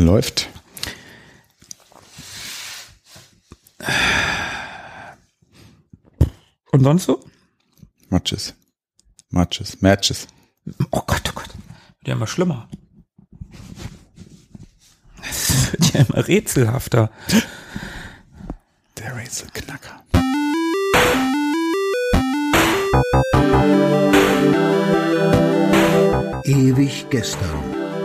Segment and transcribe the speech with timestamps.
[0.00, 0.48] Läuft.
[6.72, 7.22] Und sonst so?
[8.08, 8.54] Matches.
[9.28, 9.82] Matches.
[9.82, 10.26] Matches.
[10.90, 11.48] Oh Gott, oh Gott.
[11.48, 12.68] Wird ja immer schlimmer.
[15.28, 17.10] Es wird ja immer rätselhafter.
[18.96, 20.02] Der Rätselknacker.
[26.44, 27.79] Ewig gestern.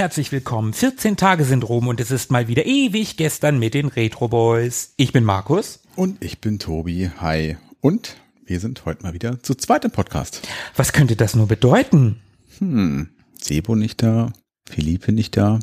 [0.00, 0.72] Herzlich willkommen.
[0.72, 4.94] 14 Tage sind rum und es ist mal wieder ewig gestern mit den Retro Boys.
[4.96, 5.80] Ich bin Markus.
[5.94, 7.10] Und ich bin Tobi.
[7.20, 7.58] Hi.
[7.82, 10.40] Und wir sind heute mal wieder zu zweit im Podcast.
[10.74, 12.22] Was könnte das nur bedeuten?
[12.60, 13.10] Hm.
[13.38, 14.32] Sebo nicht da.
[14.66, 15.60] Philippe nicht da.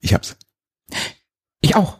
[0.00, 0.36] Ich hab's.
[1.60, 1.98] Ich auch.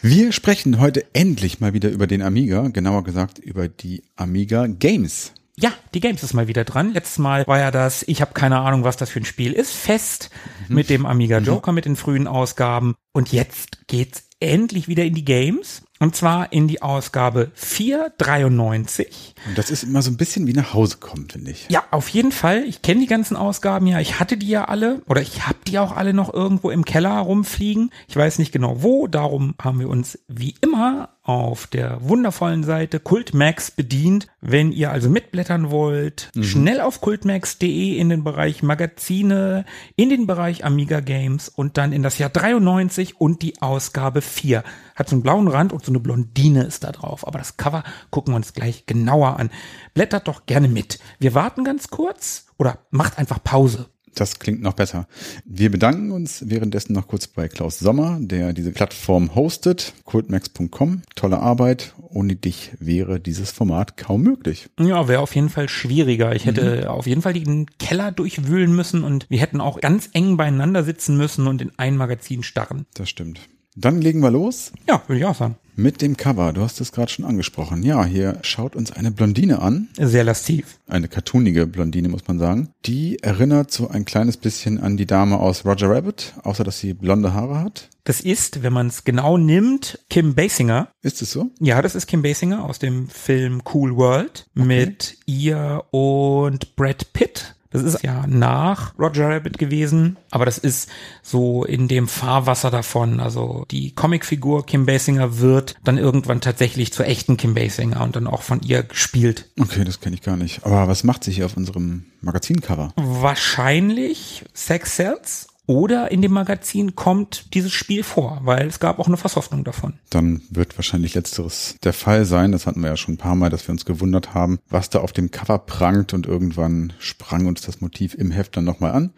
[0.00, 5.34] Wir sprechen heute endlich mal wieder über den Amiga, genauer gesagt über die Amiga Games.
[5.56, 6.92] Ja, die Games ist mal wieder dran.
[6.92, 9.72] Letztes Mal war ja das, ich habe keine Ahnung, was das für ein Spiel ist,
[9.72, 10.30] fest
[10.68, 12.96] mit dem Amiga Joker, mit den frühen Ausgaben.
[13.12, 15.82] Und jetzt geht's endlich wieder in die Games.
[16.00, 19.34] Und zwar in die Ausgabe 493.
[19.46, 21.66] Und das ist immer so ein bisschen wie nach Hause kommen, finde ich.
[21.70, 22.64] Ja, auf jeden Fall.
[22.64, 24.00] Ich kenne die ganzen Ausgaben ja.
[24.00, 27.16] Ich hatte die ja alle oder ich habe die auch alle noch irgendwo im Keller
[27.20, 27.90] rumfliegen.
[28.08, 29.06] Ich weiß nicht genau wo.
[29.06, 34.28] Darum haben wir uns wie immer auf der wundervollen Seite Kultmax bedient.
[34.42, 39.64] Wenn ihr also mitblättern wollt, schnell auf kultmax.de in den Bereich Magazine,
[39.96, 44.62] in den Bereich Amiga Games und dann in das Jahr 93 und die Ausgabe 4.
[44.94, 47.26] Hat so einen blauen Rand und so eine Blondine ist da drauf.
[47.26, 49.50] Aber das Cover gucken wir uns gleich genauer an.
[49.94, 50.98] Blättert doch gerne mit.
[51.18, 53.88] Wir warten ganz kurz oder macht einfach Pause.
[54.14, 55.06] Das klingt noch besser.
[55.44, 61.02] Wir bedanken uns währenddessen noch kurz bei Klaus Sommer, der diese Plattform hostet, cultmax.com.
[61.14, 61.94] Tolle Arbeit.
[62.10, 64.68] Ohne dich wäre dieses Format kaum möglich.
[64.78, 66.34] Ja, wäre auf jeden Fall schwieriger.
[66.36, 70.36] Ich hätte auf jeden Fall den Keller durchwühlen müssen und wir hätten auch ganz eng
[70.36, 72.86] beieinander sitzen müssen und in ein Magazin starren.
[72.94, 73.40] Das stimmt.
[73.74, 75.56] Dann legen wir los Ja, würde ich auch sagen.
[75.76, 76.52] Mit dem Cover.
[76.52, 77.82] Du hast es gerade schon angesprochen.
[77.82, 79.88] Ja, hier schaut uns eine Blondine an.
[79.98, 80.78] Sehr lastiv.
[80.86, 82.70] Eine cartoonige Blondine, muss man sagen.
[82.86, 86.94] Die erinnert so ein kleines bisschen an die Dame aus Roger Rabbit, außer dass sie
[86.94, 87.88] blonde Haare hat.
[88.04, 90.88] Das ist, wenn man es genau nimmt, Kim Basinger.
[91.02, 91.50] Ist es so?
[91.58, 97.54] Ja, das ist Kim Basinger aus dem Film Cool World mit ihr und Brad Pitt.
[97.74, 100.88] Das ist ja nach Roger Rabbit gewesen, aber das ist
[101.22, 103.18] so in dem Fahrwasser davon.
[103.18, 108.28] Also die Comicfigur Kim Basinger wird dann irgendwann tatsächlich zur echten Kim Basinger und dann
[108.28, 109.50] auch von ihr gespielt.
[109.58, 110.64] Okay, das kenne ich gar nicht.
[110.64, 112.92] Aber was macht sie hier auf unserem Magazincover?
[112.94, 119.06] Wahrscheinlich Sex Cells oder in dem Magazin kommt dieses Spiel vor, weil es gab auch
[119.06, 119.94] eine Versoftung davon.
[120.10, 122.52] Dann wird wahrscheinlich letzteres der Fall sein.
[122.52, 125.00] Das hatten wir ja schon ein paar Mal, dass wir uns gewundert haben, was da
[125.00, 129.12] auf dem Cover prangt und irgendwann sprang uns das Motiv im Heft dann nochmal an.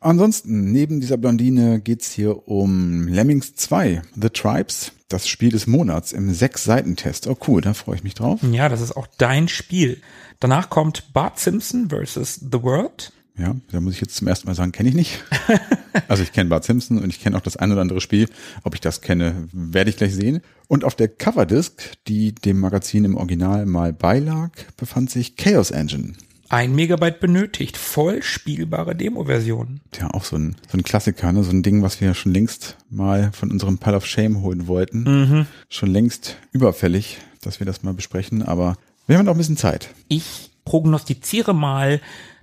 [0.00, 6.12] Ansonsten, neben dieser Blondine geht's hier um Lemmings 2, The Tribes, das Spiel des Monats
[6.12, 7.26] im Sechs-Seiten-Test.
[7.26, 8.40] Oh cool, da freue ich mich drauf.
[8.50, 10.00] Ja, das ist auch dein Spiel.
[10.40, 13.12] Danach kommt Bart Simpson versus The World.
[13.38, 15.24] Ja, da muss ich jetzt zum ersten Mal sagen, kenne ich nicht.
[16.08, 18.26] Also ich kenne Bart Simpson und ich kenne auch das ein oder andere Spiel.
[18.64, 20.40] Ob ich das kenne, werde ich gleich sehen.
[20.66, 26.14] Und auf der Coverdisc, die dem Magazin im Original mal beilag, befand sich Chaos Engine.
[26.48, 29.80] Ein Megabyte benötigt, voll spielbare Demo-Version.
[29.90, 31.44] Tja, auch so ein, so ein Klassiker, ne?
[31.44, 35.46] so ein Ding, was wir schon längst mal von unserem Pile of Shame holen wollten.
[35.68, 38.76] Schon längst überfällig, dass wir das mal besprechen, aber
[39.06, 39.90] wir haben noch ein bisschen Zeit.
[40.08, 42.00] Ich prognostiziere mal,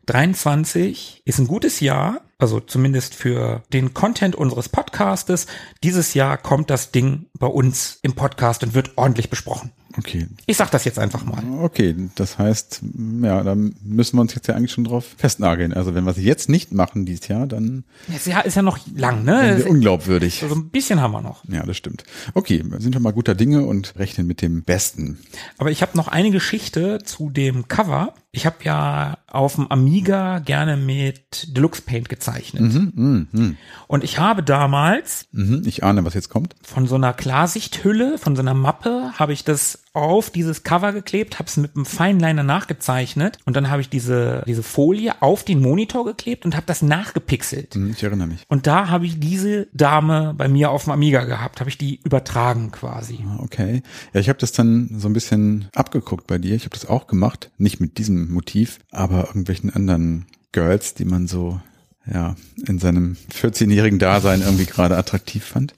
[0.10, 5.46] 23 ist ein gutes Jahr, also zumindest für den Content unseres Podcastes.
[5.84, 9.72] Dieses Jahr kommt das Ding bei uns im Podcast und wird ordentlich besprochen.
[10.00, 11.44] Okay, Ich sag das jetzt einfach mal.
[11.62, 12.82] Okay, das heißt,
[13.22, 15.74] ja, da müssen wir uns jetzt ja eigentlich schon drauf festnageln.
[15.74, 18.80] Also wenn wir es jetzt nicht machen dieses Jahr, dann Das Jahr ist ja noch
[18.96, 19.56] lang, ne?
[19.58, 20.42] wir unglaubwürdig.
[20.44, 21.44] Also ein bisschen haben wir noch.
[21.48, 22.04] Ja, das stimmt.
[22.34, 25.20] Okay, wir sind schon mal guter Dinge und rechnen mit dem Besten.
[25.58, 28.14] Aber ich habe noch eine Geschichte zu dem Cover.
[28.32, 32.62] Ich habe ja auf dem Amiga gerne mit Deluxe Paint gezeichnet.
[33.88, 36.56] Und ich habe damals Mhm, ich ahne, was jetzt kommt.
[36.64, 41.40] von so einer Klarsichthülle, von so einer Mappe, habe ich das auf dieses Cover geklebt,
[41.40, 45.62] habe es mit einem Feinliner nachgezeichnet und dann habe ich diese, diese Folie auf den
[45.62, 47.76] Monitor geklebt und habe das nachgepixelt.
[47.76, 48.44] Hm, Ich erinnere mich.
[48.48, 52.00] Und da habe ich diese Dame bei mir auf dem Amiga gehabt, habe ich die
[52.04, 53.20] übertragen quasi.
[53.28, 53.82] Ah, Okay.
[54.14, 56.56] Ja, ich habe das dann so ein bisschen abgeguckt bei dir.
[56.56, 61.28] Ich habe das auch gemacht, nicht mit diesem Motiv, aber irgendwelchen anderen Girls, die man
[61.28, 61.60] so
[62.12, 62.36] ja
[62.68, 65.74] in seinem 14-jährigen Dasein irgendwie gerade attraktiv fand.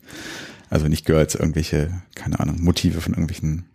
[0.69, 3.65] Also nicht Girls, irgendwelche, keine Ahnung, Motive von irgendwelchen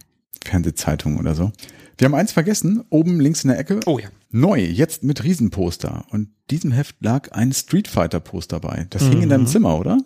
[0.47, 1.53] Fernsehzeitungen oder so.
[1.99, 3.81] Wir haben eins vergessen, oben links in der Ecke.
[3.87, 4.09] Oh ja.
[4.31, 6.05] Neu, jetzt mit Riesenposter.
[6.11, 8.87] Und diesem Heft lag ein Street Fighter Poster bei.
[8.91, 9.99] Das hing in deinem Zimmer, oder?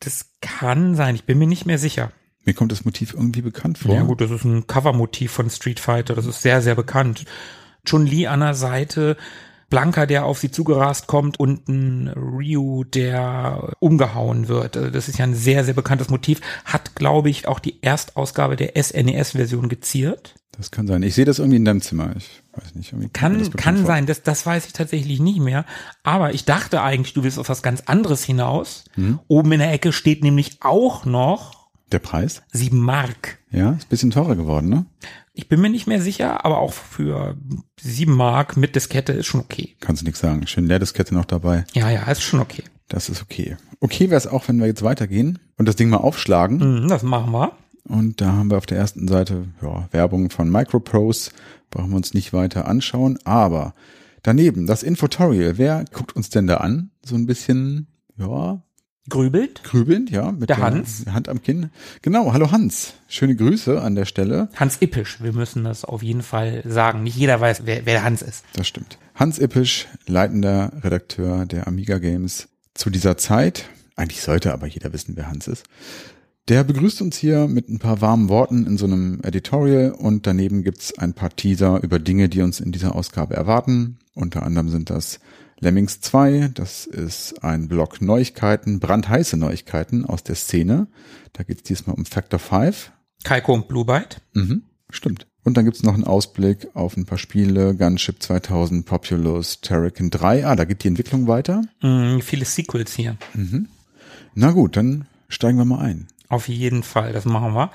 [0.00, 2.12] Das kann sein, ich bin mir nicht mehr sicher.
[2.44, 3.94] Mir kommt das Motiv irgendwie bekannt vor.
[3.94, 7.24] Ja gut, das ist ein Covermotiv von Street Fighter, das ist sehr, sehr bekannt.
[7.86, 9.16] Chun-Li an der Seite,
[9.68, 14.76] Blanka, der auf sie zugerast kommt und ein Ryu, der umgehauen wird.
[14.76, 16.40] Also Das ist ja ein sehr, sehr bekanntes Motiv.
[16.64, 20.34] Hat, glaube ich, auch die Erstausgabe der SNES-Version geziert.
[20.56, 21.02] Das kann sein.
[21.02, 22.14] Ich sehe das irgendwie in deinem Zimmer.
[22.16, 22.94] Ich weiß nicht.
[23.12, 23.86] Kann, kann vor.
[23.86, 25.66] sein, das, das weiß ich tatsächlich nicht mehr.
[26.02, 28.84] Aber ich dachte eigentlich, du willst auf was ganz anderes hinaus.
[28.94, 29.18] Hm?
[29.28, 32.42] Oben in der Ecke steht nämlich auch noch Der Preis?
[32.52, 33.38] sieben Mark.
[33.56, 34.84] Ja, ist ein bisschen teurer geworden, ne?
[35.32, 37.36] Ich bin mir nicht mehr sicher, aber auch für
[37.80, 39.76] sieben Mark mit Diskette ist schon okay.
[39.80, 40.46] Kannst du nichts sagen.
[40.46, 41.64] Schön Leerdiskette noch dabei.
[41.72, 42.64] Ja, ja, ist schon okay.
[42.88, 43.56] Das ist okay.
[43.80, 46.82] Okay wäre es auch, wenn wir jetzt weitergehen und das Ding mal aufschlagen.
[46.82, 47.52] Mhm, das machen wir.
[47.88, 51.30] Und da haben wir auf der ersten Seite ja, Werbung von Microprose.
[51.70, 53.18] Brauchen wir uns nicht weiter anschauen.
[53.24, 53.72] Aber
[54.22, 55.56] daneben das Infotorial.
[55.56, 56.90] Wer guckt uns denn da an?
[57.02, 57.86] So ein bisschen,
[58.18, 58.60] ja,
[59.08, 59.62] Grübelt.
[59.62, 61.04] grübelnd, ja, mit Der Hans.
[61.10, 61.70] Hand am Kinn.
[62.02, 62.94] Genau, hallo Hans.
[63.08, 64.48] Schöne Grüße an der Stelle.
[64.56, 67.02] Hans Ippisch, wir müssen das auf jeden Fall sagen.
[67.04, 68.44] Nicht jeder weiß, wer, wer der Hans ist.
[68.54, 68.98] Das stimmt.
[69.14, 73.68] Hans Ippisch, leitender Redakteur der Amiga Games zu dieser Zeit.
[73.94, 75.64] Eigentlich sollte aber jeder wissen, wer Hans ist.
[76.48, 80.62] Der begrüßt uns hier mit ein paar warmen Worten in so einem Editorial und daneben
[80.62, 83.98] gibt's ein paar Teaser über Dinge, die uns in dieser Ausgabe erwarten.
[84.14, 85.18] Unter anderem sind das
[85.58, 90.86] Lemmings 2, das ist ein Blog Neuigkeiten, brandheiße Neuigkeiten aus der Szene.
[91.32, 92.92] Da geht's diesmal um Factor 5.
[93.24, 94.20] Kaiko und Blue Byte.
[94.34, 95.26] Mhm, stimmt.
[95.44, 100.46] Und dann gibt's noch einen Ausblick auf ein paar Spiele, Gunship 2000, Populous, Terrakin 3.
[100.46, 101.62] Ah, da geht die Entwicklung weiter.
[101.82, 103.16] Mhm, viele Sequels hier.
[104.34, 106.08] Na gut, dann steigen wir mal ein.
[106.28, 107.70] Auf jeden Fall, das machen wir.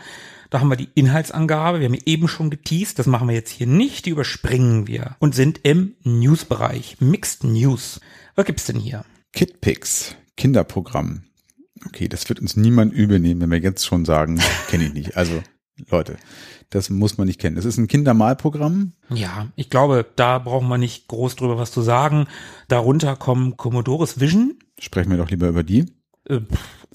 [0.51, 3.67] Da haben wir die Inhaltsangabe, wir haben eben schon geteased, das machen wir jetzt hier
[3.67, 8.01] nicht, die überspringen wir und sind im News-Bereich, Mixed News.
[8.35, 9.05] Was gibt's denn hier?
[9.31, 11.23] KidPix, Kinderprogramm.
[11.85, 15.15] Okay, das wird uns niemand übel nehmen, wenn wir jetzt schon sagen, kenne ich nicht.
[15.15, 15.41] Also,
[15.89, 16.17] Leute,
[16.69, 17.55] das muss man nicht kennen.
[17.55, 18.91] Das ist ein Kindermalprogramm.
[19.09, 22.27] Ja, ich glaube, da brauchen wir nicht groß drüber was zu sagen.
[22.67, 24.59] Darunter kommen Commodores Vision.
[24.77, 25.85] Sprechen wir doch lieber über die.
[26.27, 26.41] Äh,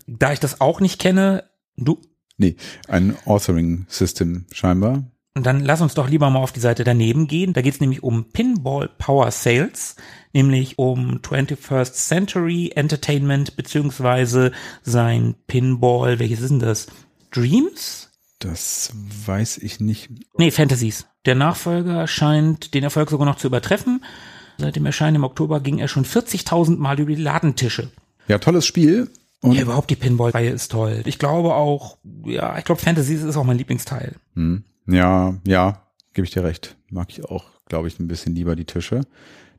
[0.07, 1.45] da ich das auch nicht kenne,
[1.79, 2.03] du,
[2.39, 2.57] Nee,
[2.89, 5.05] ein Authoring-System scheinbar.
[5.35, 7.53] Und dann lass uns doch lieber mal auf die Seite daneben gehen.
[7.53, 9.97] Da geht's nämlich um Pinball Power Sales,
[10.33, 14.53] nämlich um 21st Century Entertainment beziehungsweise
[14.83, 16.87] sein Pinball, welches ist denn das?
[17.33, 18.11] Dreams?
[18.39, 18.93] Das
[19.27, 20.09] weiß ich nicht.
[20.39, 21.07] Nee, Fantasies.
[21.27, 24.05] Der Nachfolger scheint den Erfolg sogar noch zu übertreffen.
[24.57, 27.91] Seit dem Erscheinen im Oktober ging er schon 40.000 Mal über die Ladentische.
[28.27, 29.11] Ja, tolles Spiel.
[29.43, 31.03] Und Ja, überhaupt die Pinball-Reihe ist toll.
[31.05, 34.17] Ich glaube auch, ja, ich glaube Fantasies ist auch mein Lieblingsteil.
[34.35, 34.65] Hm.
[34.87, 35.83] Ja, ja,
[36.15, 36.77] gebe ich dir recht.
[36.91, 39.03] Mag ich auch, glaube ich, ein bisschen lieber die Tische.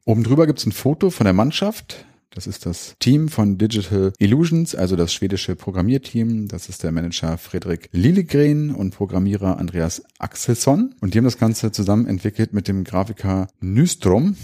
[0.06, 2.06] Oben drüber gibt's ein Foto von der Mannschaft.
[2.32, 6.48] Das ist das Team von Digital Illusions, also das schwedische Programmierteam.
[6.48, 10.94] Das ist der Manager Fredrik Lillegren und Programmierer Andreas Axelsson.
[11.02, 14.36] Und die haben das Ganze zusammen entwickelt mit dem Grafiker Nystrom.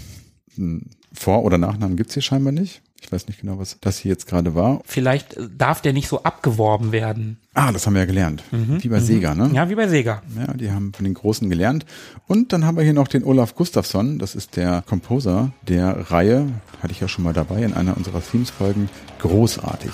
[0.56, 2.82] Hm, Vor- oder Nachnamen gibt's hier scheinbar nicht.
[3.04, 4.80] Ich weiß nicht genau, was das hier jetzt gerade war.
[4.84, 7.38] Vielleicht äh, darf der nicht so abgeworben werden.
[7.52, 8.42] Ah, das haben wir ja gelernt.
[8.50, 9.50] Wie bei Sega, ne?
[9.52, 10.22] Ja, wie bei Sega.
[10.36, 11.86] Ja, die haben von den Großen gelernt.
[12.26, 14.18] Und dann haben wir hier noch den Olaf Gustafsson.
[14.18, 16.48] Das ist der Composer der Reihe.
[16.82, 18.88] Hatte ich ja schon mal dabei in einer unserer Themes-Folgen.
[19.20, 19.92] Großartig.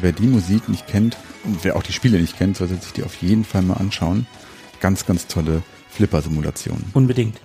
[0.00, 2.94] Also wer die Musik nicht kennt und wer auch die Spiele nicht kennt, sollte sich
[2.94, 4.26] die auf jeden Fall mal anschauen.
[4.80, 6.86] Ganz, ganz tolle Flipper-Simulationen.
[6.94, 7.38] Unbedingt.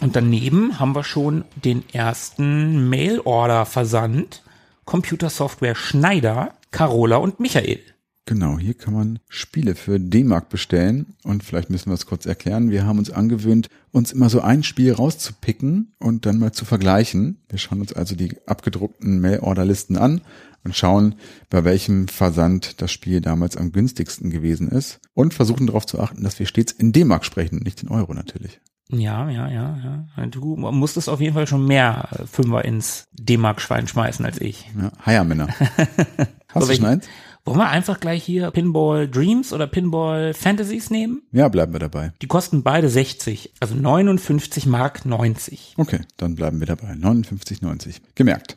[0.00, 4.44] Und daneben haben wir schon den ersten Mail-Order-Versand.
[4.84, 7.80] Computersoftware Schneider, Carola und Michael.
[8.28, 12.70] Genau, hier kann man Spiele für D-Mark bestellen und vielleicht müssen wir es kurz erklären.
[12.70, 17.38] Wir haben uns angewöhnt, uns immer so ein Spiel rauszupicken und dann mal zu vergleichen.
[17.48, 20.20] Wir schauen uns also die abgedruckten Mail-Order-Listen an
[20.62, 21.14] und schauen,
[21.48, 26.22] bei welchem Versand das Spiel damals am günstigsten gewesen ist und versuchen darauf zu achten,
[26.22, 28.60] dass wir stets in D-Mark sprechen, nicht in Euro natürlich.
[28.90, 30.26] Ja, ja, ja, ja.
[30.26, 34.66] Du musstest auf jeden Fall schon mehr Fünfer ins D-Mark-Schwein schmeißen als ich.
[34.78, 35.48] Ja, Heiermänner.
[36.48, 37.08] Hast So, du schon eins?
[37.48, 41.22] Wollen wir einfach gleich hier Pinball Dreams oder Pinball Fantasies nehmen?
[41.32, 42.12] Ja, bleiben wir dabei.
[42.20, 45.74] Die kosten beide 60, also 59 Mark 90.
[45.78, 46.92] Okay, dann bleiben wir dabei.
[46.92, 47.96] 59,90.
[48.14, 48.56] Gemerkt.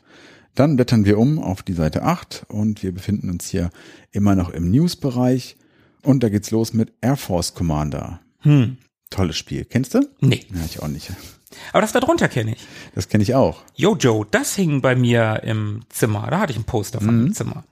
[0.56, 3.70] Dann blättern wir um auf die Seite 8 und wir befinden uns hier
[4.12, 5.56] immer noch im News-Bereich.
[6.04, 8.20] Und da geht's los mit Air Force Commander.
[8.40, 8.78] Hm.
[9.10, 9.66] Tolles Spiel.
[9.66, 10.02] Kennst du?
[10.20, 11.12] Nee, Ja, ich auch nicht.
[11.72, 12.66] aber das da drunter kenne ich.
[12.96, 13.62] Das kenne ich auch.
[13.76, 16.28] Jojo, das hing bei mir im Zimmer.
[16.30, 17.64] Da hatte ich ein Poster von im Zimmer.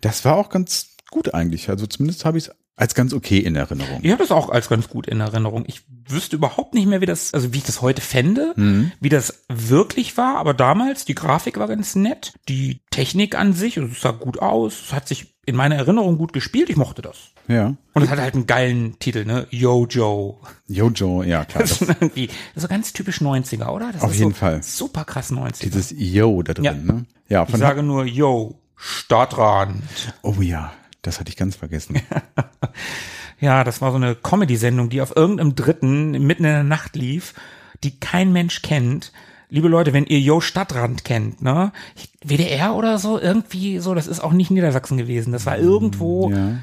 [0.00, 1.68] Das war auch ganz gut eigentlich.
[1.68, 4.00] Also zumindest habe ich es als ganz okay in Erinnerung.
[4.02, 5.64] Ich habe das auch als ganz gut in Erinnerung.
[5.66, 8.52] Ich wüsste überhaupt nicht mehr, wie das, also wie ich das heute fände,
[9.00, 10.36] wie das wirklich war.
[10.36, 12.34] Aber damals, die Grafik war ganz nett.
[12.50, 14.74] Die Technik an sich, also es sah gut aus.
[14.88, 16.68] Es hat sich in meiner Erinnerung gut gespielt.
[16.68, 17.16] Ich mochte das.
[17.48, 17.76] Ja.
[17.94, 19.46] Und es hat halt einen geilen Titel, ne?
[19.50, 20.42] Jojo.
[20.68, 21.62] Jojo, ja klar.
[21.62, 23.90] Das Das, ist irgendwie, so ganz typisch 90er, oder?
[23.90, 24.62] Das Auf jeden so Fall.
[24.62, 25.62] Super krass 90er.
[25.62, 26.72] dieses Yo da drin, Ja.
[26.74, 27.06] ne?
[27.28, 29.82] Ja, ich sage nur, yo, Stadtrand.
[30.22, 32.00] Oh ja, das hatte ich ganz vergessen.
[33.38, 37.34] Ja, das war so eine Comedy-Sendung, die auf irgendeinem Dritten mitten in der Nacht lief,
[37.84, 39.12] die kein Mensch kennt.
[39.48, 41.72] Liebe Leute, wenn ihr Yo Stadtrand kennt, ne?
[42.24, 45.32] WDR oder so, irgendwie so, das ist auch nicht Niedersachsen gewesen.
[45.32, 46.58] Das war irgendwo, ja.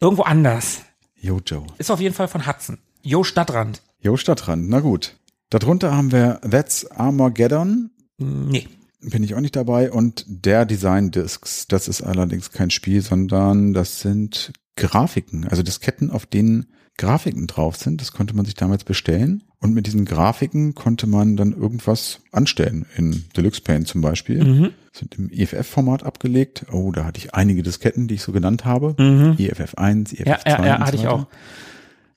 [0.00, 0.82] irgendwo anders.
[1.20, 1.66] Jojo.
[1.78, 2.78] Ist auf jeden Fall von Hudson.
[3.02, 3.82] Yo Stadtrand.
[4.00, 5.16] Jo Stadtrand, na gut.
[5.50, 7.90] Darunter haben wir That's Armageddon.
[8.18, 8.68] Nee.
[9.00, 9.92] Bin ich auch nicht dabei.
[9.92, 11.66] Und der Design Discs.
[11.68, 15.46] Das ist allerdings kein Spiel, sondern das sind Grafiken.
[15.46, 18.00] Also Disketten, auf denen Grafiken drauf sind.
[18.00, 19.44] Das konnte man sich damals bestellen.
[19.60, 22.86] Und mit diesen Grafiken konnte man dann irgendwas anstellen.
[22.96, 24.72] In Deluxe Paint zum Beispiel.
[24.92, 26.66] Sind im EFF-Format abgelegt.
[26.72, 28.96] Oh, da hatte ich einige Disketten, die ich so genannt habe.
[29.38, 30.50] EFF 1, EFF 2.
[30.50, 31.26] Ja, ja, ja, so hatte ich auch.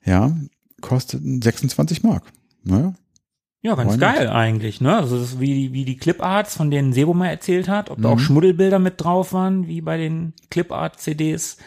[0.04, 0.36] Ja,
[0.80, 2.24] kosteten 26 Mark.
[2.64, 2.94] Naja,
[3.64, 4.00] Ja, ganz Why not?
[4.00, 4.96] geil eigentlich, ne?
[4.96, 8.02] Also das ist wie, die- wie die Cliparts, von denen Sebo mal erzählt hat, ob
[8.02, 8.14] da Mhm.
[8.14, 11.58] auch Schmuddelbilder mit drauf waren, wie bei den Clipart-CDs.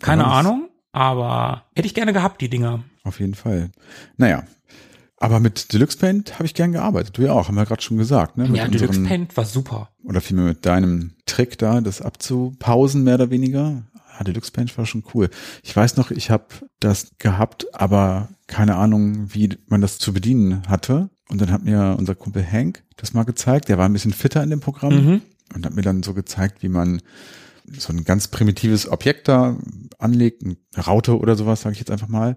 [0.00, 2.82] Keine Ja, Ahnung, aber hätte ich gerne gehabt, die Dinger.
[3.04, 3.70] auf jeden Fall.
[4.16, 4.42] Naja,
[5.18, 7.16] aber mit Deluxe Paint habe ich gern gearbeitet.
[7.16, 8.36] Du ja auch, haben wir gerade schon gesagt.
[8.36, 8.48] Ne?
[8.48, 9.90] Mit Ja, Deluxe Paint war super.
[10.04, 13.84] Oder vielmehr mit deinem Trick da, das abzupausen, mehr oder weniger.
[14.18, 15.30] Ah, Deluxe Paint war schon cool.
[15.62, 16.46] Ich weiß noch, ich habe
[16.80, 21.08] das gehabt, aber keine Ahnung, wie man das zu bedienen hatte.
[21.28, 23.68] Und dann hat mir unser Kumpel Hank das mal gezeigt.
[23.68, 25.22] Der war ein bisschen fitter in dem Programm Mhm.
[25.54, 27.02] und hat mir dann so gezeigt, wie man
[27.78, 29.56] so ein ganz primitives Objekt da
[29.98, 30.56] anlegt, eine
[30.86, 32.36] Raute oder sowas, sage ich jetzt einfach mal,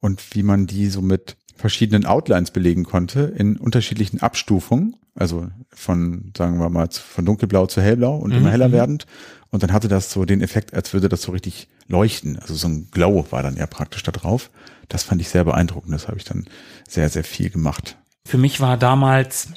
[0.00, 6.32] und wie man die so mit verschiedenen Outlines belegen konnte in unterschiedlichen Abstufungen, also von,
[6.36, 9.06] sagen wir mal, von dunkelblau zu hellblau und immer heller werdend.
[9.50, 12.38] Und dann hatte das so den Effekt, als würde das so richtig leuchten.
[12.38, 14.50] Also so ein Glow war dann eher praktisch da drauf.
[14.88, 15.94] Das fand ich sehr beeindruckend.
[15.94, 16.44] Das habe ich dann
[16.86, 17.96] sehr, sehr viel gemacht.
[18.26, 19.48] Für mich war damals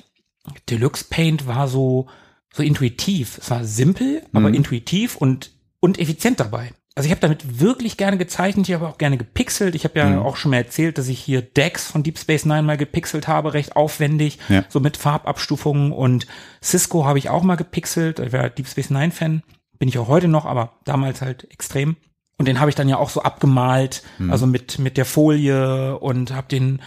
[0.70, 2.08] Deluxe Paint war so,
[2.54, 3.38] so intuitiv.
[3.40, 6.72] Es war simpel, aber intuitiv und, und effizient dabei.
[6.96, 9.74] Also ich habe damit wirklich gerne gezeichnet, ich habe auch gerne gepixelt.
[9.76, 12.64] Ich habe ja auch schon mal erzählt, dass ich hier Decks von Deep Space Nine
[12.64, 14.66] mal gepixelt habe, recht aufwendig, Ja.
[14.70, 16.28] so mit Farbabstufungen und
[16.62, 18.20] Cisco habe ich auch mal gepixelt.
[18.20, 19.44] Ich war Deep Space Nine Fan,
[19.78, 21.96] bin ich auch heute noch, aber damals halt extrem.
[22.38, 26.34] Und den habe ich dann ja auch so abgemalt, also mit, mit der Folie und
[26.34, 26.82] habe den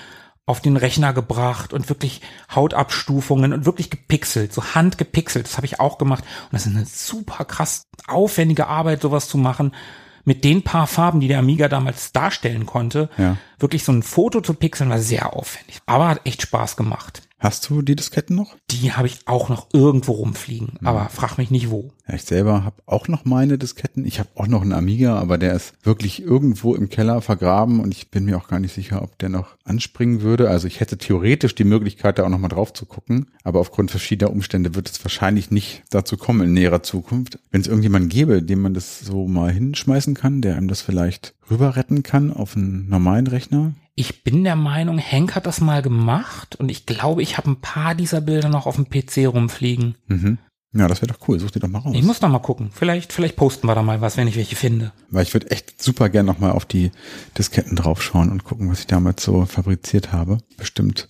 [0.44, 2.20] auf den Rechner gebracht und wirklich
[2.52, 5.46] Hautabstufungen und wirklich gepixelt, so handgepixelt.
[5.46, 6.24] Das habe ich auch gemacht.
[6.44, 9.74] Und das ist eine super krass aufwendige Arbeit, sowas zu machen.
[10.24, 13.08] Mit den paar Farben, die der Amiga damals darstellen konnte.
[13.18, 13.36] Ja.
[13.58, 15.80] Wirklich so ein Foto zu pixeln war sehr aufwendig.
[15.86, 17.22] Aber hat echt Spaß gemacht.
[17.42, 18.54] Hast du die Disketten noch?
[18.70, 20.74] Die habe ich auch noch irgendwo rumfliegen.
[20.84, 21.90] Aber frag mich nicht wo.
[22.06, 24.04] Ja, ich selber habe auch noch meine Disketten.
[24.04, 27.92] Ich habe auch noch einen Amiga, aber der ist wirklich irgendwo im Keller vergraben und
[27.92, 30.50] ich bin mir auch gar nicht sicher, ob der noch anspringen würde.
[30.50, 33.90] Also ich hätte theoretisch die Möglichkeit, da auch noch mal drauf zu gucken, aber aufgrund
[33.90, 37.40] verschiedener Umstände wird es wahrscheinlich nicht dazu kommen in näherer Zukunft.
[37.50, 41.34] Wenn es irgendjemanden gäbe, dem man das so mal hinschmeißen kann, der einem das vielleicht
[41.52, 43.74] rüber retten kann auf einen normalen Rechner.
[43.94, 47.60] Ich bin der Meinung, Hank hat das mal gemacht und ich glaube, ich habe ein
[47.60, 49.96] paar dieser Bilder noch auf dem PC rumfliegen.
[50.06, 50.38] Mhm.
[50.74, 51.38] Ja, das wäre doch cool.
[51.38, 51.94] Such dir doch mal raus.
[51.94, 52.70] Ich muss noch mal gucken.
[52.72, 54.92] Vielleicht, vielleicht posten wir da mal was, wenn ich welche finde.
[55.10, 56.90] Weil ich würde echt super gern nochmal auf die
[57.36, 60.38] Disketten draufschauen und gucken, was ich damals so fabriziert habe.
[60.56, 61.06] Bestimmt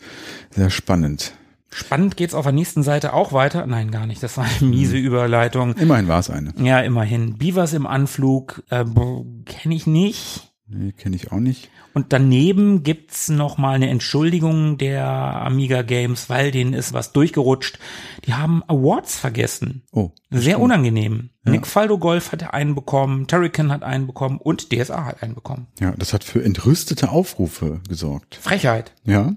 [0.50, 1.34] sehr spannend.
[1.72, 3.66] Spannend geht's auf der nächsten Seite auch weiter.
[3.66, 4.22] Nein, gar nicht.
[4.22, 5.74] Das war eine miese Überleitung.
[5.76, 6.52] Immerhin war es eine.
[6.58, 7.38] Ja, immerhin.
[7.38, 8.84] Beavers im Anflug, äh,
[9.46, 10.52] kenne ich nicht.
[10.68, 11.70] Nee, kenne ich auch nicht.
[11.94, 17.78] Und daneben gibt's noch mal eine Entschuldigung der Amiga Games, weil denen ist was durchgerutscht.
[18.24, 19.82] Die haben Awards vergessen.
[19.92, 20.10] Oh.
[20.30, 20.60] Sehr stimmt.
[20.60, 21.30] unangenehm.
[21.44, 21.52] Ja.
[21.52, 25.66] Nick Faldo Golf hat einen bekommen, Terrican hat einen bekommen und DSA hat einen bekommen.
[25.80, 28.36] Ja, das hat für entrüstete Aufrufe gesorgt.
[28.36, 28.92] Frechheit.
[29.04, 29.34] Ja.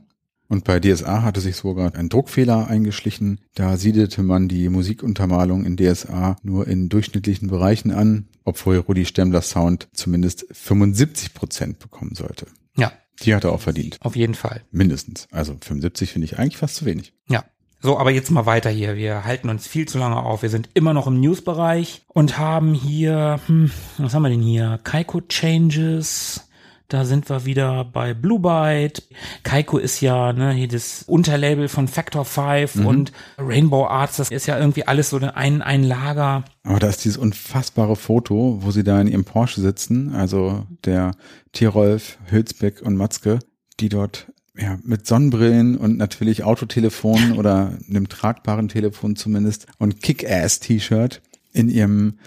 [0.47, 3.41] Und bei DSA hatte sich sogar ein Druckfehler eingeschlichen.
[3.55, 9.49] Da siedelte man die Musikuntermalung in DSA nur in durchschnittlichen Bereichen an, obwohl Rudi Stemmlers
[9.49, 12.45] Sound zumindest 75 Prozent bekommen sollte.
[12.77, 12.91] Ja,
[13.23, 13.97] Die hat er auch verdient.
[14.01, 14.61] auf jeden Fall.
[14.71, 15.27] Mindestens.
[15.31, 17.13] Also 75 finde ich eigentlich fast zu wenig.
[17.27, 17.43] Ja.
[17.81, 18.95] So, aber jetzt mal weiter hier.
[18.95, 20.41] Wir halten uns viel zu lange auf.
[20.41, 24.79] Wir sind immer noch im News-Bereich und haben hier, hm, was haben wir denn hier?
[24.83, 26.44] Kaiko Changes.
[26.87, 29.03] Da sind wir wieder bei Blue Byte.
[29.43, 34.17] Kaiko ist ja ne, hier das Unterlabel von Factor 5 und Rainbow Arts.
[34.17, 36.45] Das ist ja irgendwie alles so ein, ein Lager.
[36.63, 41.11] Aber da ist dieses unfassbare Foto, wo sie da in ihrem Porsche sitzen, also der
[41.53, 43.39] Tierolf, Hülsbeck und Matzke,
[43.79, 44.27] die dort
[44.57, 52.19] ja, mit Sonnenbrillen und natürlich Autotelefon oder einem tragbaren Telefon zumindest und Kick-Ass-T-Shirt in ihrem,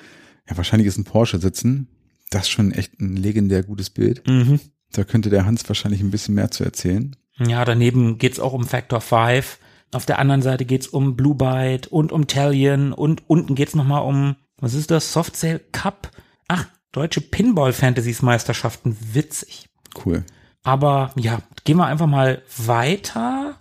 [0.49, 1.88] ja, wahrscheinlich ist ein Porsche sitzen.
[2.31, 4.27] Das ist schon echt ein legendär gutes Bild.
[4.27, 4.61] Mhm.
[4.93, 7.17] Da könnte der Hans wahrscheinlich ein bisschen mehr zu erzählen.
[7.39, 9.59] Ja, daneben geht's auch um Factor 5.
[9.93, 14.03] Auf der anderen Seite geht's um Blue Byte und um Talion und unten geht's nochmal
[14.03, 15.13] um, was ist das?
[15.13, 16.11] Softsail Cup?
[16.49, 18.97] Ach, deutsche Pinball-Fantasies-Meisterschaften.
[19.13, 19.69] Witzig.
[20.05, 20.25] Cool.
[20.63, 23.57] Aber ja, gehen wir einfach mal weiter.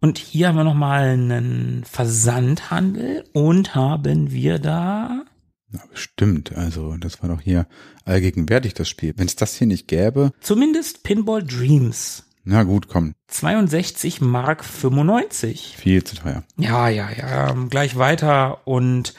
[0.00, 5.24] Und hier haben wir nochmal einen Versandhandel und haben wir da
[5.72, 6.54] Ja, bestimmt.
[6.54, 7.66] Also, das war doch hier
[8.06, 9.14] allgegenwärtig, das Spiel.
[9.16, 12.24] Wenn es das hier nicht gäbe, zumindest Pinball Dreams.
[12.44, 15.74] na gut, komm, 62 Mark 95.
[15.76, 16.44] viel zu teuer.
[16.56, 19.14] Ja, ja, ja, ähm, gleich weiter und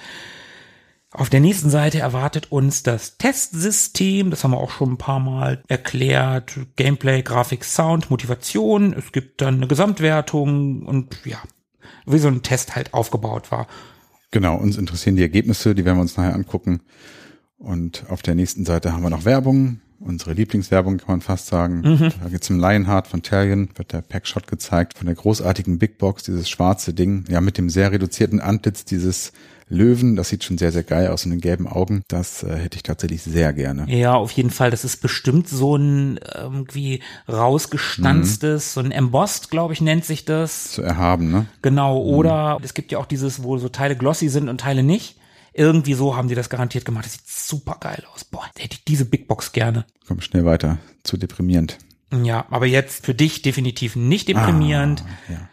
[1.11, 5.19] auf der nächsten Seite erwartet uns das Testsystem, das haben wir auch schon ein paar
[5.19, 11.37] Mal erklärt, Gameplay, Grafik, Sound, Motivation, es gibt dann eine Gesamtwertung und ja,
[12.05, 13.67] wie so ein Test halt aufgebaut war.
[14.31, 16.81] Genau, uns interessieren die Ergebnisse, die werden wir uns nachher angucken.
[17.57, 19.79] Und auf der nächsten Seite haben wir noch Werbung.
[19.99, 21.81] Unsere Lieblingswerbung kann man fast sagen.
[22.21, 26.23] Da geht's um Lionheart von Talion, wird der Packshot gezeigt von der großartigen Big Box,
[26.23, 29.31] dieses schwarze Ding, ja mit dem sehr reduzierten Antlitz dieses
[29.69, 30.15] Löwen.
[30.15, 32.03] Das sieht schon sehr, sehr geil aus in den gelben Augen.
[32.07, 33.85] Das äh, hätte ich tatsächlich sehr gerne.
[33.89, 39.73] Ja, auf jeden Fall, das ist bestimmt so ein irgendwie rausgestanztes, so ein Embossed, glaube
[39.73, 40.71] ich, nennt sich das.
[40.71, 41.47] Zu erhaben, ne?
[41.63, 45.16] Genau, oder es gibt ja auch dieses, wo so Teile glossy sind und Teile nicht.
[45.57, 47.05] Irgendwie so haben die das garantiert gemacht.
[47.05, 48.23] Das sieht super geil aus.
[48.23, 49.85] Boah, da hätte ich diese Big Box gerne.
[50.07, 50.77] Komm schnell weiter.
[51.03, 51.79] Zu deprimierend.
[52.23, 55.03] Ja, aber jetzt für dich definitiv nicht deprimierend.
[55.03, 55.49] Ah, ja.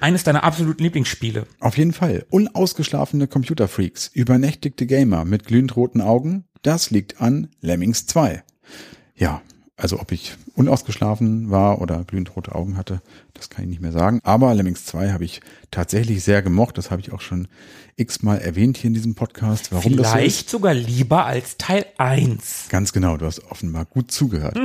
[0.00, 1.46] Eines deiner absoluten Lieblingsspiele.
[1.60, 2.26] Auf jeden Fall.
[2.28, 8.42] Unausgeschlafene Computerfreaks, übernächtigte Gamer mit glühend roten Augen, das liegt an Lemmings 2.
[9.14, 9.42] Ja,
[9.76, 13.02] also ob ich unausgeschlafen war oder glühend rote Augen hatte,
[13.34, 14.20] das kann ich nicht mehr sagen.
[14.24, 16.78] Aber Lemmings 2 habe ich tatsächlich sehr gemocht.
[16.78, 17.46] Das habe ich auch schon
[17.96, 19.72] x-mal erwähnt hier in diesem Podcast.
[19.72, 20.22] Warum das so ist?
[20.22, 22.66] Vielleicht sogar lieber als Teil 1.
[22.70, 24.58] Ganz genau, du hast offenbar gut zugehört.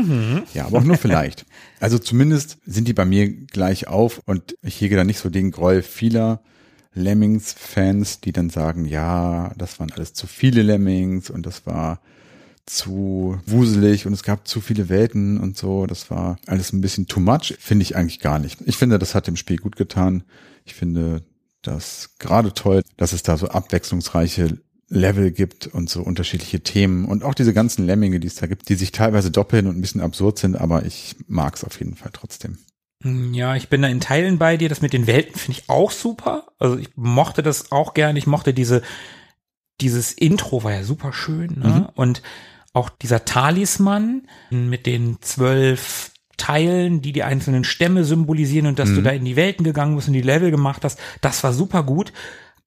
[0.54, 1.46] Ja, aber auch nur vielleicht.
[1.80, 5.50] Also zumindest sind die bei mir gleich auf und ich hege da nicht so den
[5.50, 6.40] Groll vieler
[6.94, 12.00] Lemmings-Fans, die dann sagen, ja, das waren alles zu viele Lemmings und das war
[12.66, 15.86] zu wuselig und es gab zu viele Welten und so.
[15.86, 17.56] Das war alles ein bisschen too much.
[17.60, 18.60] Finde ich eigentlich gar nicht.
[18.66, 20.24] Ich finde, das hat dem Spiel gut getan.
[20.66, 21.24] Ich finde
[21.62, 24.58] das gerade toll, dass es da so abwechslungsreiche
[24.90, 28.68] Level gibt und so unterschiedliche Themen und auch diese ganzen Lemminge, die es da gibt,
[28.68, 31.96] die sich teilweise doppeln und ein bisschen absurd sind, aber ich mag es auf jeden
[31.96, 32.58] Fall trotzdem.
[33.02, 34.70] Hm, Ja, ich bin da in Teilen bei dir.
[34.70, 36.48] Das mit den Welten finde ich auch super.
[36.60, 38.20] Also ich mochte das auch gerne.
[38.20, 38.82] Ich mochte diese,
[39.80, 41.60] dieses Intro war ja super schön.
[41.60, 41.90] Ne?
[41.96, 42.22] Und
[42.74, 49.02] auch dieser Talisman mit den zwölf Teilen, die die einzelnen Stämme symbolisieren und dass du
[49.02, 52.14] da in die Welten gegangen bist und die Level gemacht hast, das war super gut.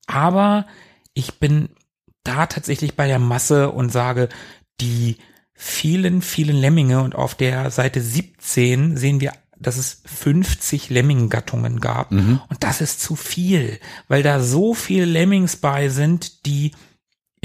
[0.07, 0.65] Aber
[1.13, 1.69] ich bin
[2.23, 4.29] da tatsächlich bei der Masse und sage,
[4.79, 5.17] die
[5.53, 12.11] vielen, vielen Lemminge und auf der Seite 17 sehen wir, dass es 50 Lemming-Gattungen gab.
[12.49, 16.71] Und das ist zu viel, weil da so viele Lemmings bei sind, die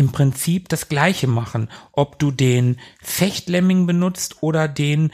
[0.00, 1.68] im Prinzip das Gleiche machen.
[1.92, 5.12] Ob du den Fechtlemming benutzt oder den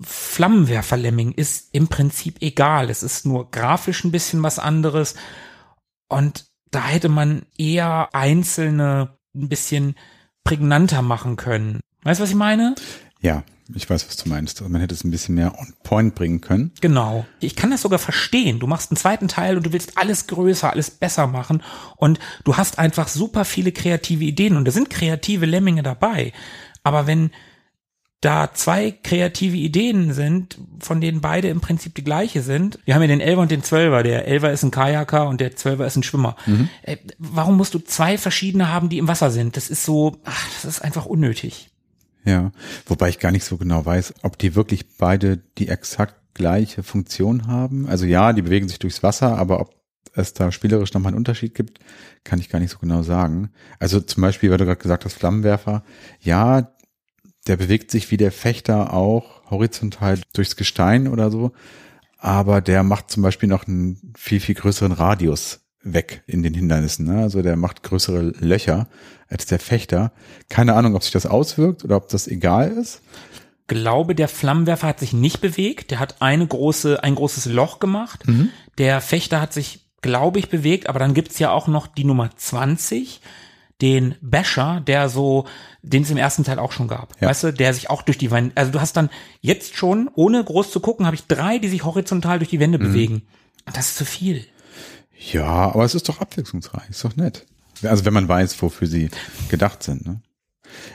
[0.00, 2.88] Flammenwerfer-Lemming ist im Prinzip egal.
[2.88, 5.16] Es ist nur grafisch ein bisschen was anderes.
[6.06, 9.96] Und da hätte man eher einzelne ein bisschen
[10.44, 11.80] prägnanter machen können.
[12.04, 12.76] Weißt du, was ich meine?
[13.22, 13.42] Ja,
[13.74, 14.60] ich weiß, was du meinst.
[14.60, 16.72] Also man hätte es ein bisschen mehr on point bringen können.
[16.80, 17.26] Genau.
[17.40, 18.58] Ich kann das sogar verstehen.
[18.58, 21.62] Du machst einen zweiten Teil und du willst alles größer, alles besser machen
[21.96, 26.32] und du hast einfach super viele kreative Ideen und da sind kreative Lemminge dabei.
[26.82, 27.30] Aber wenn
[28.22, 32.78] da zwei kreative Ideen sind, von denen beide im Prinzip die gleiche sind.
[32.84, 34.04] Wir haben ja den Elfer und den Zwölfer.
[34.04, 36.36] Der Elfer ist ein Kajaker und der Zwölfer ist ein Schwimmer.
[36.46, 36.68] Mhm.
[36.82, 39.56] Äh, warum musst du zwei verschiedene haben, die im Wasser sind?
[39.56, 41.71] Das ist so, ach, das ist einfach unnötig.
[42.24, 42.52] Ja,
[42.86, 47.46] wobei ich gar nicht so genau weiß, ob die wirklich beide die exakt gleiche Funktion
[47.46, 47.86] haben.
[47.86, 49.74] Also ja, die bewegen sich durchs Wasser, aber ob
[50.14, 51.80] es da spielerisch nochmal einen Unterschied gibt,
[52.24, 53.50] kann ich gar nicht so genau sagen.
[53.78, 55.82] Also zum Beispiel, weil du gerade gesagt hast, Flammenwerfer,
[56.20, 56.72] ja,
[57.46, 61.52] der bewegt sich wie der Fechter auch horizontal durchs Gestein oder so,
[62.18, 67.06] aber der macht zum Beispiel noch einen viel, viel größeren Radius weg in den Hindernissen.
[67.06, 67.22] Ne?
[67.22, 68.88] Also der macht größere Löcher
[69.28, 70.12] als der Fechter.
[70.48, 73.02] Keine Ahnung, ob sich das auswirkt oder ob das egal ist.
[73.32, 75.90] Ich glaube, der Flammenwerfer hat sich nicht bewegt.
[75.90, 78.26] Der hat eine große, ein großes Loch gemacht.
[78.26, 78.50] Mhm.
[78.78, 80.88] Der Fechter hat sich, glaube ich, bewegt.
[80.88, 83.20] Aber dann gibt's ja auch noch die Nummer 20
[83.80, 85.46] den Basher, der so,
[85.82, 87.20] den es im ersten Teil auch schon gab.
[87.20, 87.28] Ja.
[87.28, 90.42] Weißt du, der sich auch durch die Wände, also du hast dann jetzt schon, ohne
[90.42, 92.84] groß zu gucken, habe ich drei, die sich horizontal durch die Wände mhm.
[92.84, 93.22] bewegen.
[93.66, 94.46] Das ist zu viel.
[95.30, 97.46] Ja, aber es ist doch abwechslungsreich, ist doch nett.
[97.82, 99.10] Also wenn man weiß, wofür sie
[99.48, 100.06] gedacht sind.
[100.06, 100.20] Ne?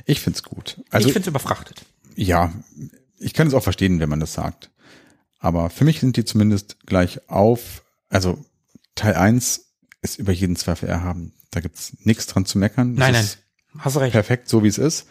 [0.05, 0.81] Ich find's gut.
[0.89, 1.85] Also, ich find's überfrachtet.
[2.15, 2.53] Ja,
[3.19, 4.71] ich kann es auch verstehen, wenn man das sagt.
[5.39, 7.83] Aber für mich sind die zumindest gleich auf.
[8.09, 8.43] Also
[8.95, 9.67] Teil eins
[10.01, 11.33] ist über jeden Zweifel erhaben.
[11.51, 12.95] Da gibt's nichts dran zu meckern.
[12.95, 13.27] Das nein, nein,
[13.79, 14.13] hast du recht.
[14.13, 15.07] Perfekt, so wie es ist.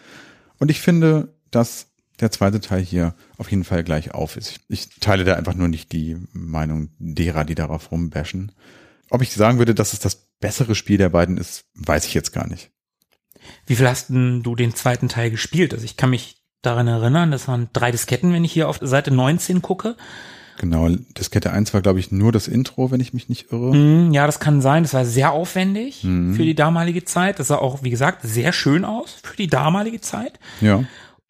[0.59, 1.87] Und ich finde, dass
[2.21, 4.61] der zweite Teil hier auf jeden Fall gleich auf ist.
[4.69, 8.53] Ich teile da einfach nur nicht die Meinung derer, die darauf rumbashen.
[9.11, 12.33] Ob ich sagen würde, dass es das bessere Spiel der beiden ist, weiß ich jetzt
[12.33, 12.71] gar nicht.
[13.67, 15.73] Wie viel hast denn du den zweiten Teil gespielt?
[15.73, 19.13] Also ich kann mich daran erinnern, das waren drei Disketten, wenn ich hier auf Seite
[19.13, 19.97] 19 gucke.
[20.59, 23.77] Genau, Diskette 1 war, glaube ich, nur das Intro, wenn ich mich nicht irre.
[23.77, 24.85] Mm, ja, das kann sein.
[24.85, 26.33] Das war sehr aufwendig mm.
[26.33, 27.39] für die damalige Zeit.
[27.39, 30.41] Das sah auch, wie gesagt, sehr schön aus für die damalige Zeit.
[30.63, 30.85] Ja.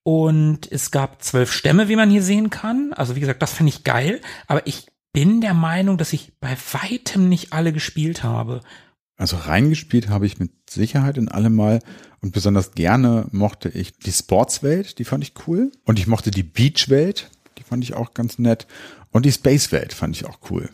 [0.05, 2.93] Und es gab zwölf Stämme, wie man hier sehen kann.
[2.93, 4.21] Also wie gesagt, das finde ich geil.
[4.47, 4.87] Aber ich
[5.17, 8.61] bin der Meinung, dass ich bei weitem nicht alle gespielt habe.
[9.17, 11.79] Also reingespielt habe ich mit Sicherheit in alle mal
[12.21, 15.73] und besonders gerne mochte ich die Sportswelt, die fand ich cool.
[15.85, 18.67] Und ich mochte die Beachwelt, die fand ich auch ganz nett.
[19.11, 20.69] Und die Spacewelt fand ich auch cool.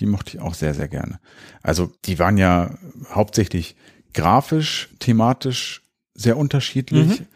[0.00, 1.20] Die mochte ich auch sehr, sehr gerne.
[1.62, 2.76] Also die waren ja
[3.14, 3.76] hauptsächlich
[4.14, 7.20] grafisch, thematisch sehr unterschiedlich.
[7.20, 7.26] Mhm.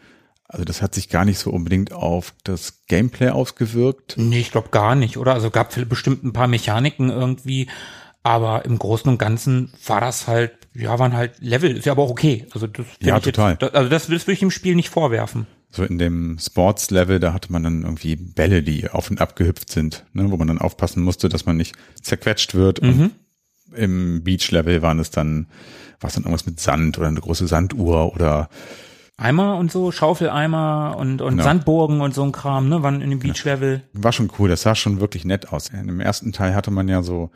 [0.51, 4.15] Also das hat sich gar nicht so unbedingt auf das Gameplay ausgewirkt.
[4.17, 5.33] Nee, ich glaube gar nicht, oder?
[5.33, 7.69] Also gab bestimmt ein paar Mechaniken irgendwie,
[8.21, 12.03] aber im Großen und Ganzen war das halt, ja, waren halt Level, ist ja aber
[12.03, 12.47] auch okay.
[12.51, 13.57] Also das ja, total.
[13.61, 15.47] Jetzt, also das, das würde ich dem Spiel nicht vorwerfen.
[15.69, 19.71] So in dem Sports-Level, da hatte man dann irgendwie Bälle, die auf und ab gehüpft
[19.71, 22.81] sind, ne, wo man dann aufpassen musste, dass man nicht zerquetscht wird.
[22.81, 23.11] Mhm.
[23.73, 25.47] Im Beach-Level waren es dann,
[26.01, 28.49] war es dann irgendwas mit Sand oder eine große Sanduhr oder
[29.21, 31.43] Eimer und so, Schaufeleimer und, und genau.
[31.43, 33.83] Sandburgen und so ein Kram, ne, waren in dem Beach-Level.
[33.93, 35.69] War schon cool, das sah schon wirklich nett aus.
[35.69, 37.29] Im ersten Teil hatte man ja so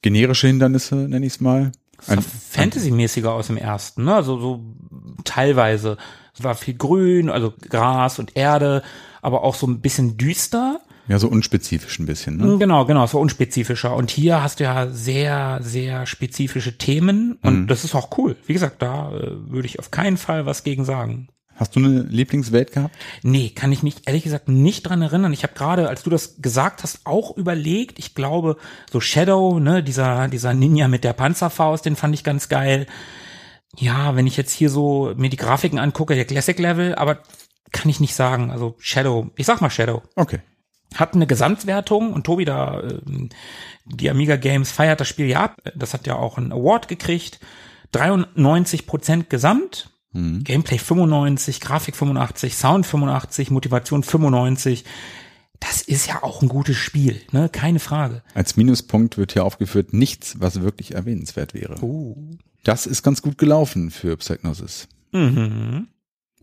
[0.00, 1.72] generische Hindernisse, nenne ich es mal.
[2.06, 4.64] Ein, Fantasy-mäßiger aus dem ersten, ne, also so
[5.24, 5.98] teilweise.
[6.34, 8.82] Es war viel Grün, also Gras und Erde,
[9.20, 10.80] aber auch so ein bisschen düster.
[11.08, 12.36] Ja, so unspezifisch ein bisschen.
[12.36, 12.58] Ne?
[12.58, 13.94] Genau, genau, so unspezifischer.
[13.94, 17.66] Und hier hast du ja sehr, sehr spezifische Themen und mhm.
[17.68, 18.36] das ist auch cool.
[18.46, 21.28] Wie gesagt, da äh, würde ich auf keinen Fall was gegen sagen.
[21.54, 22.94] Hast du eine Lieblingswelt gehabt?
[23.22, 25.32] Nee, kann ich mich ehrlich gesagt nicht dran erinnern.
[25.32, 27.98] Ich habe gerade, als du das gesagt hast, auch überlegt.
[27.98, 28.56] Ich glaube,
[28.90, 32.86] so Shadow, ne, dieser dieser Ninja mit der Panzerfaust, den fand ich ganz geil.
[33.78, 37.20] Ja, wenn ich jetzt hier so mir die Grafiken angucke, der Classic Level, aber
[37.72, 38.50] kann ich nicht sagen.
[38.50, 40.02] Also Shadow, ich sag mal Shadow.
[40.14, 40.40] Okay
[40.94, 43.00] hat eine Gesamtwertung und Tobi da, äh,
[43.84, 45.56] die Amiga Games feiert das Spiel ja ab.
[45.74, 47.40] Das hat ja auch einen Award gekriegt.
[47.92, 49.90] 93 Prozent Gesamt.
[50.12, 50.44] Mhm.
[50.44, 54.84] Gameplay 95, Grafik 85, Sound 85, Motivation 95.
[55.60, 57.48] Das ist ja auch ein gutes Spiel, ne?
[57.48, 58.22] Keine Frage.
[58.34, 61.82] Als Minuspunkt wird hier aufgeführt nichts, was wirklich erwähnenswert wäre.
[61.82, 62.36] Uh.
[62.62, 64.88] Das ist ganz gut gelaufen für Psygnosis.
[65.12, 65.88] Mhm.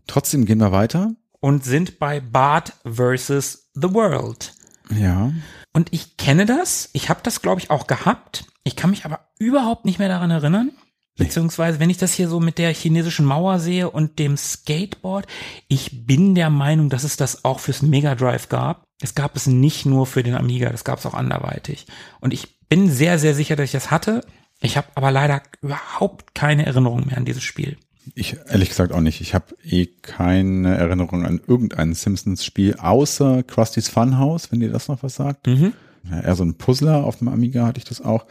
[0.06, 4.52] Trotzdem gehen wir weiter und sind bei Bart versus The World.
[4.90, 5.32] Ja.
[5.72, 6.90] Und ich kenne das.
[6.92, 8.44] Ich habe das, glaube ich, auch gehabt.
[8.62, 10.70] Ich kann mich aber überhaupt nicht mehr daran erinnern.
[11.16, 15.26] Beziehungsweise, wenn ich das hier so mit der chinesischen Mauer sehe und dem Skateboard,
[15.68, 18.84] ich bin der Meinung, dass es das auch fürs Mega Drive gab.
[19.00, 21.86] Es gab es nicht nur für den Amiga, das gab es auch anderweitig.
[22.20, 24.26] Und ich bin sehr, sehr sicher, dass ich das hatte.
[24.60, 27.76] Ich habe aber leider überhaupt keine Erinnerung mehr an dieses Spiel.
[28.14, 29.20] Ich ehrlich gesagt auch nicht.
[29.20, 35.02] Ich habe eh keine Erinnerung an irgendein Simpsons-Spiel, außer Krusty's Funhouse, wenn dir das noch
[35.02, 35.46] was sagt.
[35.46, 35.72] Mhm.
[36.10, 38.26] Ja, eher so ein Puzzler auf dem Amiga hatte ich das auch.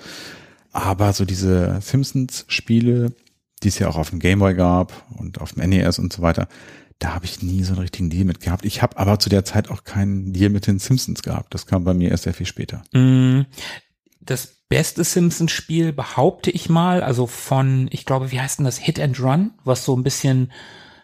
[0.71, 3.13] Aber so diese Simpsons-Spiele,
[3.63, 6.47] die es ja auch auf dem Gameboy gab und auf dem NES und so weiter,
[6.99, 8.65] da habe ich nie so einen richtigen Deal mit gehabt.
[8.65, 11.53] Ich habe aber zu der Zeit auch keinen Deal mit den Simpsons gehabt.
[11.53, 12.83] Das kam bei mir erst sehr viel später.
[12.93, 13.41] Mm,
[14.21, 18.99] Das beste Simpsons-Spiel behaupte ich mal, also von, ich glaube, wie heißt denn das, Hit
[18.99, 20.51] and Run, was so ein bisschen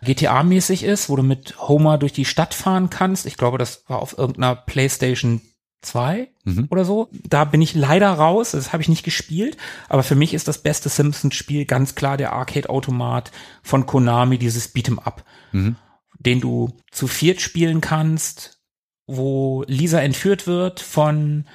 [0.03, 3.27] GTA-mäßig ist, wo du mit Homer durch die Stadt fahren kannst.
[3.27, 5.41] Ich glaube, das war auf irgendeiner PlayStation
[5.84, 6.65] 2 Mhm.
[6.71, 7.10] oder so.
[7.27, 9.55] Da bin ich leider raus, das habe ich nicht gespielt,
[9.88, 13.29] aber für mich ist das beste Simpsons-Spiel ganz klar der Arcade-Automat
[13.62, 15.75] von Konami, dieses Beat'em Up, Mhm.
[16.17, 18.62] den du zu viert spielen kannst,
[19.05, 21.45] wo Lisa entführt wird von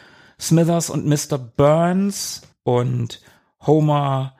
[0.40, 1.38] Smithers und Mr.
[1.38, 3.20] Burns und
[3.61, 4.37] Homer,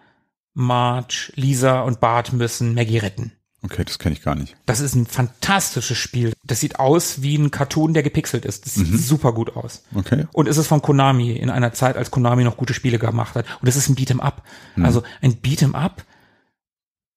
[0.55, 3.33] Marge, Lisa und Bart müssen Maggie retten.
[3.63, 4.57] Okay, das kenne ich gar nicht.
[4.67, 6.35] Das ist ein fantastisches Spiel.
[6.45, 8.67] Das sieht aus wie ein Cartoon, der gepixelt ist.
[8.67, 9.85] Das sieht super gut aus.
[9.95, 10.27] Okay.
[10.35, 13.47] Und es ist von Konami in einer Zeit, als Konami noch gute Spiele gemacht hat.
[13.63, 14.43] Und es ist ein Beat'em Up.
[14.77, 16.05] Also ein Beat'em Up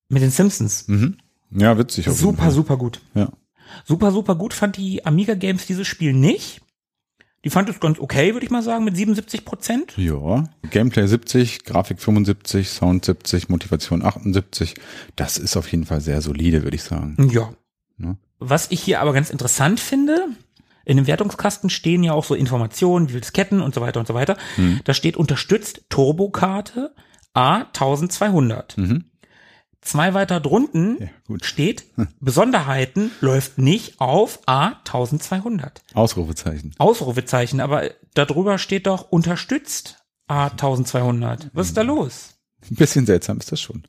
[0.07, 0.87] mit den Simpsons.
[0.87, 1.17] Mhm.
[1.51, 2.07] Ja, witzig.
[2.09, 3.01] Super, super gut.
[3.13, 3.29] Ja.
[3.83, 6.61] Super, super gut fand die Amiga Games dieses Spiel nicht.
[7.45, 9.93] Die fand es ganz okay, würde ich mal sagen, mit 77 Prozent.
[9.95, 14.75] Ja, Gameplay 70, Grafik 75, Sound 70, Motivation 78.
[15.15, 17.29] Das ist auf jeden Fall sehr solide, würde ich sagen.
[17.31, 17.53] Ja.
[17.97, 18.17] Ne?
[18.39, 20.27] Was ich hier aber ganz interessant finde,
[20.83, 24.13] in dem Wertungskasten stehen ja auch so Informationen, wie Disketten und so weiter und so
[24.13, 24.37] weiter.
[24.83, 26.93] Da steht unterstützt Turbokarte
[27.35, 28.79] A1200.
[28.79, 29.05] Mhm.
[29.81, 31.85] Zwei weiter drunten Ja, steht
[32.19, 35.71] Besonderheiten läuft nicht auf A1200.
[35.93, 36.73] Ausrufezeichen.
[36.77, 41.49] Ausrufezeichen, aber darüber steht doch unterstützt A1200.
[41.53, 42.35] Was ist da los?
[42.69, 43.83] Ein bisschen seltsam ist das schon.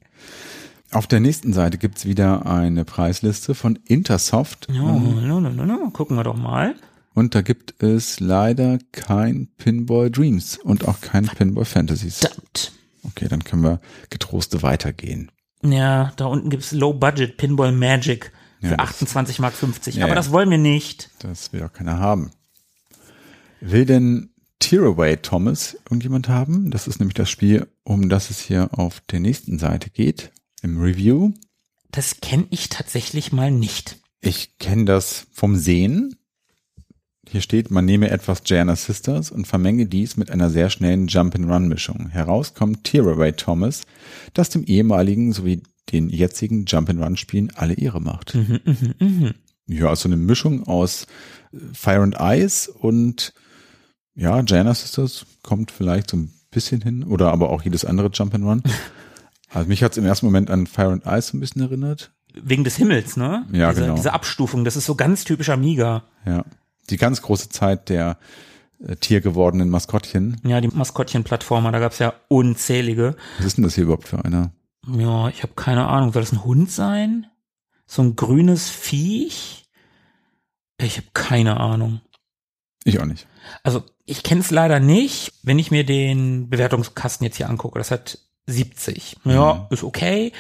[0.91, 4.69] Auf der nächsten Seite gibt's wieder eine Preisliste von Intersoft.
[4.71, 5.91] Ja, no, no, no, no.
[5.91, 6.77] gucken wir doch mal.
[7.13, 12.21] Und da gibt es leider kein Pinball Dreams und auch kein Pinball Fantasies.
[13.03, 15.31] Okay, dann können wir getrost weitergehen.
[15.63, 19.97] Ja, da unten gibt's Low Budget Pinball Magic für Ja, das- 28 Mark 50.
[19.97, 21.11] Ja, Aber das wollen wir nicht.
[21.21, 22.31] Das will auch keiner haben.
[23.61, 26.71] Will denn Tearaway Thomas irgendjemand haben?
[26.71, 30.81] Das ist nämlich das Spiel, um das es hier auf der nächsten Seite geht, im
[30.81, 31.33] Review.
[31.91, 33.97] Das kenne ich tatsächlich mal nicht.
[34.21, 36.17] Ich kenne das vom Sehen.
[37.31, 42.09] Hier steht, man nehme etwas Jana Sisters und vermenge dies mit einer sehr schnellen Jump-and-Run-Mischung.
[42.09, 43.83] Heraus kommt Tearaway Thomas,
[44.33, 45.63] das dem ehemaligen sowie
[45.93, 48.37] den jetzigen Jump-and-Run-Spielen alle Ehre macht.
[49.71, 51.07] Ja, also eine Mischung aus
[51.53, 53.35] äh, Fire and Ice und
[54.15, 58.63] ja, Jana Sisters kommt vielleicht so ein bisschen hin oder aber auch jedes andere Jump-and-Run.
[59.51, 62.11] Also mich hat es im ersten Moment an Fire and Ice so ein bisschen erinnert.
[62.35, 63.47] Wegen des Himmels, ne?
[63.51, 63.95] Ja, diese, genau.
[63.95, 66.05] Diese Abstufung, das ist so ganz typisch Amiga.
[66.27, 66.45] Ja.
[66.91, 68.19] Die ganz große Zeit der
[68.85, 70.41] äh, tiergewordenen Maskottchen.
[70.45, 73.17] Ja, die Maskottchen-Plattformer, da gab's ja unzählige.
[73.39, 74.53] Was ist denn das hier überhaupt für einer?
[74.87, 76.13] Ja, ich habe keine Ahnung.
[76.13, 77.27] Soll das ein Hund sein?
[77.87, 79.65] So ein grünes Viech?
[80.81, 82.01] Ich habe keine Ahnung.
[82.85, 83.27] Ich auch nicht.
[83.63, 87.79] Also ich kenne es leider nicht, wenn ich mir den Bewertungskasten jetzt hier angucke.
[87.79, 89.17] Das hat 70.
[89.25, 90.33] Ja, ist okay.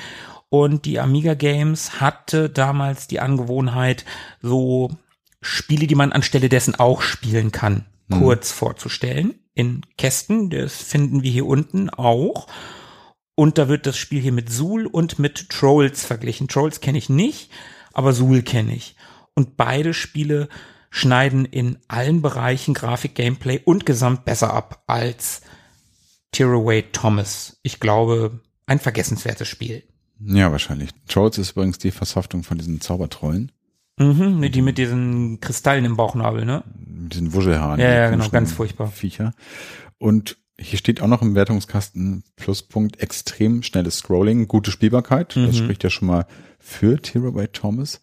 [0.48, 4.06] Und die Amiga Games hatte damals die Angewohnheit,
[4.40, 4.90] so
[5.40, 9.34] Spiele, die man anstelle dessen auch spielen kann, kurz vorzustellen.
[9.54, 12.46] In Kästen, das finden wir hier unten auch.
[13.34, 16.48] Und da wird das Spiel hier mit Zool und mit Trolls verglichen.
[16.48, 17.50] Trolls kenne ich nicht,
[17.92, 18.96] aber Zool kenne ich.
[19.34, 20.48] Und beide Spiele
[20.90, 25.42] schneiden in allen Bereichen Grafik, Gameplay und Gesamt besser ab als
[26.32, 27.58] Tearaway Thomas.
[27.62, 29.84] Ich glaube, ein vergessenswertes Spiel.
[30.20, 30.90] Ja, wahrscheinlich.
[31.06, 33.52] Trolls ist übrigens die Versoftung von diesen Zaubertrollen.
[33.98, 36.62] Mhm, die mit diesen Kristallen im Bauchnabel, ne?
[36.86, 37.80] Mit diesen Wuschelhaaren.
[37.80, 38.88] Ja, ja, genau, ganz furchtbar.
[38.88, 39.32] Viecher.
[39.98, 45.36] Und hier steht auch noch im Wertungskasten Pluspunkt extrem schnelles Scrolling, gute Spielbarkeit.
[45.36, 45.64] Das Mhm.
[45.64, 46.26] spricht ja schon mal
[46.58, 48.00] für Tearaway Thomas.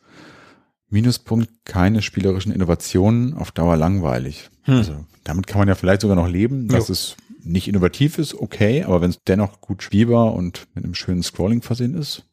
[0.90, 4.50] Minuspunkt keine spielerischen Innovationen, auf Dauer langweilig.
[4.64, 4.76] Hm.
[4.76, 6.94] Also damit kann man ja vielleicht sogar noch leben, dass Jo.
[6.94, 11.24] es nicht innovativ ist, okay, aber wenn es dennoch gut spielbar und mit einem schönen
[11.24, 12.24] Scrolling versehen ist,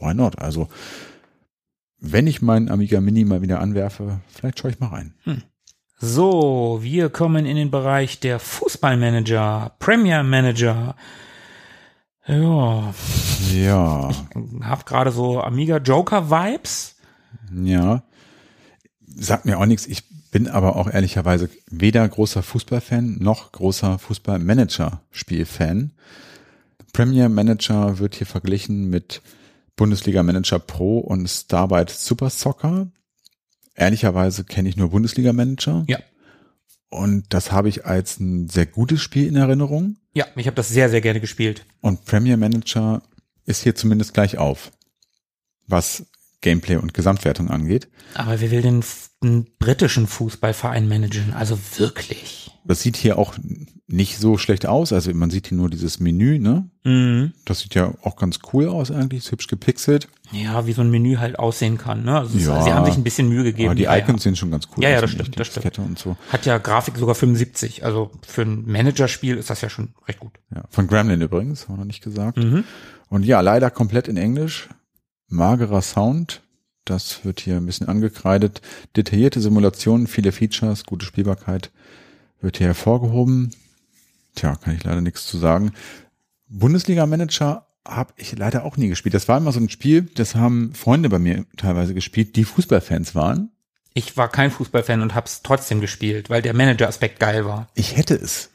[0.00, 0.38] why not?
[0.38, 0.68] Also
[1.98, 5.14] wenn ich meinen Amiga Mini mal wieder anwerfe, vielleicht schaue ich mal rein.
[5.98, 10.94] So, wir kommen in den Bereich der Fußballmanager, Premier Manager.
[12.26, 12.92] Ja,
[13.54, 14.10] Ja,
[14.62, 16.96] hab gerade so Amiga Joker Vibes.
[17.64, 18.02] ja.
[19.18, 19.86] Sagt mir auch nichts.
[19.86, 25.92] Ich bin aber auch ehrlicherweise weder großer Fußballfan noch großer Fußballmanager-Spielfan.
[26.92, 29.22] Premier Manager wird hier verglichen mit
[29.76, 32.88] Bundesliga Manager Pro und Starbite Super Soccer.
[33.74, 35.84] Ehrlicherweise kenne ich nur Bundesliga Manager.
[35.86, 35.98] Ja.
[36.88, 39.96] Und das habe ich als ein sehr gutes Spiel in Erinnerung.
[40.14, 41.66] Ja, ich habe das sehr, sehr gerne gespielt.
[41.82, 43.02] Und Premier Manager
[43.44, 44.72] ist hier zumindest gleich auf,
[45.66, 46.06] was
[46.46, 47.88] Gameplay und Gesamtwertung angeht.
[48.14, 48.84] Aber wer will denn
[49.20, 51.34] einen britischen Fußballverein managen?
[51.34, 52.52] Also wirklich.
[52.64, 53.34] Das sieht hier auch
[53.88, 54.92] nicht so schlecht aus.
[54.92, 56.70] Also man sieht hier nur dieses Menü, ne?
[56.84, 57.32] Mhm.
[57.44, 60.06] Das sieht ja auch ganz cool aus eigentlich, ist hübsch gepixelt.
[60.30, 62.04] Ja, wie so ein Menü halt aussehen kann.
[62.04, 62.16] Ne?
[62.16, 62.62] Also Ja.
[62.62, 63.70] sie haben sich ein bisschen Mühe gegeben.
[63.70, 65.78] Aber die Ja, Icons sehen schon ganz cool Ja, ja, das stimmt, das stimmt.
[65.80, 66.16] Und so.
[66.30, 67.84] Hat ja Grafik sogar 75.
[67.84, 70.32] Also für ein Managerspiel ist das ja schon recht gut.
[70.54, 72.38] Ja, von Gremlin übrigens, haben wir noch nicht gesagt.
[72.38, 72.62] Mhm.
[73.08, 74.68] Und ja, leider komplett in Englisch.
[75.28, 76.42] Magerer Sound.
[76.84, 78.62] Das wird hier ein bisschen angekreidet.
[78.96, 81.70] Detaillierte Simulationen, viele Features, gute Spielbarkeit
[82.40, 83.52] wird hier hervorgehoben.
[84.34, 85.72] Tja, kann ich leider nichts zu sagen.
[86.48, 89.14] Bundesliga-Manager habe ich leider auch nie gespielt.
[89.14, 93.14] Das war immer so ein Spiel, das haben Freunde bei mir teilweise gespielt, die Fußballfans
[93.14, 93.50] waren.
[93.94, 97.68] Ich war kein Fußballfan und hab's trotzdem gespielt, weil der Manager-Aspekt geil war.
[97.74, 98.50] Ich hätte es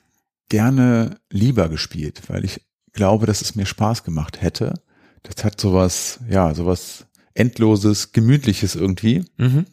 [0.49, 2.61] gerne lieber gespielt, weil ich
[2.93, 4.75] glaube, dass es mir Spaß gemacht hätte.
[5.23, 9.25] Das hat sowas, ja, sowas endloses, gemütliches irgendwie.
[9.37, 9.65] Mhm.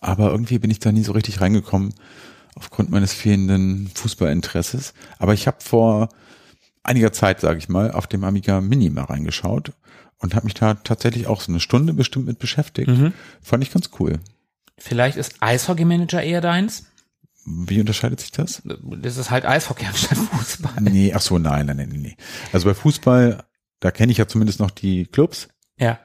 [0.00, 1.94] Aber irgendwie bin ich da nie so richtig reingekommen
[2.54, 4.94] aufgrund meines fehlenden Fußballinteresses.
[5.18, 6.08] Aber ich habe vor
[6.82, 9.72] einiger Zeit, sage ich mal, auf dem Amiga Mini mal reingeschaut
[10.18, 12.88] und habe mich da tatsächlich auch so eine Stunde bestimmt mit beschäftigt.
[12.88, 13.12] Mhm.
[13.40, 14.20] Fand ich ganz cool.
[14.78, 16.84] Vielleicht ist Eishockey-Manager eher deins.
[17.44, 18.62] Wie unterscheidet sich das?
[18.64, 20.80] Das ist halt Eishockey anstatt Fußball.
[20.80, 22.16] Nee, ach so, nein, nein, nein, nee.
[22.52, 23.44] Also bei Fußball,
[23.82, 25.48] da kenne ich ja zumindest noch die Clubs.
[25.76, 25.98] Ja.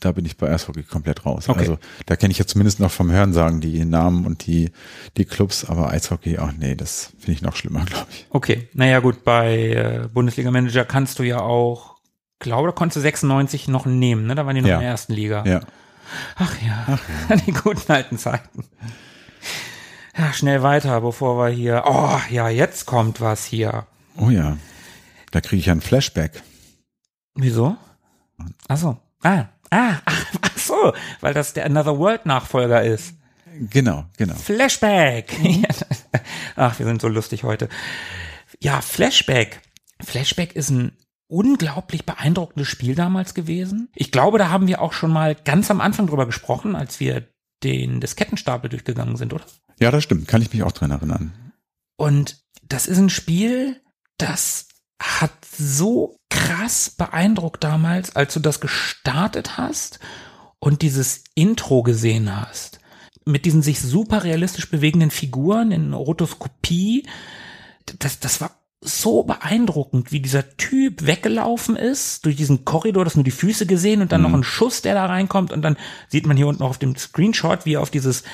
[0.00, 1.48] Da bin ich bei Eishockey komplett raus.
[1.48, 1.58] Okay.
[1.60, 4.70] Also da kenne ich ja zumindest noch vom Hörensagen die Namen und die,
[5.16, 8.26] die Clubs, aber Eishockey, ach nee, das finde ich noch schlimmer, glaube ich.
[8.30, 11.96] Okay, naja gut, bei äh, Bundesliga-Manager kannst du ja auch,
[12.38, 14.34] glaube, da konntest du 96 noch nehmen, ne?
[14.34, 14.76] Da waren die noch Ja.
[14.76, 15.44] in der ersten Liga.
[15.46, 15.60] Ja.
[16.36, 16.98] Ach ja,
[17.46, 18.64] die guten alten Zeiten.
[20.16, 21.84] Ja, schnell weiter, bevor wir hier.
[21.86, 23.86] Oh, ja, jetzt kommt was hier.
[24.16, 24.58] Oh ja.
[25.32, 26.42] Da kriege ich ja ein Flashback.
[27.34, 27.76] Wieso?
[28.68, 28.96] Ach so.
[29.22, 33.14] Ah, ah, ach, ach so, weil das der Another World Nachfolger ist.
[33.70, 34.34] Genau, genau.
[34.34, 35.36] Flashback.
[36.56, 37.68] Ach, wir sind so lustig heute.
[38.60, 39.60] Ja, Flashback.
[40.02, 40.92] Flashback ist ein
[41.28, 43.88] unglaublich beeindruckendes Spiel damals gewesen.
[43.94, 47.28] Ich glaube, da haben wir auch schon mal ganz am Anfang drüber gesprochen, als wir
[47.62, 49.44] den Diskettenstapel durchgegangen sind, oder?
[49.80, 50.28] Ja, das stimmt.
[50.28, 51.32] Kann ich mich auch dran erinnern.
[51.96, 53.80] Und das ist ein Spiel,
[54.18, 54.68] das
[55.00, 59.98] hat so krass beeindruckt damals, als du das gestartet hast
[60.58, 62.80] und dieses Intro gesehen hast.
[63.24, 67.06] Mit diesen sich super realistisch bewegenden Figuren in Rotoskopie.
[67.98, 73.24] Das, das war so beeindruckend, wie dieser Typ weggelaufen ist durch diesen Korridor, das nur
[73.24, 75.78] die Füße gesehen und dann noch ein Schuss, der da reinkommt und dann
[76.08, 78.24] sieht man hier unten noch auf dem Screenshot, wie er auf dieses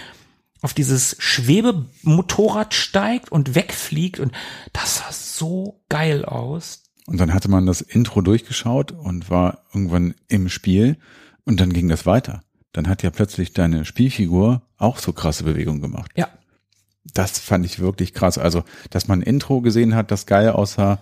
[0.63, 4.33] auf dieses Schwebemotorrad steigt und wegfliegt und
[4.73, 6.85] das sah so geil aus.
[7.07, 10.99] Und dann hatte man das Intro durchgeschaut und war irgendwann im Spiel
[11.45, 12.43] und dann ging das weiter.
[12.73, 16.13] Dann hat ja plötzlich deine Spielfigur auch so krasse Bewegungen gemacht.
[16.15, 16.29] Ja,
[17.15, 18.37] Das fand ich wirklich krass.
[18.39, 21.01] Also, dass man ein Intro gesehen hat, das geil aussah,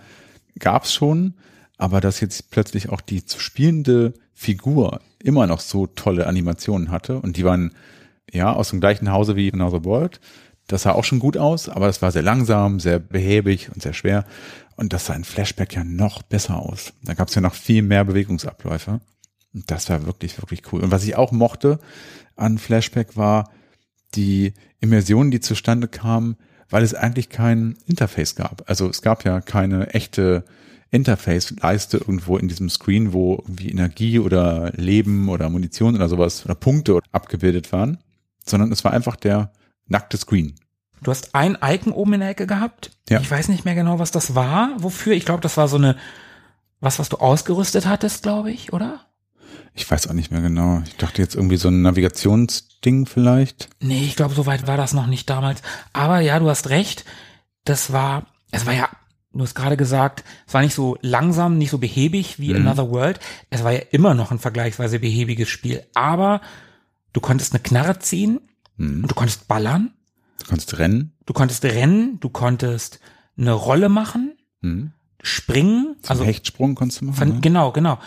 [0.59, 1.35] gab's schon,
[1.77, 7.21] aber dass jetzt plötzlich auch die zu spielende Figur immer noch so tolle Animationen hatte
[7.21, 7.73] und die waren
[8.33, 10.21] ja aus dem gleichen Hause wie Another World.
[10.69, 13.95] Das sah auch schon gut aus, aber es war sehr langsam, sehr behäbig und sehr
[13.95, 14.25] schwer.
[14.77, 16.93] Und das sah in Flashback ja noch besser aus.
[17.03, 19.01] Da gab's ja noch viel mehr Bewegungsabläufe.
[19.53, 20.83] Und das war wirklich, wirklich cool.
[20.83, 21.81] Und was ich auch mochte
[22.37, 23.51] an Flashback war
[24.15, 26.37] die Immersion, die zustande kam,
[26.71, 28.63] weil es eigentlich kein Interface gab.
[28.69, 30.45] Also es gab ja keine echte
[30.91, 36.55] Interface-Leiste irgendwo in diesem Screen, wo irgendwie Energie oder Leben oder Munition oder sowas oder
[36.55, 37.99] Punkte abgebildet waren,
[38.45, 39.51] sondern es war einfach der
[39.89, 40.55] nackte Screen.
[41.03, 42.91] du hast ein Icon oben in der Ecke gehabt.
[43.09, 43.21] Ja.
[43.21, 45.15] Ich weiß nicht mehr genau, was das war, wofür.
[45.15, 45.97] Ich glaube, das war so eine,
[46.81, 49.01] was, was du ausgerüstet hattest, glaube ich, oder?
[49.75, 50.83] Ich weiß auch nicht mehr genau.
[50.87, 53.69] Ich dachte jetzt irgendwie so ein Navigationsding vielleicht.
[53.81, 55.63] Nee, ich glaube, so weit war das noch nicht damals.
[55.93, 57.05] Aber ja, du hast recht.
[57.65, 58.89] Das war, es war ja,
[59.33, 63.21] du hast gerade gesagt, es war nicht so langsam, nicht so behäbig wie Another World.
[63.51, 65.85] Es war ja immer noch ein vergleichsweise behäbiges Spiel.
[65.95, 66.41] Aber
[67.13, 68.41] du konntest eine Knarre ziehen
[68.79, 69.03] Hm.
[69.03, 69.93] und du konntest ballern.
[70.41, 71.13] Du kannst rennen.
[71.27, 73.01] Du konntest rennen, du konntest
[73.37, 74.93] eine Rolle machen, Hm.
[75.23, 77.17] springen, Zum also Hechtsprung konntest du machen.
[77.17, 77.41] Von, ne?
[77.41, 77.99] Genau, genau.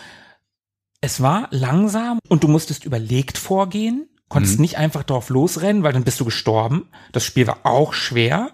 [1.00, 4.62] Es war langsam und du musstest überlegt vorgehen, konntest Mhm.
[4.62, 6.88] nicht einfach drauf losrennen, weil dann bist du gestorben.
[7.12, 8.50] Das Spiel war auch schwer,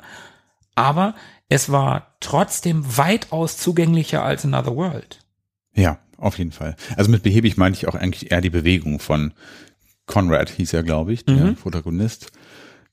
[0.75, 1.15] aber
[1.49, 5.21] es war trotzdem weitaus zugänglicher als Another World.
[5.75, 6.75] Ja, auf jeden Fall.
[6.97, 9.33] Also mit behäbig meine ich auch eigentlich eher die Bewegung von
[10.09, 11.55] Conrad, hieß er, glaube ich, der Mhm.
[11.55, 12.33] Protagonist.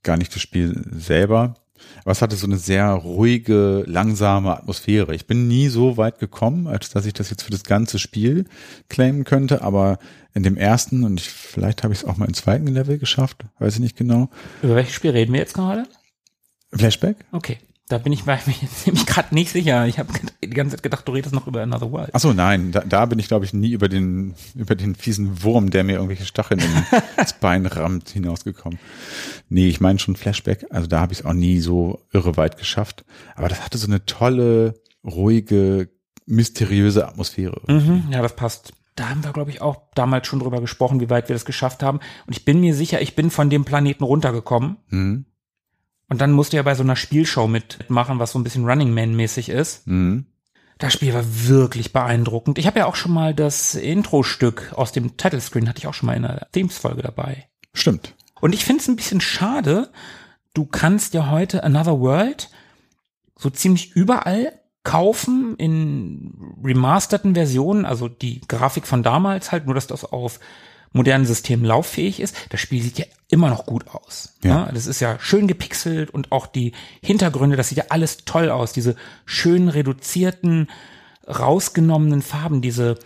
[0.04, 1.56] Gar nicht das Spiel selber.
[2.02, 5.16] Aber es hatte so eine sehr ruhige, langsame Atmosphäre.
[5.16, 8.46] Ich bin nie so weit gekommen, als dass ich das jetzt für das ganze Spiel
[8.90, 9.98] claimen könnte, aber
[10.34, 13.44] in dem ersten, und ich, vielleicht habe ich es auch mal im zweiten Level geschafft,
[13.60, 14.30] weiß ich nicht genau.
[14.62, 15.88] Über welches Spiel reden wir jetzt gerade?
[16.74, 17.18] Flashback?
[17.32, 17.58] Okay.
[17.88, 18.56] Da bin ich, war ich mir
[18.88, 19.86] nämlich gerade nicht sicher.
[19.86, 20.12] Ich habe
[20.44, 22.10] die ganze Zeit gedacht, du redest noch über Another World.
[22.14, 25.44] Ach so, nein, da, da bin ich, glaube ich, nie über den, über den fiesen
[25.44, 26.62] Wurm, der mir irgendwelche Stacheln
[27.18, 28.80] ins Bein rammt, hinausgekommen.
[29.50, 32.58] Nee, ich meine schon Flashback, also da habe ich es auch nie so irre weit
[32.58, 33.06] geschafft.
[33.36, 35.90] Aber das hatte so eine tolle, ruhige,
[36.26, 37.62] mysteriöse Atmosphäre.
[37.68, 38.74] Mhm, ja, das passt.
[38.96, 41.84] Da haben wir, glaube ich, auch damals schon drüber gesprochen, wie weit wir das geschafft
[41.84, 42.00] haben.
[42.26, 44.78] Und ich bin mir sicher, ich bin von dem Planeten runtergekommen.
[44.90, 45.26] Mhm.
[46.08, 49.50] Und dann musste ja bei so einer Spielshow mitmachen, was so ein bisschen Running Man-mäßig
[49.50, 49.88] ist.
[49.88, 50.26] Mhm.
[50.78, 52.58] Das Spiel war wirklich beeindruckend.
[52.58, 55.94] Ich habe ja auch schon mal das Intro-Stück aus dem Title Screen, hatte ich auch
[55.94, 57.48] schon mal in einer Themes-Folge dabei.
[57.74, 58.14] Stimmt.
[58.42, 59.90] Und ich finde es ein bisschen schade,
[60.54, 62.50] du kannst ja heute Another World
[63.38, 64.54] so ziemlich überall
[64.84, 70.40] kaufen in remasterten Versionen, also die Grafik von damals halt, nur dass das auf
[70.96, 72.36] modernen Systemen lauffähig ist.
[72.50, 74.34] Das Spiel sieht ja immer noch gut aus.
[74.44, 74.66] Ja.
[74.66, 74.72] Ja.
[74.72, 76.72] Das ist ja schön gepixelt und auch die
[77.02, 78.72] Hintergründe, das sieht ja alles toll aus.
[78.72, 80.70] Diese schön reduzierten,
[81.28, 82.98] rausgenommenen Farben, diese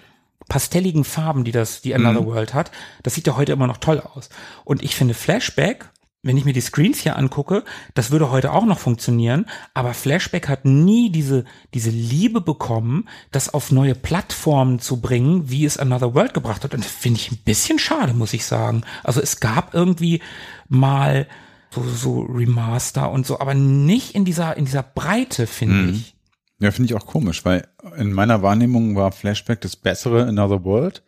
[0.48, 2.72] pastelligen Farben, die das, die Another World hat,
[3.04, 4.30] das sieht ja heute immer noch toll aus.
[4.66, 5.90] Und ich finde Flashback,
[6.22, 7.64] wenn ich mir die Screens hier angucke,
[7.94, 13.54] das würde heute auch noch funktionieren, aber Flashback hat nie diese, diese Liebe bekommen, das
[13.54, 16.74] auf neue Plattformen zu bringen, wie es Another World gebracht hat.
[16.74, 18.84] Und das finde ich ein bisschen schade, muss ich sagen.
[19.04, 20.22] Also es gab irgendwie
[20.68, 21.28] mal
[21.72, 26.16] so, so Remaster und so, aber nicht in dieser, in dieser Breite, finde ich.
[26.60, 27.68] Ja, finde ich auch komisch, weil
[27.98, 31.02] in meiner Wahrnehmung war Flashback das bessere Another World.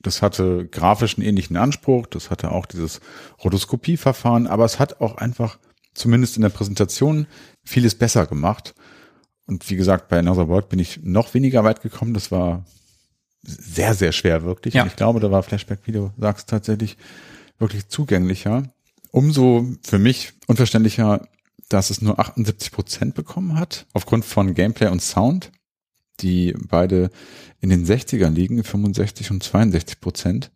[0.00, 3.00] Das hatte grafisch einen ähnlichen Anspruch, das hatte auch dieses
[3.42, 5.58] Rotoskopieverfahren, aber es hat auch einfach,
[5.92, 7.26] zumindest in der Präsentation,
[7.62, 8.74] vieles besser gemacht.
[9.46, 12.14] Und wie gesagt, bei Another World bin ich noch weniger weit gekommen.
[12.14, 12.64] Das war
[13.42, 14.74] sehr, sehr schwer wirklich.
[14.74, 14.82] Ja.
[14.82, 16.96] Und ich glaube, da war Flashback, wie du sagst, tatsächlich
[17.58, 18.62] wirklich zugänglicher.
[19.10, 21.28] Umso für mich unverständlicher,
[21.68, 25.52] dass es nur 78 Prozent bekommen hat, aufgrund von Gameplay und Sound,
[26.20, 27.10] die beide
[27.60, 30.50] in den 60ern liegen, 65 und 62 Prozent.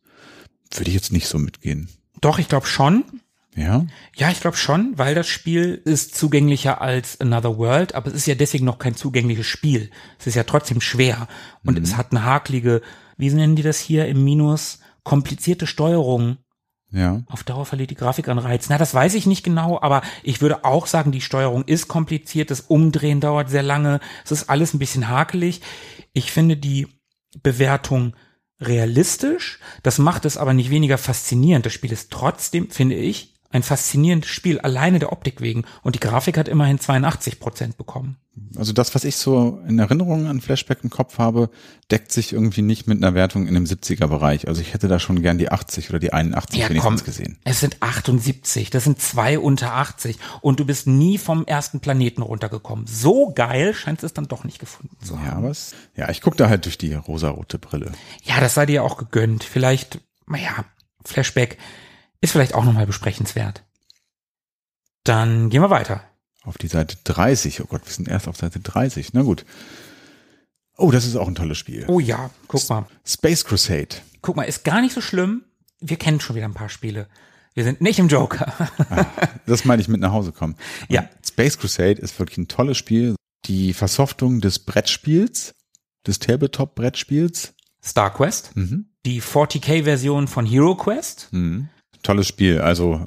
[0.72, 1.88] Würde ich jetzt nicht so mitgehen.
[2.20, 3.04] Doch, ich glaube schon.
[3.56, 8.14] Ja, Ja, ich glaube schon, weil das Spiel ist zugänglicher als Another World, aber es
[8.14, 9.90] ist ja deswegen noch kein zugängliches Spiel.
[10.18, 11.26] Es ist ja trotzdem schwer
[11.64, 12.82] und es hat eine hakelige,
[13.16, 16.36] wie nennen die das hier im Minus, komplizierte Steuerung.
[16.90, 17.22] Ja.
[17.26, 18.68] Auf Dauer verliert die Grafik an Reiz.
[18.68, 22.50] Na, das weiß ich nicht genau, aber ich würde auch sagen, die Steuerung ist kompliziert,
[22.50, 25.60] das Umdrehen dauert sehr lange, es ist alles ein bisschen hakelig.
[26.14, 26.88] Ich finde die
[27.42, 28.14] Bewertung
[28.60, 31.66] realistisch, das macht es aber nicht weniger faszinierend.
[31.66, 35.64] Das Spiel ist trotzdem, finde ich, ein faszinierendes Spiel, alleine der Optik wegen.
[35.82, 38.16] Und die Grafik hat immerhin 82 Prozent bekommen.
[38.56, 41.50] Also das, was ich so in Erinnerung an Flashback im Kopf habe,
[41.90, 44.46] deckt sich irgendwie nicht mit einer Wertung in dem 70er Bereich.
[44.46, 47.38] Also ich hätte da schon gern die 80 oder die 81 wenigstens gesehen.
[47.44, 52.22] es sind 78, das sind zwei unter 80 und du bist nie vom ersten Planeten
[52.22, 52.86] runtergekommen.
[52.86, 55.26] So geil scheint es dann doch nicht gefunden zu haben.
[55.26, 57.92] Ja, aber es, ja, ich gucke da halt durch die rosarote Brille.
[58.22, 59.42] Ja, das sei dir ja auch gegönnt.
[59.42, 60.64] Vielleicht, naja,
[61.04, 61.58] Flashback
[62.20, 63.64] ist vielleicht auch nochmal besprechenswert.
[65.04, 66.02] Dann gehen wir weiter.
[66.44, 67.60] Auf die Seite 30.
[67.62, 69.12] Oh Gott, wir sind erst auf Seite 30.
[69.14, 69.44] Na gut.
[70.76, 71.84] Oh, das ist auch ein tolles Spiel.
[71.88, 72.86] Oh ja, guck mal.
[73.04, 73.96] Space Crusade.
[74.22, 75.44] Guck mal, ist gar nicht so schlimm.
[75.80, 77.08] Wir kennen schon wieder ein paar Spiele.
[77.54, 78.52] Wir sind nicht im Joker.
[79.46, 80.54] Das meine ich mit nach Hause kommen.
[80.82, 81.08] Und Ja.
[81.26, 83.16] Space Crusade ist wirklich ein tolles Spiel.
[83.46, 85.54] Die Versoftung des Brettspiels,
[86.06, 87.54] des Tabletop-Brettspiels.
[87.82, 88.52] Star Quest,
[89.06, 91.30] die 40k-Version von Hero Quest.
[92.02, 92.60] Tolles Spiel.
[92.60, 93.06] Also,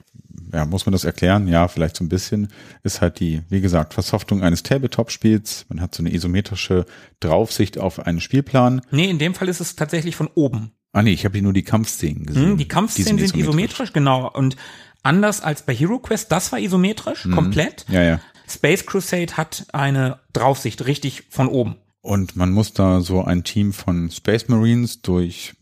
[0.54, 1.48] ja, muss man das erklären?
[1.48, 2.50] Ja, vielleicht so ein bisschen.
[2.84, 5.66] Ist halt die, wie gesagt, Versoftung eines Tabletop-Spiels.
[5.70, 6.86] Man hat so eine isometrische
[7.20, 8.82] Draufsicht auf einen Spielplan.
[8.92, 10.72] Nee, in dem Fall ist es tatsächlich von oben.
[10.94, 12.50] Ah nee, ich habe hier nur die Kampfszenen gesehen.
[12.52, 14.30] Hm, Die Kampfszenen sind isometrisch, genau.
[14.30, 14.58] Und
[15.04, 17.86] anders als bei Hero Quest, das war isometrisch, komplett.
[17.88, 18.20] Ja, ja.
[18.50, 21.78] Space Crusade hat eine Draufsicht, richtig von oben.
[22.02, 25.54] Und man muss da so ein Team von Space Marines durch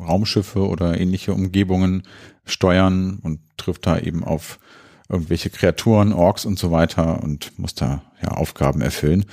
[0.00, 2.02] Raumschiffe oder ähnliche Umgebungen
[2.44, 4.58] steuern und trifft da eben auf
[5.08, 9.26] irgendwelche Kreaturen, Orks und so weiter und muss da ja Aufgaben erfüllen.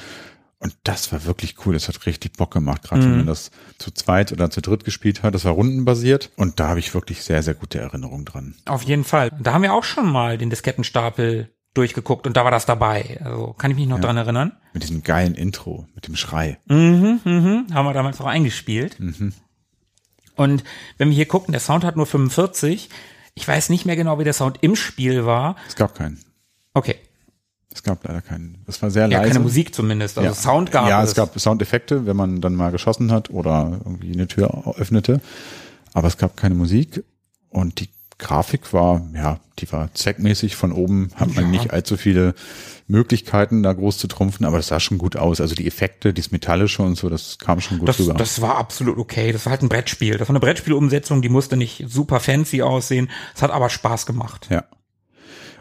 [0.59, 1.73] Und das war wirklich cool.
[1.73, 3.49] Das hat richtig Bock gemacht, gerade wenn man das
[3.79, 5.33] zu zweit oder zu dritt gespielt hat.
[5.33, 8.53] Das war rundenbasiert und da habe ich wirklich sehr, sehr gute Erinnerungen dran.
[8.65, 9.31] Auf jeden Fall.
[9.41, 13.19] Da haben wir auch schon mal den Diskettenstapel durchgeguckt und da war das dabei.
[13.23, 14.03] Also kann ich mich noch Ja.
[14.03, 14.51] dran erinnern.
[14.73, 16.59] Mit diesem geilen Intro, mit dem Schrei.
[16.67, 18.99] Mhm, mhm, haben wir damals auch eingespielt.
[18.99, 19.33] Mhm.
[20.41, 20.63] Und
[20.97, 22.89] wenn wir hier gucken, der Sound hat nur 45.
[23.33, 25.55] Ich weiß nicht mehr genau, wie der Sound im Spiel war.
[25.67, 26.19] Es gab keinen.
[26.73, 26.95] Okay.
[27.73, 28.63] Es gab leider keinen.
[28.67, 29.29] Es war sehr Ja, leise.
[29.31, 30.17] keine Musik zumindest.
[30.17, 30.33] Also ja.
[30.35, 31.09] Sound gab Ja, es.
[31.11, 35.21] es gab Soundeffekte, wenn man dann mal geschossen hat oder irgendwie eine Tür öffnete.
[35.93, 37.03] Aber es gab keine Musik
[37.49, 37.89] und die
[38.21, 40.55] Grafik war, ja, die war zweckmäßig.
[40.55, 41.49] Von oben hat man Ja.
[41.51, 42.33] nicht allzu viele
[42.87, 45.41] Möglichkeiten, da groß zu trumpfen, aber es sah schon gut aus.
[45.41, 48.13] Also die Effekte, dieses Metallische und so, das kam schon gut Das, rüber.
[48.13, 49.31] das war absolut okay.
[49.31, 50.17] Das war halt ein Brettspiel.
[50.17, 53.09] Das war eine Brettspielumsetzung, die musste nicht super fancy aussehen.
[53.35, 54.47] Es hat aber Spaß gemacht.
[54.49, 54.63] Ja.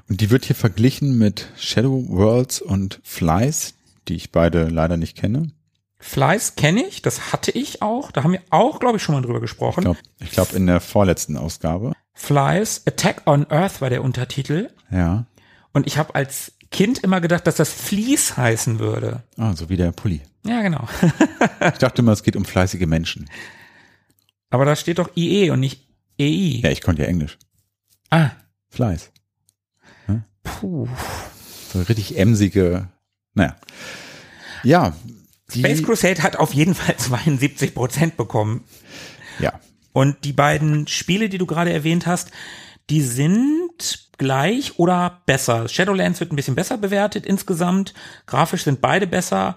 [0.08, 3.74] Und die wird hier verglichen mit Shadow Worlds und Flies,
[4.08, 5.52] die ich beide leider nicht kenne.
[6.02, 8.10] Flies kenne ich, das hatte ich auch.
[8.10, 9.80] Da haben wir auch, glaube ich, schon mal drüber gesprochen.
[10.18, 11.92] Ich glaube, glaub in der vorletzten Ausgabe.
[12.20, 14.68] Flies, Attack on Earth war der Untertitel.
[14.90, 15.24] Ja.
[15.72, 19.22] Und ich habe als Kind immer gedacht, dass das Fleece heißen würde.
[19.38, 20.20] Ah, so wie der Pulli.
[20.44, 20.86] Ja, genau.
[21.72, 23.28] Ich dachte immer, es geht um fleißige Menschen.
[24.50, 25.82] Aber da steht doch IE und nicht
[26.18, 26.60] EI.
[26.62, 27.38] Ja, ich konnte ja Englisch.
[28.10, 28.30] Ah,
[28.68, 29.10] Fleiß.
[30.42, 30.88] puh.
[31.72, 32.88] So richtig emsige,
[33.34, 33.56] naja.
[34.62, 34.94] Ja.
[35.50, 38.64] Space Crusade hat auf jeden Fall 72 Prozent bekommen.
[39.38, 39.58] ja.
[39.92, 42.30] Und die beiden Spiele, die du gerade erwähnt hast,
[42.90, 45.68] die sind gleich oder besser.
[45.68, 47.94] Shadowlands wird ein bisschen besser bewertet insgesamt.
[48.26, 49.56] Grafisch sind beide besser.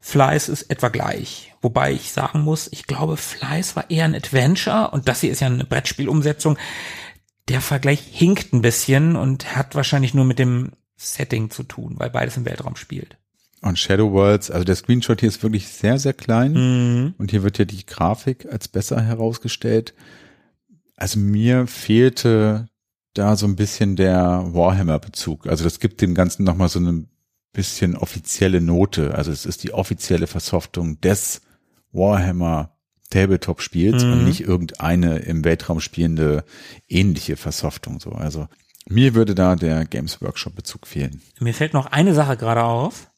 [0.00, 1.54] Flies ist etwa gleich.
[1.60, 5.40] Wobei ich sagen muss, ich glaube, Flies war eher ein Adventure und das hier ist
[5.40, 6.56] ja eine Brettspielumsetzung.
[7.48, 12.10] Der Vergleich hinkt ein bisschen und hat wahrscheinlich nur mit dem Setting zu tun, weil
[12.10, 13.16] beides im Weltraum spielt.
[13.60, 16.52] Und Shadow Worlds, also der Screenshot hier ist wirklich sehr, sehr klein.
[16.52, 17.14] Mhm.
[17.18, 19.94] Und hier wird ja die Grafik als besser herausgestellt.
[20.96, 22.68] Also mir fehlte
[23.14, 25.46] da so ein bisschen der Warhammer-Bezug.
[25.46, 27.06] Also das gibt dem Ganzen nochmal so eine
[27.52, 29.14] bisschen offizielle Note.
[29.14, 31.40] Also es ist die offizielle Versoftung des
[31.92, 32.76] Warhammer
[33.10, 34.12] Tabletop-Spiels Mhm.
[34.12, 36.44] und nicht irgendeine im Weltraum spielende
[36.88, 37.98] ähnliche Versoftung.
[38.00, 38.46] So, also
[38.86, 41.22] mir würde da der Games Workshop-Bezug fehlen.
[41.40, 43.10] Mir fällt noch eine Sache gerade auf.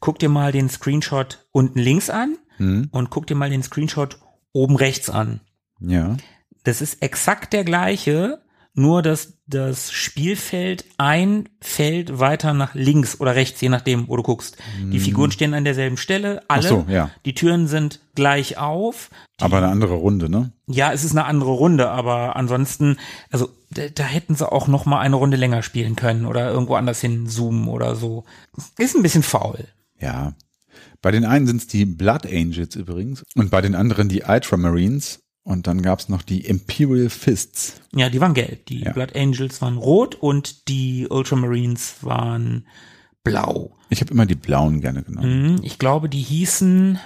[0.00, 2.88] Guck dir mal den Screenshot unten links an Hm?
[2.90, 4.18] und guck dir mal den Screenshot
[4.52, 5.40] oben rechts an.
[5.80, 6.16] Ja.
[6.64, 8.42] Das ist exakt der gleiche,
[8.74, 14.22] nur dass das Spielfeld ein Feld weiter nach links oder rechts, je nachdem, wo du
[14.22, 14.56] guckst.
[14.92, 16.68] Die Figuren stehen an derselben Stelle, alle.
[16.70, 16.76] Hm.
[16.82, 17.10] Ach so, ja.
[17.24, 19.10] Die Türen sind gleich auf.
[19.40, 20.52] Die, Aber eine andere Runde, ne?
[20.66, 22.98] ja, es ist eine andere Runde, aber ansonsten,
[23.30, 26.74] also da, da hätten sie auch noch mal eine Runde länger spielen können oder irgendwo
[26.74, 28.24] anders hin zoomen oder so.
[28.78, 29.66] Ist ein bisschen faul.
[30.00, 30.34] Ja.
[31.02, 35.20] Bei den einen sind es die Blood Angels übrigens und bei den anderen die Ultramarines
[35.42, 37.80] und dann gab's noch die Imperial Fists.
[37.94, 38.66] Ja, die waren gelb.
[38.66, 38.92] Die Ja.
[38.92, 42.66] Blood Angels waren rot und die Ultramarines waren
[43.24, 43.76] blau.
[43.88, 45.54] Ich habe immer die blauen gerne genommen.
[45.56, 46.98] Mhm, Ich glaube, die hießen,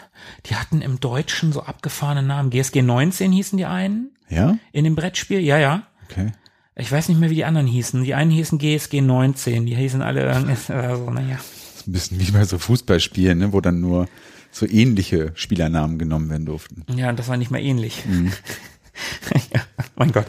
[0.46, 2.50] die hatten im Deutschen so abgefahrene Namen.
[2.50, 4.58] GSG 19 hießen die einen Ja?
[4.72, 5.40] in dem Brettspiel.
[5.40, 5.86] Ja, ja.
[6.10, 6.32] Okay.
[6.76, 8.02] Ich weiß nicht mehr, wie die anderen hießen.
[8.04, 11.38] Die einen hießen GSG 19, die hießen alle also, naja.
[11.86, 14.08] Ein bisschen wie bei so Fußballspielen, ne, wo dann nur
[14.50, 16.84] so ähnliche Spielernamen genommen werden durften.
[16.94, 18.04] Ja, und das war nicht mal ähnlich.
[19.52, 19.60] ja,
[19.96, 20.26] mein Gott.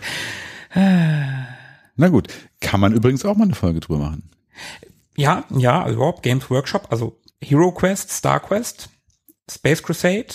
[0.73, 2.27] Na gut,
[2.59, 4.29] kann man übrigens auch mal eine Folge drüber machen.
[5.15, 8.89] Ja, ja, also überhaupt Games Workshop, also Hero Quest, Star Quest,
[9.49, 10.27] Space Crusade,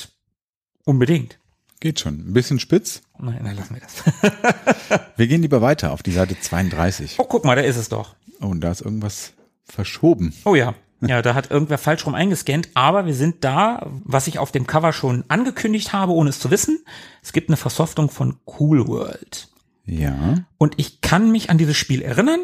[0.84, 1.38] unbedingt.
[1.80, 2.28] Geht schon.
[2.28, 3.00] Ein bisschen spitz.
[3.18, 5.00] Nein, dann lassen wir das.
[5.16, 7.16] Wir gehen lieber weiter auf die Seite 32.
[7.18, 8.14] Oh, guck mal, da ist es doch.
[8.40, 9.32] Oh, und da ist irgendwas
[9.64, 10.34] verschoben.
[10.44, 10.74] Oh ja.
[11.03, 14.66] Ja, da hat irgendwer falsch rum eingescannt, aber wir sind da, was ich auf dem
[14.66, 16.84] Cover schon angekündigt habe, ohne es zu wissen.
[17.22, 19.48] Es gibt eine Versoftung von Cool World.
[19.86, 20.34] Ja.
[20.59, 22.40] Und ich kann mich an dieses Spiel erinnern.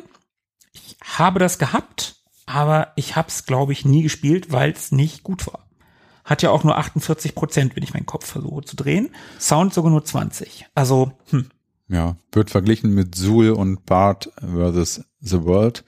[0.72, 5.22] Ich habe das gehabt, aber ich habe es, glaube ich, nie gespielt, weil es nicht
[5.22, 5.66] gut war.
[6.24, 9.10] Hat ja auch nur 48 Prozent, wenn ich meinen Kopf versuche zu drehen.
[9.38, 10.66] Sound sogar nur 20.
[10.74, 11.50] Also, hm,
[11.88, 15.84] Ja, wird verglichen mit Zool und Bart versus The World,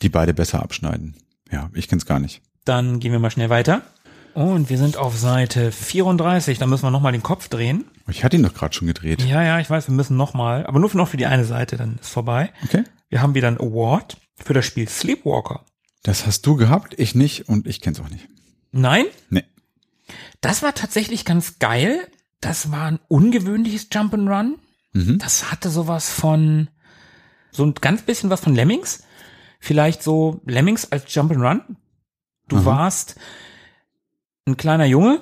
[0.00, 1.16] die beide besser abschneiden.
[1.52, 2.42] Ja, ich kenn's gar nicht.
[2.64, 3.82] dann gehen wir mal schnell weiter.
[4.34, 6.58] Und wir sind auf Seite 34.
[6.58, 7.84] Da müssen wir nochmal den Kopf drehen.
[8.08, 9.22] Ich hatte ihn doch gerade schon gedreht.
[9.22, 11.76] Ja, ja, ich weiß, wir müssen nochmal, aber nur für, noch für die eine Seite,
[11.76, 12.50] dann ist vorbei.
[12.64, 12.84] Okay.
[13.10, 15.64] Wir haben wieder ein Award für das Spiel Sleepwalker.
[16.02, 18.26] Das hast du gehabt, ich nicht und ich kenn's auch nicht.
[18.72, 19.44] Nein, Nee.
[20.40, 21.98] das war tatsächlich ganz geil.
[22.40, 24.54] Das war ein ungewöhnliches Jump'n'Run.
[24.94, 25.18] Mhm.
[25.18, 26.68] Das hatte sowas von,
[27.50, 29.02] so ein ganz bisschen was von Lemmings.
[29.64, 31.60] Vielleicht so Lemmings als Jump'n'Run.
[32.48, 32.64] Du Aha.
[32.64, 33.14] warst
[34.44, 35.20] ein kleiner Junge,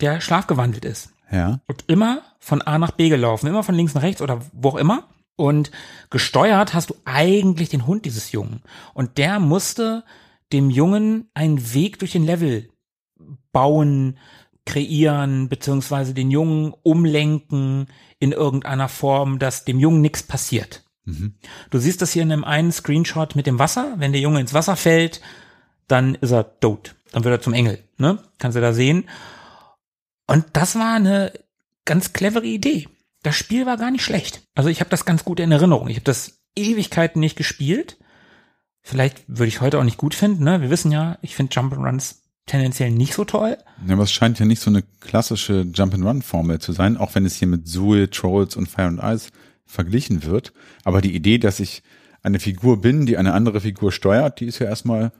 [0.00, 1.12] der schlafgewandelt ist.
[1.30, 1.60] Ja.
[1.66, 4.76] Und immer von A nach B gelaufen, immer von links nach rechts oder wo auch
[4.76, 5.06] immer.
[5.36, 5.72] Und
[6.08, 8.62] gesteuert hast du eigentlich den Hund dieses Jungen.
[8.94, 10.04] Und der musste
[10.54, 12.70] dem Jungen einen Weg durch den Level
[13.52, 14.16] bauen,
[14.64, 17.88] kreieren, beziehungsweise den Jungen umlenken
[18.20, 20.85] in irgendeiner Form, dass dem Jungen nichts passiert.
[21.06, 23.94] Du siehst das hier in einem einen Screenshot mit dem Wasser.
[23.98, 25.20] Wenn der Junge ins Wasser fällt,
[25.86, 26.96] dann ist er tot.
[27.12, 27.78] Dann wird er zum Engel.
[27.96, 28.18] Ne?
[28.38, 29.08] Kannst du da sehen.
[30.26, 31.32] Und das war eine
[31.84, 32.88] ganz clevere Idee.
[33.22, 34.42] Das Spiel war gar nicht schlecht.
[34.54, 35.88] Also ich habe das ganz gut in Erinnerung.
[35.88, 37.96] Ich habe das Ewigkeiten nicht gespielt.
[38.82, 40.44] Vielleicht würde ich heute auch nicht gut finden.
[40.44, 40.60] Ne?
[40.60, 43.58] Wir wissen ja, ich finde Jump'n'Runs tendenziell nicht so toll.
[43.86, 47.34] Ja, aber es scheint ja nicht so eine klassische Jump-and-Run-Formel zu sein, auch wenn es
[47.36, 49.30] hier mit Zool, Trolls und Fire and Ice
[49.66, 50.52] verglichen wird.
[50.84, 51.82] Aber die Idee, dass ich
[52.22, 55.12] eine Figur bin, die eine andere Figur steuert, die ist ja erstmal,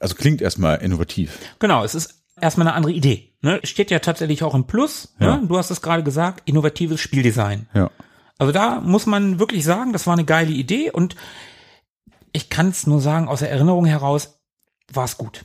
[0.00, 1.38] also klingt erstmal innovativ.
[1.58, 3.32] Genau, es ist erstmal eine andere Idee.
[3.42, 3.60] Ne?
[3.64, 5.14] Steht ja tatsächlich auch im Plus.
[5.20, 5.36] Ja.
[5.36, 5.46] Ne?
[5.46, 7.68] Du hast es gerade gesagt, innovatives Spieldesign.
[7.74, 7.90] Ja.
[8.38, 11.14] Also da muss man wirklich sagen, das war eine geile Idee und
[12.32, 14.40] ich kann es nur sagen, aus der Erinnerung heraus
[14.92, 15.44] war es gut.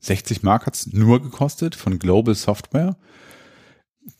[0.00, 2.96] 60 Mark hat's nur gekostet von Global Software.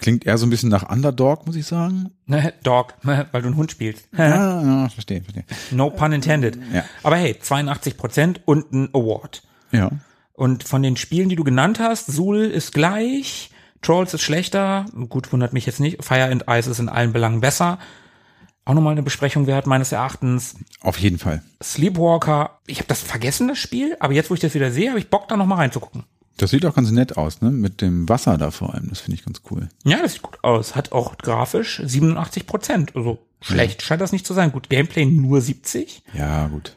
[0.00, 2.10] Klingt eher so ein bisschen nach Underdog, muss ich sagen.
[2.24, 4.08] Ne, Dog, weil du einen Hund spielst.
[4.16, 5.44] Ja, ja verstehe, verstehe.
[5.70, 6.58] No pun intended.
[6.72, 6.84] Ja.
[7.02, 9.42] Aber hey, 82 Prozent und ein Award.
[9.72, 9.90] Ja.
[10.32, 13.50] Und von den Spielen, die du genannt hast, Sul ist gleich,
[13.82, 17.42] Trolls ist schlechter, gut, wundert mich jetzt nicht, Fire and Ice ist in allen Belangen
[17.42, 17.78] besser.
[18.64, 20.54] Auch nochmal eine Besprechung wert, meines Erachtens.
[20.80, 21.42] Auf jeden Fall.
[21.62, 24.98] Sleepwalker, ich habe das vergessen, das Spiel, aber jetzt, wo ich das wieder sehe, habe
[24.98, 26.04] ich Bock, da nochmal reinzugucken.
[26.40, 27.50] Das sieht auch ganz nett aus, ne?
[27.50, 28.88] Mit dem Wasser da vor allem.
[28.88, 29.68] Das finde ich ganz cool.
[29.84, 30.74] Ja, das sieht gut aus.
[30.74, 32.96] Hat auch grafisch 87 Prozent.
[32.96, 34.50] Also schlecht scheint das nicht zu sein.
[34.50, 36.02] Gut, Gameplay nur 70.
[36.14, 36.76] Ja, gut.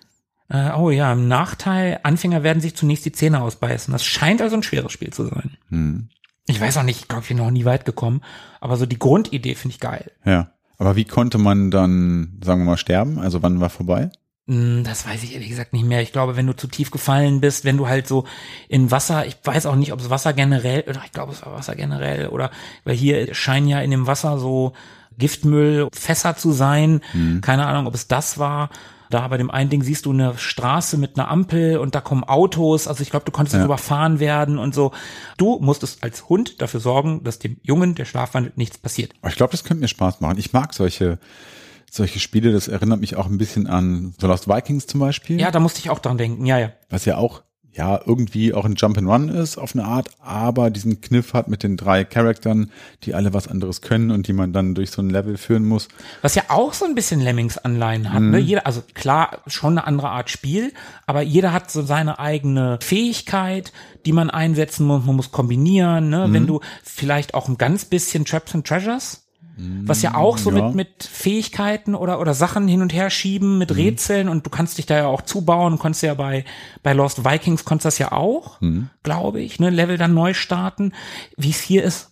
[0.50, 3.94] Äh, oh ja, im Nachteil, Anfänger werden sich zunächst die Zähne ausbeißen.
[3.94, 6.10] Das scheint also ein schweres Spiel zu sein.
[6.46, 8.22] Ich weiß auch nicht, ich glaube, ich bin noch nie weit gekommen.
[8.60, 10.12] Aber so die Grundidee finde ich geil.
[10.26, 10.52] Ja.
[10.78, 13.18] Aber wie konnte man dann, sagen wir mal, sterben?
[13.18, 14.12] Also wann war vorbei?
[14.48, 16.02] Hm, Das weiß ich ehrlich gesagt nicht mehr.
[16.02, 18.26] Ich glaube, wenn du zu tief gefallen bist, wenn du halt so
[18.68, 21.54] in Wasser, ich weiß auch nicht, ob es Wasser generell, oder ich glaube, es war
[21.54, 22.52] Wasser generell, oder,
[22.84, 24.74] weil hier scheinen ja in dem Wasser so
[25.18, 27.02] Giftmüll, Fässer zu sein.
[27.42, 28.70] Keine Ahnung, ob es das war.
[29.10, 32.24] Da bei dem einen Ding siehst du eine Straße mit einer Ampel und da kommen
[32.24, 32.88] Autos.
[32.88, 34.92] Also ich glaube, du konntest jetzt überfahren werden und so.
[35.38, 39.14] Du musstest als Hund dafür sorgen, dass dem Jungen, der schlafwandelt, nichts passiert.
[39.28, 40.40] Ich glaube, das könnte mir Spaß machen.
[40.40, 41.20] Ich mag solche,
[41.94, 42.52] solche Spiele.
[42.52, 45.40] Das erinnert mich auch ein bisschen an The Lost Vikings zum Beispiel.
[45.40, 46.46] Ja, da musste ich auch dran denken.
[46.46, 46.72] Ja, ja.
[46.90, 47.44] was ja auch
[47.76, 51.48] ja irgendwie auch ein Jump and Run ist auf eine Art, aber diesen Kniff hat
[51.48, 52.72] mit den drei Charaktern,
[53.04, 55.88] die alle was anderes können und die man dann durch so ein Level führen muss.
[56.22, 58.22] Was ja auch so ein bisschen Lemmings-Anleihen hat.
[58.22, 58.38] Ne?
[58.38, 60.72] Jeder, also klar, schon eine andere Art Spiel,
[61.08, 63.74] aber jeder hat so seine eigene Fähigkeit,
[64.06, 65.04] die man einsetzen muss.
[65.06, 66.10] Man muss kombinieren.
[66.10, 66.28] Ne?
[66.30, 69.23] Wenn du vielleicht auch ein ganz bisschen Traps and Treasures,
[69.56, 70.68] was ja auch so ja.
[70.68, 74.78] mit, mit Fähigkeiten oder, oder Sachen hin und her schieben, mit Rätseln und du kannst
[74.78, 75.74] dich da ja auch zubauen.
[75.74, 76.44] Du konntest ja bei,
[76.82, 78.60] bei Lost Vikings konntest das ja auch,
[79.04, 79.70] glaube ich, ne?
[79.70, 80.94] Level dann neu starten.
[81.38, 82.12] Wie es hier ist,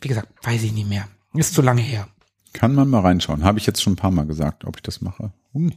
[0.00, 1.08] wie gesagt, weiß ich nicht mehr.
[1.34, 2.08] Ist zu lange her.
[2.52, 3.44] Kann man mal reinschauen.
[3.44, 5.32] Habe ich jetzt schon ein paar Mal gesagt, ob ich das mache.
[5.54, 5.72] Hm.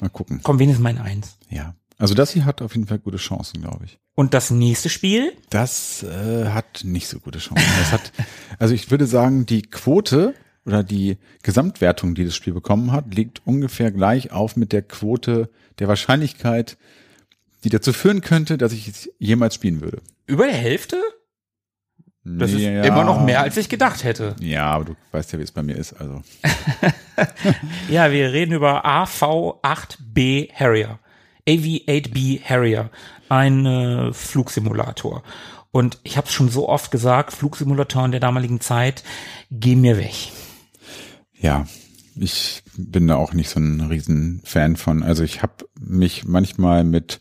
[0.00, 0.40] Mal gucken.
[0.42, 1.38] Komm, wenigstens mein Eins.
[1.48, 1.74] Ja.
[1.98, 3.98] Also das hier hat auf jeden Fall gute Chancen, glaube ich.
[4.16, 7.64] Und das nächste Spiel, Das äh, hat nicht so gute Chancen.
[7.78, 8.12] Das hat,
[8.58, 10.34] also ich würde sagen, die Quote
[10.66, 15.50] oder die Gesamtwertung, die das Spiel bekommen hat, liegt ungefähr gleich auf mit der Quote
[15.78, 16.76] der Wahrscheinlichkeit,
[17.64, 19.98] die dazu führen könnte, dass ich es jemals spielen würde.
[20.26, 21.00] über der Hälfte?
[22.26, 22.82] Das ist Ja.
[22.84, 24.34] immer noch mehr, als ich gedacht hätte.
[24.40, 25.92] Ja, aber du weißt ja, wie es bei mir ist.
[25.92, 26.22] Also
[27.90, 30.98] Ja, wir reden über AV8B Harrier.
[31.46, 32.90] AV8B Harrier.
[33.28, 35.22] Ein äh, Flugsimulator.
[35.70, 39.02] Und ich habe es schon so oft gesagt, Flugsimulatoren der damaligen Zeit,
[39.50, 40.14] geh mir weg.
[41.38, 41.66] ja,
[42.16, 45.02] ich bin da auch nicht so ein riesen Fan von.
[45.02, 47.18] Also ich habe mich manchmal mit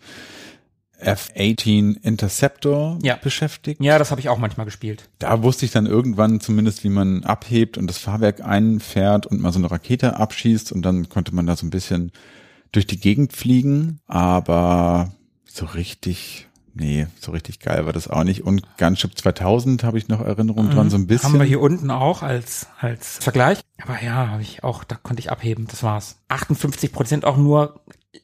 [1.00, 3.16] F-18 Interceptor Ja.
[3.16, 3.82] beschäftigt.
[3.84, 5.10] Ja, das habe ich auch manchmal gespielt.
[5.20, 9.52] Da wusste ich dann irgendwann zumindest, wie man abhebt und das Fahrwerk einfährt und mal
[9.52, 12.12] so eine Rakete abschießt und dann konnte man da so ein bisschen
[12.74, 15.12] durch die Gegend fliegen, aber
[15.46, 18.44] so richtig, nee, so richtig geil war das auch nicht.
[18.44, 21.30] Und Gunship 2000 habe ich noch Erinnerung dran, so ein bisschen.
[21.30, 21.34] Mhm.
[21.36, 23.60] Haben wir hier unten auch als, als Vergleich.
[23.82, 26.18] Aber ja, habe ich auch, da konnte ich abheben, das war's.
[26.30, 27.80] 58 Prozent auch nur,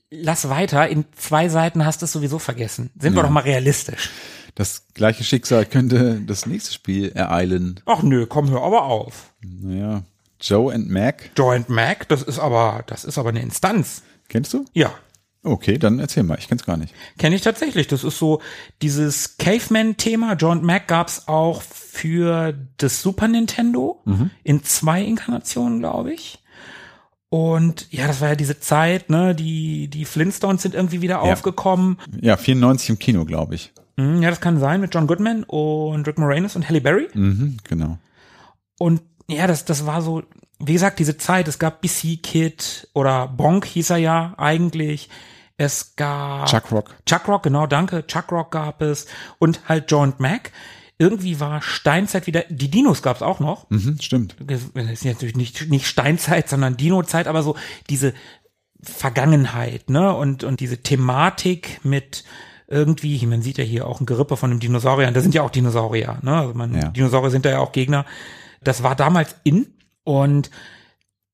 [0.09, 2.89] lass weiter, in zwei Seiten hast du es sowieso vergessen.
[2.99, 3.23] Sind wir Ja.
[3.27, 4.09] doch mal realistisch.
[4.55, 7.79] Das gleiche Schicksal könnte das nächste Spiel ereilen.
[7.85, 9.31] Ach nö, komm, hör aber auf.
[9.41, 10.01] Naja,
[10.41, 14.01] Joe and Mac, Joint Mac, das ist aber, das ist aber eine Instanz.
[14.29, 14.63] Kennst du?
[14.73, 14.91] Ja,
[15.41, 16.93] Okay, dann erzähl mal, ich kenn's gar nicht.
[17.17, 17.87] kenne ich tatsächlich.
[17.87, 18.41] Das ist so
[18.81, 20.33] dieses Caveman-Thema.
[20.33, 24.03] Joint Mac gab's auch für das Super Nintendo
[24.43, 26.39] in zwei Inkarnationen, glaube ich.
[27.29, 29.33] Und ja, das war ja diese Zeit, ne?
[29.33, 31.31] Die, die Flintstones sind irgendwie wieder Ja.
[31.31, 31.99] aufgekommen.
[32.19, 33.71] Ja, 94 im Kino, glaube ich.
[33.97, 37.07] Hm, ja, das kann sein mit John Goodman und Rick Moranis und Halle Berry.
[37.13, 37.97] Mhm, genau.
[38.77, 40.23] Und ja, das, das war so,
[40.59, 41.47] wie gesagt, diese Zeit.
[41.47, 45.09] Es gab BC Kid oder Bonk hieß er ja eigentlich.
[45.57, 46.95] Es gab Chuck Rock.
[47.05, 48.05] Chuck Rock, genau, danke.
[48.07, 49.07] Chuck Rock gab es
[49.39, 50.51] und halt John Mac.
[50.97, 53.69] Irgendwie war Steinzeit wieder, die Dinos gab's auch noch.
[53.69, 54.35] Mhm, stimmt.
[54.45, 57.55] Das ist natürlich nicht, nicht Steinzeit, sondern Dino-Zeit, aber so
[57.89, 58.13] diese
[58.81, 60.13] Vergangenheit, ne?
[60.13, 62.23] Und, und diese Thematik mit
[62.67, 65.49] irgendwie, man sieht ja hier auch ein Gerippe von einem Dinosaurier, da sind ja auch
[65.49, 66.35] Dinosaurier, ne?
[66.37, 66.89] Also man, Ja.
[66.89, 68.05] Dinosaurier sind da ja auch Gegner.
[68.61, 69.73] Das war damals in
[70.09, 70.49] und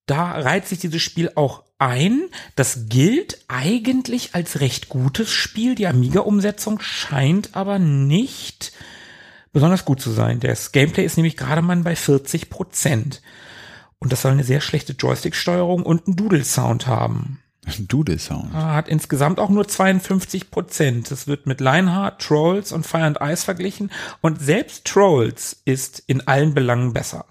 [0.06, 2.28] da reiht sich dieses Spiel auch ein.
[2.58, 5.76] Das gilt eigentlich als recht gutes Spiel.
[5.76, 8.74] Die Amiga-Umsetzung scheint aber nicht
[9.54, 10.42] besonders gut zu sein.
[10.42, 13.22] Das Gameplay ist nämlich gerade mal bei 40 Prozent.
[14.00, 17.40] Und das soll eine sehr schlechte Joystick-Steuerung und einen Doodle-Sound haben.
[17.88, 18.54] Doodle Sound.
[18.54, 21.12] Ah, Hat insgesamt auch nur 52 Prozent.
[21.12, 23.92] Das wird mit Lionheart, Trolls und Fire and Ice verglichen.
[24.22, 27.26] Und selbst Trolls ist in allen Belangen besser.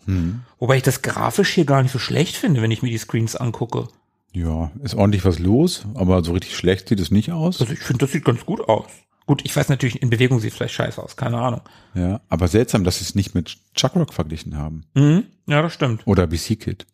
[0.59, 3.37] Wobei ich das grafisch hier gar nicht so schlecht finde, wenn ich mir die Screens
[3.37, 3.89] angucke.
[4.33, 7.61] Ja, ist ordentlich was los, aber so richtig schlecht sieht es nicht aus.
[7.61, 8.87] Also ich finde, das sieht ganz gut aus.
[9.27, 11.63] Gut, ich weiß natürlich, in Bewegung sieht es vielleicht scheiße aus, keine Ahnung.
[11.95, 14.85] Ja, aber seltsam, dass sie es nicht mit Chuck Rock verglichen haben.
[14.95, 15.25] Mhm.
[15.47, 16.07] Ja, das stimmt.
[16.07, 16.85] Oder BC Kid.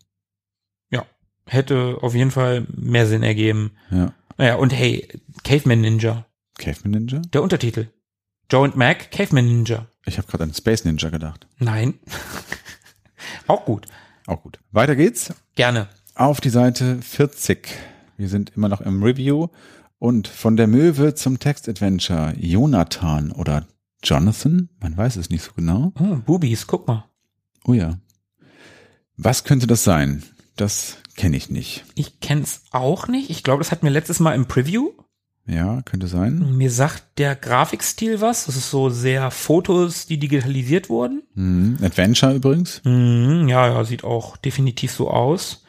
[1.50, 3.72] Hätte auf jeden Fall mehr Sinn ergeben.
[3.90, 4.12] Ja.
[4.38, 5.08] Naja, und hey,
[5.42, 6.24] Caveman Ninja,
[6.58, 7.20] Caveman Ninja?
[7.32, 7.88] der Untertitel.
[8.48, 9.88] Joe und Mac, Caveman Ninja.
[10.06, 11.48] Ich habe gerade an Space Ninja gedacht.
[11.58, 11.94] Nein.
[13.48, 13.86] Auch gut.
[14.28, 14.60] Auch gut.
[14.70, 15.34] Weiter geht's.
[15.56, 15.88] Gerne.
[16.14, 17.66] Auf die Seite 40.
[18.16, 19.48] Wir sind immer noch im Review.
[19.98, 23.66] Und von der Möwe zum Textadventure Jonathan oder
[24.04, 25.92] Jonathan, man weiß es nicht so genau.
[25.98, 27.06] Oh, Boobies, guck mal.
[27.64, 27.98] Oh ja.
[29.16, 30.22] Was könnte das sein?
[30.54, 31.84] Das kenne ich nicht.
[31.96, 33.28] Ich kenn's auch nicht.
[33.28, 34.92] Ich glaube, das hatten wir letztes Mal im Preview.
[35.46, 36.56] Ja, könnte sein.
[36.56, 38.46] Mir sagt der Grafikstil was.
[38.46, 41.22] Das ist so sehr Fotos, die digitalisiert wurden.
[41.34, 41.76] Mhm.
[41.82, 42.80] Adventure übrigens.
[42.84, 45.64] Mhm, ja, ja, sieht auch definitiv so aus.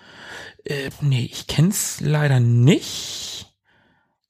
[0.63, 3.53] Äh, nee, ich kenn's leider nicht.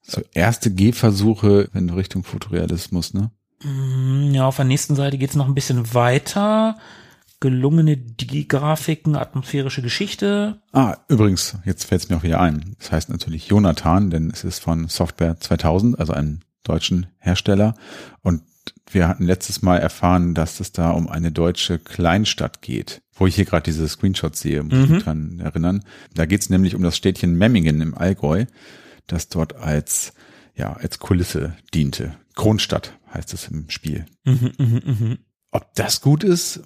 [0.02, 3.30] So erste Gehversuche in Richtung Fotorealismus, ne?
[3.64, 6.80] Mm, Ja, auf der nächsten Seite geht's noch ein bisschen weiter.
[7.42, 10.62] Gelungene Digi-Grafiken, atmosphärische Geschichte.
[10.72, 12.76] Ah, übrigens, jetzt fällt es mir auch wieder ein.
[12.78, 17.74] Das heißt natürlich Jonathan, denn es ist von Software 2000, also einem deutschen Hersteller.
[18.22, 18.44] Und
[18.92, 23.02] wir hatten letztes Mal erfahren, dass es da um eine deutsche Kleinstadt geht.
[23.14, 25.84] Wo ich hier gerade diese Screenshots sehe, muss ich mich dran erinnern.
[26.14, 28.46] Da geht es nämlich um das Städtchen Memmingen im Allgäu,
[29.08, 30.14] das dort als,
[30.56, 32.16] ja, als Kulisse diente.
[32.36, 34.06] Kronstadt heißt es im Spiel.
[34.26, 35.18] Mhm, mhm, mhm.
[35.52, 36.62] Ob das gut ist,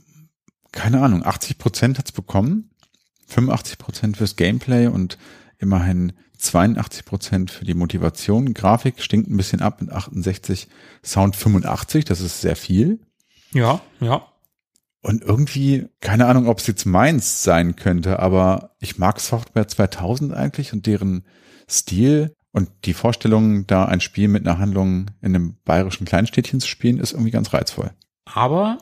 [0.75, 1.25] keine Ahnung.
[1.25, 2.69] 80 Prozent hat's bekommen,
[3.27, 5.17] 85 Prozent fürs Gameplay und
[5.57, 8.53] immerhin 82 Prozent für die Motivation.
[8.53, 10.67] Grafik stinkt ein bisschen ab mit 68,
[11.03, 12.99] Sound 85, das ist sehr viel.
[13.51, 14.27] Ja, ja.
[15.01, 20.33] Und irgendwie, keine Ahnung, ob es jetzt meins sein könnte, aber ich mag Software 2000
[20.33, 21.25] eigentlich und deren
[21.69, 26.67] Stil und die Vorstellung, da ein Spiel mit einer Handlung in einem bayerischen Kleinstädtchen zu
[26.67, 27.91] spielen, ist irgendwie ganz reizvoll.
[28.25, 28.79] Aber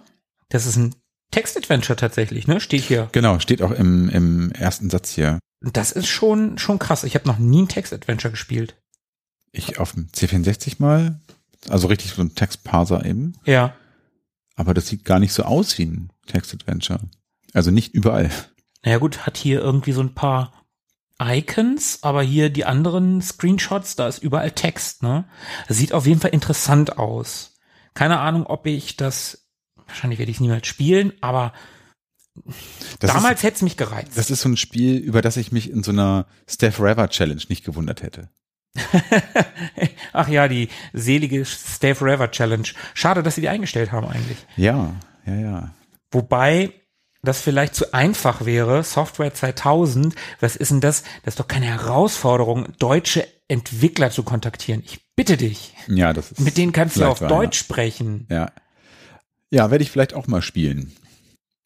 [0.49, 0.95] das ist ein
[1.33, 2.59] Text-Adventure tatsächlich, ne?
[2.61, 3.09] Steht hier.
[3.11, 5.39] Genau, steht auch im, im ersten Satz hier.
[5.61, 7.03] Das ist schon, schon krass.
[7.03, 8.75] Ich habe noch nie ein Text-Adventure gespielt.
[9.51, 11.19] Ich auf dem C64 mal,
[11.69, 13.75] also richtig so ein Textparser eben, Ja.
[14.55, 16.99] aber das sieht gar nicht so aus wie ein Textadventure.
[17.53, 18.31] Also nicht überall.
[18.83, 20.65] Naja gut, hat hier irgendwie so ein paar
[21.21, 25.25] Icons, aber hier die anderen Screenshots, da ist überall Text, ne?
[25.67, 27.53] Das sieht auf jeden Fall interessant aus.
[27.93, 29.42] Keine Ahnung, ob ich das,
[29.87, 31.53] wahrscheinlich werde ich es niemals spielen, aber
[32.99, 34.17] Das damals ist, hätte es mich gereizt.
[34.17, 37.41] das ist so ein Spiel, über das ich mich in so einer Steph Forever Challenge
[37.49, 38.29] nicht gewundert hätte.
[40.13, 42.67] Ach ja, die selige Stay Forever Challenge.
[42.93, 44.37] Schade, dass sie die eingestellt haben eigentlich.
[44.57, 44.93] Ja,
[45.25, 45.73] ja, ja.
[46.11, 46.73] Wobei
[47.21, 51.03] das vielleicht zu einfach wäre, Software 2000, was ist denn das?
[51.23, 54.81] Das ist doch keine Herausforderung, deutsche Entwickler zu kontaktieren.
[54.85, 55.73] Ich bitte dich.
[55.87, 56.39] Ja, das ist.
[56.41, 58.27] Mit denen kannst du auf Deutsch sprechen.
[58.29, 58.51] Ja.
[59.53, 60.91] Ja, werde ich vielleicht auch mal spielen.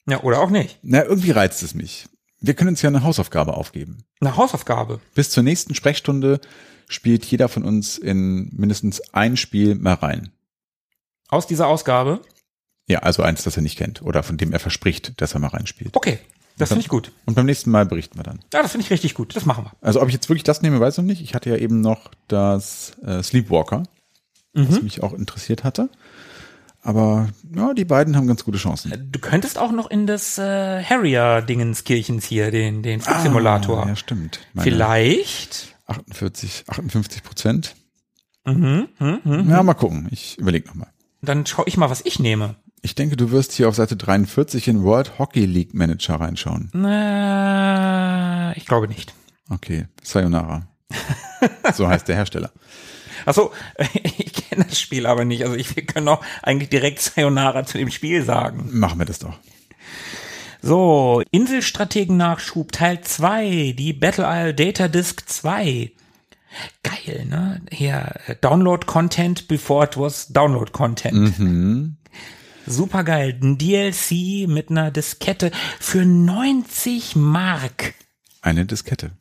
[0.09, 0.77] Ja, oder auch nicht.
[0.81, 2.09] Na, irgendwie reizt es mich.
[2.41, 4.03] Wir können uns ja eine Hausaufgabe aufgeben.
[4.19, 4.99] Eine Hausaufgabe.
[5.15, 6.41] Bis zur nächsten Sprechstunde
[6.89, 10.33] spielt jeder von uns in mindestens ein Spiel mal rein.
[11.29, 12.19] Aus dieser Ausgabe.
[12.89, 15.47] Ja, also eins, das er nicht kennt oder von dem er verspricht, dass er mal
[15.47, 15.95] reinspielt.
[15.95, 16.19] Okay,
[16.57, 17.13] das finde ich gut.
[17.25, 18.39] Und beim nächsten Mal berichten wir dann.
[18.51, 19.33] Ja, das finde ich richtig gut.
[19.33, 19.71] Das machen wir.
[19.79, 21.21] Also ob ich jetzt wirklich das nehme, weiß ich noch nicht.
[21.21, 23.83] Ich hatte ja eben noch das äh, Sleepwalker,
[24.51, 25.89] was mich auch interessiert hatte.
[26.88, 29.09] Aber ja, die beiden haben ganz gute Chancen.
[29.11, 33.83] Du könntest auch noch in das äh, Harrier-Dingenskirchens hier, den, den Flugsimulator.
[33.83, 34.39] Ah, ja, stimmt.
[34.53, 35.75] Meine Vielleicht.
[35.88, 37.75] 48, 58 Prozent.
[38.45, 39.49] Mhm, mhm, mhm.
[39.49, 40.07] Ja, mal gucken.
[40.11, 40.88] Ich überlege nochmal.
[41.21, 42.55] Dann schaue ich mal, was ich nehme.
[42.81, 46.71] Ich denke, du wirst hier auf Seite 43 in World Hockey League Manager reinschauen.
[46.73, 49.13] Äh, ich glaube nicht.
[49.49, 50.69] Okay, Sayonara.
[51.73, 52.51] so heißt der Hersteller.
[53.28, 53.51] Achso,
[54.03, 55.43] ich kenne das Spiel aber nicht.
[55.43, 58.69] Also ich, wir können auch eigentlich direkt Sayonara zu dem Spiel sagen.
[58.71, 59.38] Machen wir das doch.
[60.61, 65.91] So, Inselstrategen-Nachschub Teil 2, die Battle Isle Data Disk 2.
[66.84, 67.61] Geil, ne?
[67.69, 71.38] Hier, äh, Download-Content before it was Download-Content.
[71.39, 71.97] Mhm.
[72.65, 73.38] Super geil.
[73.41, 75.51] Ein DLC mit einer Diskette
[75.82, 77.93] für 90 Mark.
[78.41, 79.11] Eine Diskette.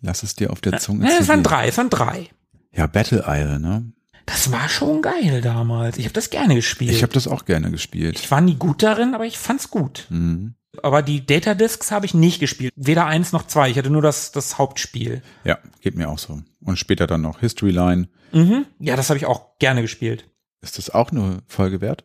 [0.00, 2.30] Lass es dir auf der Zunge Ne, es waren drei, es waren drei.
[2.72, 3.92] Ja, Battle Isle, ne?
[4.26, 5.96] Das war schon geil damals.
[5.96, 6.92] Ich habe das gerne gespielt.
[6.92, 8.18] Ich habe das auch gerne gespielt.
[8.18, 10.06] ich war nie gut darin, aber ich fand's gut.
[10.10, 10.54] Mhm.
[10.82, 12.72] Aber die Data Discs habe ich nicht gespielt.
[12.76, 13.70] Weder eins noch zwei.
[13.70, 15.22] Ich hatte nur das, das Hauptspiel.
[15.44, 16.42] Ja, geht mir auch so.
[16.60, 18.08] Und später dann noch History Line.
[18.32, 18.66] Mhm.
[18.78, 20.28] Ja, das habe ich auch gerne gespielt.
[20.60, 22.04] Ist das auch eine Folge wert?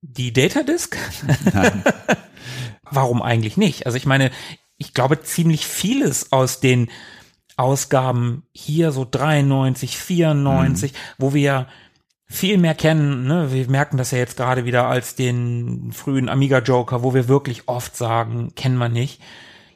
[0.00, 0.96] Die Data Disc?
[1.52, 1.82] Nein.
[2.90, 3.86] Warum eigentlich nicht?
[3.86, 4.30] Also ich meine,
[4.76, 6.90] ich glaube ziemlich vieles aus den
[7.56, 11.66] Ausgaben hier so 93, 94, wo wir ja
[12.26, 13.52] viel mehr kennen, ne?
[13.52, 17.68] wir merken das ja jetzt gerade wieder als den frühen Amiga Joker, wo wir wirklich
[17.68, 19.20] oft sagen, kennen wir nicht.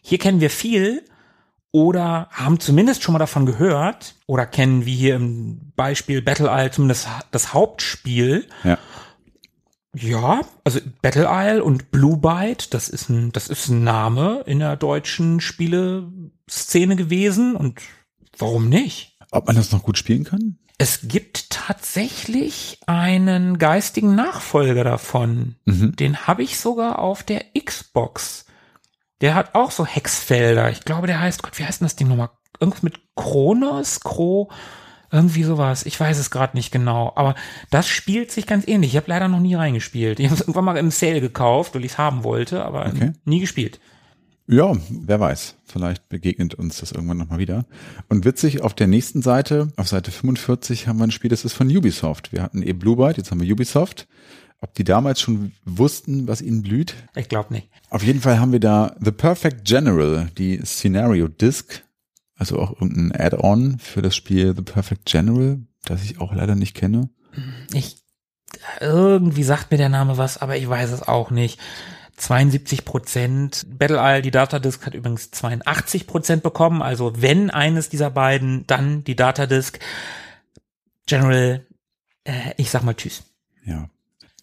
[0.03, 1.05] Hier kennen wir viel
[1.71, 6.71] oder haben zumindest schon mal davon gehört oder kennen wie hier im Beispiel Battle Isle
[6.71, 8.79] zumindest das Hauptspiel ja.
[9.95, 14.61] ja, also Battle Isle und Blue Byte, das ist ein, das ist ein Name in
[14.61, 15.41] der deutschen
[16.49, 17.81] Spieleszene gewesen und
[18.39, 19.17] warum nicht?
[19.31, 20.59] Ob man das noch gut spielen kann?
[20.79, 25.57] Es gibt tatsächlich einen geistigen Nachfolger davon.
[25.65, 25.97] Mhm.
[25.97, 28.47] Den habe ich sogar auf der Xbox.
[29.21, 30.71] Der hat auch so Hexfelder.
[30.71, 32.31] Ich glaube, der heißt, Gott, wie heißt denn das Ding nochmal?
[32.61, 34.01] Irgendwas mit Kronos?
[34.01, 34.51] Kro?
[35.11, 35.85] Irgendwie sowas.
[35.85, 37.13] Ich weiß es gerade nicht genau.
[37.17, 37.35] Aber
[37.71, 38.93] das spielt sich ganz ähnlich.
[38.93, 40.21] Ich habe leider noch nie reingespielt.
[40.21, 43.13] Ich habe es irgendwann mal im Sale gekauft, weil ich es haben wollte, aber Okay.
[43.25, 43.81] nie gespielt.
[44.51, 45.57] Ja, wer weiß.
[45.67, 47.67] Vielleicht begegnet uns das irgendwann nochmal wieder.
[48.09, 51.53] Und witzig, auf der nächsten Seite, auf Seite 45, haben wir ein Spiel, das ist
[51.53, 52.33] von Ubisoft.
[52.33, 54.09] Wir hatten eh Blue Byte, jetzt haben wir Ubisoft.
[54.63, 56.95] Ob die damals schon wussten, was ihnen blüht?
[57.15, 57.69] Ich glaube nicht.
[57.91, 61.85] Auf jeden Fall haben wir da The Perfect General, die Scenario Disc,
[62.35, 66.75] also auch irgendein Add-on für das Spiel The Perfect General, das ich auch leider nicht
[66.75, 67.11] kenne.
[67.75, 67.99] Ich
[68.81, 71.61] irgendwie sagt mir der Name was, aber ich weiß es auch nicht.
[72.19, 73.67] 72 Prozent.
[73.69, 76.83] Battle Isle, die Datadisk hat übrigens 82 Prozent bekommen.
[76.83, 79.79] Also wenn eines dieser beiden, dann die Datadisk.
[81.07, 81.65] General,
[82.25, 83.23] äh, ich sag mal Tschüss.
[83.65, 83.89] Ja.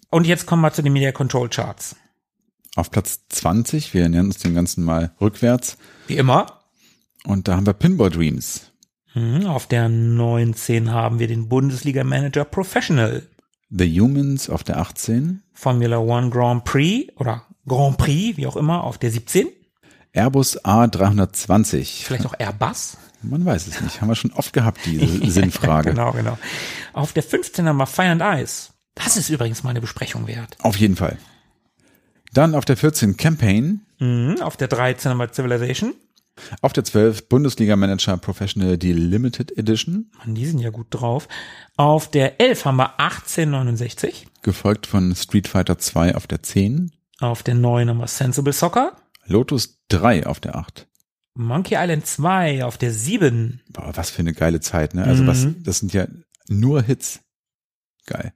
[0.09, 1.95] Und jetzt kommen wir zu den Media Control Charts.
[2.76, 5.78] Auf Platz 20, wir nähern uns dem Ganzen mal rückwärts.
[6.07, 6.61] Wie immer.
[7.23, 8.71] Und da haben wir Pinball Dreams.
[9.13, 13.23] Mhm, Auf der 19 haben wir den Bundesliga Manager Professional.
[13.69, 15.41] The Humans auf der 18.
[15.53, 19.47] Formula One Grand Prix oder Grand Prix, wie auch immer, auf der 17.
[20.13, 22.03] Airbus A320.
[22.05, 22.97] Vielleicht auch Airbus.
[23.22, 24.01] Man weiß es nicht.
[24.01, 25.89] Haben wir schon oft gehabt, diese Sinnfrage.
[25.89, 26.38] Genau, genau.
[26.93, 28.70] Auf der 15 haben wir Fire and Ice.
[28.93, 30.55] Das ist übrigens mal eine Besprechung wert.
[30.61, 31.18] Auf jeden Fall.
[32.34, 33.82] Dann auf der 14 Campaign.
[33.99, 35.93] Mhm, auf der 13 haben wir Civilization.
[36.61, 40.11] Auf der 12 Bundesliga Manager Professional, die Limited Edition.
[40.20, 41.28] Mann, die sind ja gut drauf.
[41.78, 44.28] Auf der 11 haben wir 1869.
[44.41, 46.91] Gefolgt von Street Fighter 2 auf der 10.
[47.20, 48.95] Auf der 9 haben wir Sensible Soccer.
[49.26, 50.88] Lotus 3 auf der 8.
[51.34, 53.61] Monkey Island 2 auf der 7.
[53.70, 55.03] Boah, was für eine geile Zeit, ne?
[55.03, 55.63] Also was, Mhm.
[55.63, 56.07] das sind ja
[56.47, 57.20] nur Hits.
[58.05, 58.34] Geil.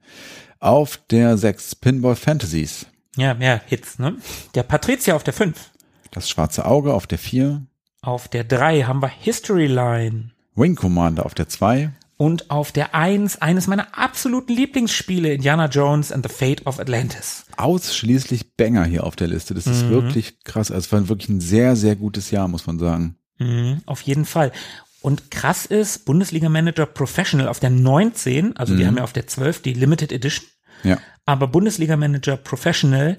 [0.58, 2.86] Auf der 6 Pinball Fantasies.
[3.16, 4.16] Ja, mehr Hits, ne?
[4.54, 5.70] Der Patricia auf der 5.
[6.10, 7.64] Das schwarze Auge auf der 4.
[8.02, 10.30] Auf der 3 haben wir History Line.
[10.54, 11.92] Wing Commander auf der 2.
[12.20, 17.46] Und auf der 1 eines meiner absoluten Lieblingsspiele, Indiana Jones and the Fate of Atlantis.
[17.56, 19.54] Ausschließlich Banger hier auf der Liste.
[19.54, 19.90] Das ist Mhm.
[19.90, 20.70] wirklich krass.
[20.70, 23.16] Also es war wirklich ein sehr, sehr gutes Jahr, muss man sagen.
[23.38, 24.52] Mhm, auf jeden Fall.
[25.00, 29.26] Und krass ist, Bundesliga Manager Professional auf der 19, also die haben ja auf der
[29.26, 30.46] 12 die Limited Edition,
[30.82, 30.98] Ja.
[31.24, 33.16] aber Bundesliga Manager Professional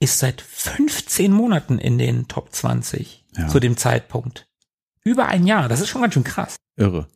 [0.00, 3.46] ist seit 15 Monaten in den Top 20 Ja.
[3.46, 4.48] zu dem Zeitpunkt.
[5.04, 6.56] Über ein Jahr, das ist schon ganz schön krass.
[6.76, 7.06] Irre.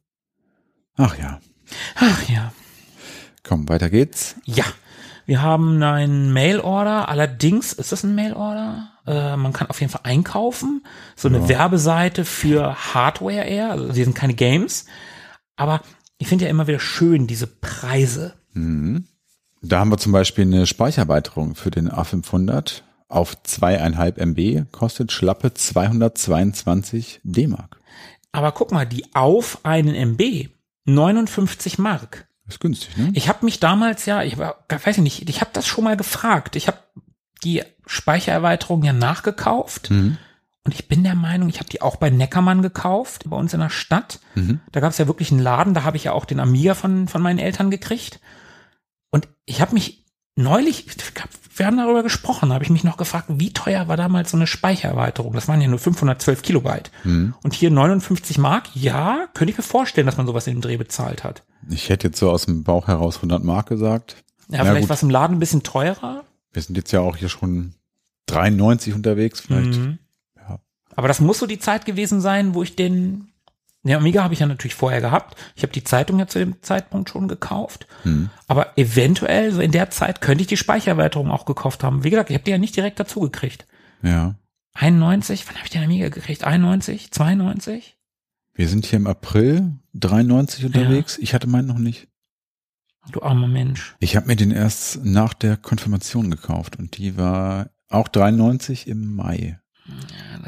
[0.97, 1.40] Ach ja.
[1.97, 2.53] Ach ja.
[3.42, 4.36] Komm, weiter geht's.
[4.45, 4.64] Ja,
[5.26, 7.09] wir haben einen Mail-Order.
[7.09, 8.90] Allerdings, ist das ein Mail-Order?
[9.07, 10.84] Äh, man kann auf jeden Fall einkaufen.
[11.16, 11.49] So eine Ja.
[11.49, 13.70] Werbeseite für Hardware eher.
[13.72, 14.86] Also, die sind keine Games.
[15.57, 15.82] Aber
[16.18, 18.34] ich finde ja immer wieder schön, diese Preise.
[18.53, 19.05] Mhm.
[19.62, 25.55] Da haben wir zum Beispiel eine Speichererweiterung für den A500 auf zweieinhalb MB, kostet schlappe
[25.55, 27.78] 222 D-Mark.
[28.32, 30.49] Aber guck mal, die auf einen MB
[30.85, 32.26] 59 Mark.
[32.47, 33.11] ist günstig, ne?
[33.14, 35.97] Ich habe mich damals ja, ich war, weiß ich nicht, ich habe das schon mal
[35.97, 36.57] gefragt.
[36.57, 36.78] Ich habe
[37.43, 39.91] die Speichererweiterung ja nachgekauft.
[39.91, 40.18] Mhm.
[40.64, 43.61] Und ich bin der Meinung, ich habe die auch bei Neckermann gekauft, bei uns in
[43.61, 44.20] der Stadt.
[44.72, 47.07] Da gab es ja wirklich einen Laden, da habe ich ja auch den Amiga von,
[47.07, 48.18] von meinen Eltern gekriegt.
[49.11, 50.03] Und ich habe mich
[50.37, 50.87] neulich,
[51.57, 54.47] wir haben darüber gesprochen, habe ich mich noch gefragt, wie teuer war damals so eine
[54.47, 55.32] Speichererweiterung?
[55.32, 56.91] Das waren ja nur 512 Kilobyte.
[57.05, 60.76] Und hier 59 Mark, ja, könnte ich mir vorstellen, dass man sowas in dem Dreh
[60.76, 61.45] bezahlt hat.
[61.70, 64.16] Ich hätte jetzt so aus dem Bauch heraus 100 Mark gesagt.
[64.49, 66.24] Ja, Na vielleicht war es im Laden ein bisschen teurer.
[66.53, 67.74] Wir sind jetzt ja auch hier schon
[68.26, 69.78] 93 unterwegs, vielleicht.
[69.78, 69.99] Mhm.
[70.37, 70.59] Ja.
[70.97, 73.28] Aber das muss so die Zeit gewesen sein, wo ich den,
[73.85, 75.37] den Amiga habe ich ja natürlich vorher gehabt.
[75.55, 77.87] Ich habe die Zeitung ja zu dem Zeitpunkt schon gekauft.
[78.05, 78.30] Mhm.
[78.47, 82.03] Aber eventuell, so in der Zeit, könnte ich die Speichererweiterung auch gekauft haben.
[82.03, 83.66] Wie gesagt, ich habe die ja nicht direkt dazu gekriegt.
[84.03, 84.37] Ja.
[84.74, 86.45] 91, wann habe ich den Amiga gekriegt?
[86.45, 87.97] 91, 92?
[88.55, 91.18] Wir sind hier im April 93 unterwegs.
[91.18, 92.09] Ich hatte meinen noch nicht.
[93.11, 93.97] Du armer Mensch.
[94.01, 99.14] Ich habe mir den erst nach der Konfirmation gekauft und die war auch 93 im
[99.14, 99.61] Mai.
[99.87, 100.39] Ja,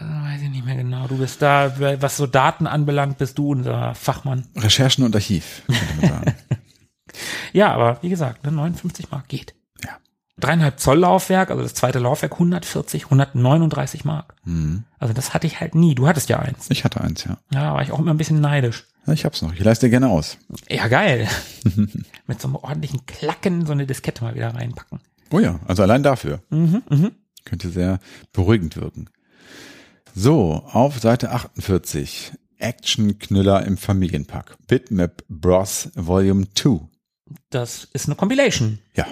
[0.66, 1.06] nicht mehr genau.
[1.06, 4.46] Du bist da, was so Daten anbelangt, bist du unser Fachmann.
[4.56, 5.62] Recherchen und Archiv.
[7.52, 9.54] Ja, aber wie gesagt, ne, 59 Mark geht.
[9.82, 9.96] Ja.
[10.38, 14.34] Dreieinhalb Zoll Laufwerk, also das zweite Laufwerk 140, 139 Mark.
[14.44, 14.84] Mhm.
[14.98, 15.94] Also das hatte ich halt nie.
[15.94, 16.66] Du hattest ja eins.
[16.68, 17.38] Ich hatte eins, ja.
[17.54, 18.84] Ja, war ich auch immer ein bisschen neidisch.
[19.06, 19.54] Ich hab's noch.
[19.54, 20.36] Ich leiste dir gerne aus.
[20.68, 21.26] Ja, geil.
[22.26, 25.00] Mit so einem ordentlichen Klacken so eine Diskette mal wieder reinpacken.
[25.30, 26.42] Oh ja, also allein dafür.
[26.50, 27.12] Mhm, mhm.
[27.46, 28.00] Könnte sehr
[28.34, 29.08] beruhigend wirken.
[30.18, 32.32] So, auf Seite 48.
[32.56, 34.56] Action-Knüller im Familienpack.
[34.66, 35.90] Bitmap Bros.
[35.94, 36.88] Volume 2.
[37.50, 38.78] Das ist eine Compilation.
[38.94, 39.06] Ja.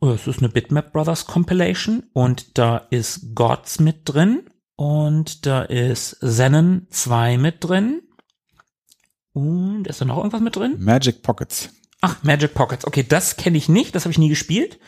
[0.00, 5.62] Oh, Es ist eine Bitmap Brothers Compilation und da ist Gods mit drin und da
[5.62, 8.02] ist Zenon 2 mit drin.
[9.32, 10.76] Und ist da noch irgendwas mit drin?
[10.78, 11.70] Magic Pockets.
[12.00, 12.86] Ach, Magic Pockets.
[12.86, 14.78] Okay, das kenne ich nicht, das habe ich nie gespielt.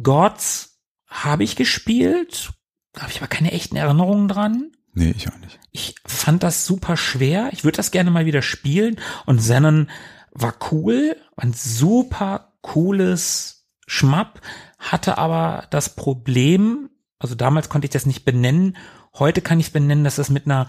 [0.00, 0.78] Gods
[1.08, 2.52] habe ich gespielt,
[2.98, 4.72] habe ich aber keine echten Erinnerungen dran.
[4.94, 5.58] Nee, ich auch nicht.
[5.72, 7.50] Ich fand das super schwer.
[7.52, 8.98] Ich würde das gerne mal wieder spielen.
[9.26, 9.90] Und Zenon
[10.32, 14.40] war cool, ein super cooles Schmapp,
[14.78, 18.76] hatte aber das Problem, also damals konnte ich das nicht benennen,
[19.14, 20.68] heute kann ich es benennen, dass es mit einer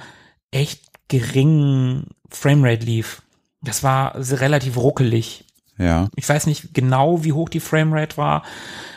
[0.52, 3.24] echt geringen Framerate lief.
[3.62, 5.46] Das war relativ ruckelig.
[5.78, 6.10] Ja.
[6.16, 8.44] Ich weiß nicht genau, wie hoch die Framerate war.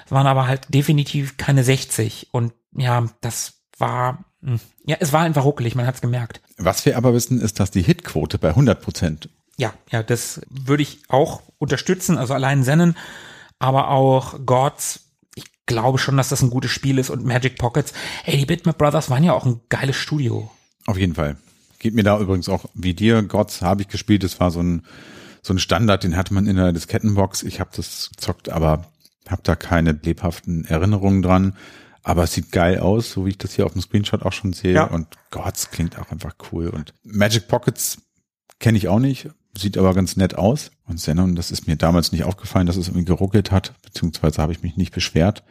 [0.06, 2.28] Es waren aber halt definitiv keine 60.
[2.32, 6.40] Und ja, das war, hm, ja, es war einfach ruckelig, man hat es gemerkt.
[6.58, 10.82] Was wir aber wissen, ist, dass die Hitquote bei 100 Prozent Ja, ja, das würde
[10.82, 12.94] ich auch unterstützen, also allein Zenon,
[13.58, 15.00] aber auch Gods.
[15.34, 17.92] Ich glaube schon, dass das ein gutes Spiel ist und Magic Pockets.
[18.24, 20.50] Ey, die Bitmap Brothers waren ja auch ein geiles Studio.
[20.86, 21.36] Auf jeden Fall.
[21.78, 23.22] Geht mir da übrigens auch wie dir.
[23.22, 24.24] Gods habe ich gespielt.
[24.24, 24.82] Das war so ein,
[25.42, 27.42] so ein Standard, den hatte man in der Diskettenbox.
[27.42, 28.86] Ich habe das gezockt, aber
[29.28, 31.54] habe da keine lebhaften Erinnerungen dran.
[32.02, 34.52] Aber es sieht geil aus, so wie ich das hier auf dem Screenshot auch schon
[34.52, 34.74] sehe.
[34.74, 34.84] Ja.
[34.84, 36.68] Und Gods klingt auch einfach cool.
[36.68, 37.98] Und Magic Pockets
[38.58, 40.70] kenne ich auch nicht, sieht aber ganz nett aus.
[40.86, 44.52] Und Xenon, das ist mir damals nicht aufgefallen, dass es irgendwie geruckelt hat, beziehungsweise habe
[44.52, 45.44] ich mich nicht beschwert.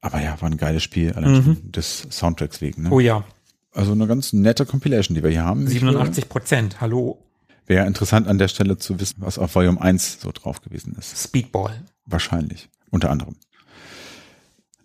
[0.00, 2.84] Aber ja, war ein geiles Spiel, allein schon des Soundtracks wegen.
[2.84, 2.90] Ne?
[2.92, 3.24] Oh ja,
[3.72, 5.66] Also eine ganz nette Compilation, die wir hier haben.
[5.66, 6.80] 87 Prozent.
[6.80, 7.18] Hallo,
[7.66, 11.18] Wäre interessant an der Stelle zu wissen, was auf Volume 1 so drauf gewesen ist.
[11.18, 11.82] Speedball.
[12.04, 12.68] Wahrscheinlich.
[12.90, 13.34] Unter anderem.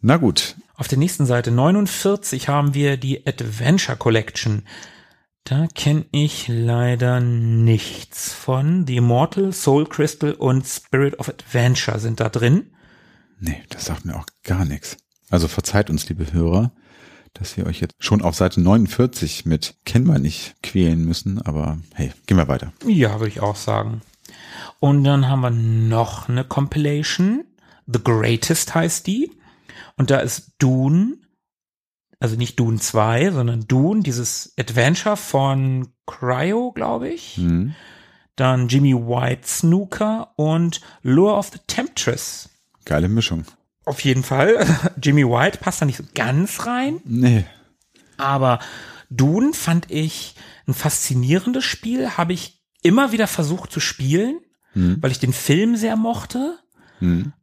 [0.02, 0.56] Na gut.
[0.82, 4.64] Auf der nächsten Seite 49 haben wir die Adventure Collection.
[5.44, 8.88] Da kenne ich leider nichts von.
[8.88, 12.72] The Immortal, Soul Crystal und Spirit of Adventure sind da drin.
[13.40, 14.98] Nee, das sagt mir auch gar nichts.
[15.30, 16.72] Also verzeiht uns, liebe Hörer,
[17.36, 21.78] dass wir euch jetzt schon auf Seite 49 mit kennen wir nicht quälen müssen, aber
[21.94, 22.74] hey, gehen wir weiter.
[22.88, 24.02] Ja, würde ich auch sagen.
[24.80, 27.44] Und dann haben wir noch eine Compilation.
[27.86, 29.32] The Greatest heißt die.
[29.98, 31.18] Und da ist Dune,
[32.20, 37.38] also nicht Dune 2, sondern Dune, dieses Adventure von Cryo, glaube ich.
[37.38, 37.74] Hm.
[38.36, 42.50] Dann Jimmy White Snooker und Lure of the Temptress.
[42.86, 43.46] Geile Mischung.
[43.86, 44.66] Auf jeden Fall.
[45.02, 47.02] Jimmy White passt da nicht so ganz rein.
[47.04, 47.46] Nee.
[48.18, 48.60] Aber
[49.10, 50.36] Dune fand ich
[50.68, 54.40] ein faszinierendes Spiel, habe ich immer wieder versucht zu spielen,
[54.74, 56.58] weil ich den Film sehr mochte,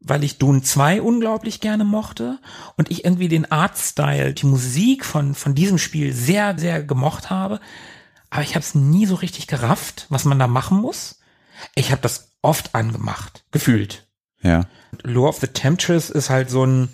[0.01, 2.39] weil ich Dune 2 unglaublich gerne mochte
[2.77, 7.61] und ich irgendwie den Artstyle, die Musik von, von diesem Spiel sehr, sehr gemocht habe.
[8.31, 11.21] Aber ich habe es nie so richtig gerafft, was man da machen muss.
[11.75, 14.07] Ich habe das oft angemacht, gefühlt.
[14.43, 14.67] Ja.
[15.03, 16.89] Lure of the Temptress ist halt so ein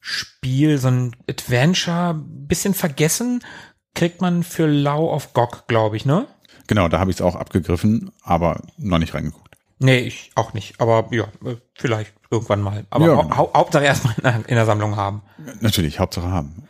[0.00, 3.42] Spiel, so ein Adventure, bisschen vergessen,
[3.94, 6.26] kriegt man für Lau of GOG, glaube ich, ne?
[6.66, 9.45] Genau, da habe ich es auch abgegriffen, aber noch nicht reingeguckt.
[9.78, 10.80] Nee, ich auch nicht.
[10.80, 12.86] Aber ja, äh, vielleicht irgendwann mal.
[12.90, 15.22] Aber Ja, hau hau Hauptsache erstmal in, der- in der Sammlung haben.
[15.60, 16.62] Natürlich, Hauptsache haben.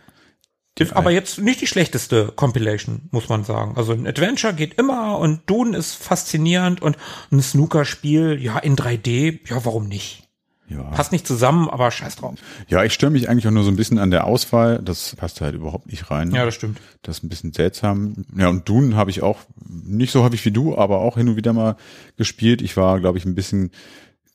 [0.79, 3.75] Ist aber jetzt nicht die schlechteste Compilation, muss man sagen.
[3.77, 6.99] Also ein Adventure geht immer und Dune ist faszinierend und
[7.33, 10.26] ein Snooker-Spiel, ja, in 3D, ja, warum nicht?
[10.69, 10.83] Ja.
[10.83, 12.35] Passt nicht zusammen, aber scheiß drauf.
[12.69, 14.81] Ja, ich störe mich eigentlich auch nur so ein bisschen an der Auswahl.
[14.83, 16.33] Das passt halt überhaupt nicht rein.
[16.33, 16.81] Ja, das stimmt.
[17.03, 18.25] Das ist ein bisschen seltsam.
[18.37, 21.37] Ja, und Dune habe ich auch nicht so häufig wie du, aber auch hin und
[21.37, 21.77] wieder mal
[22.17, 22.63] gespielt.
[22.63, 23.71] Ich war, glaube ich, ein bisschen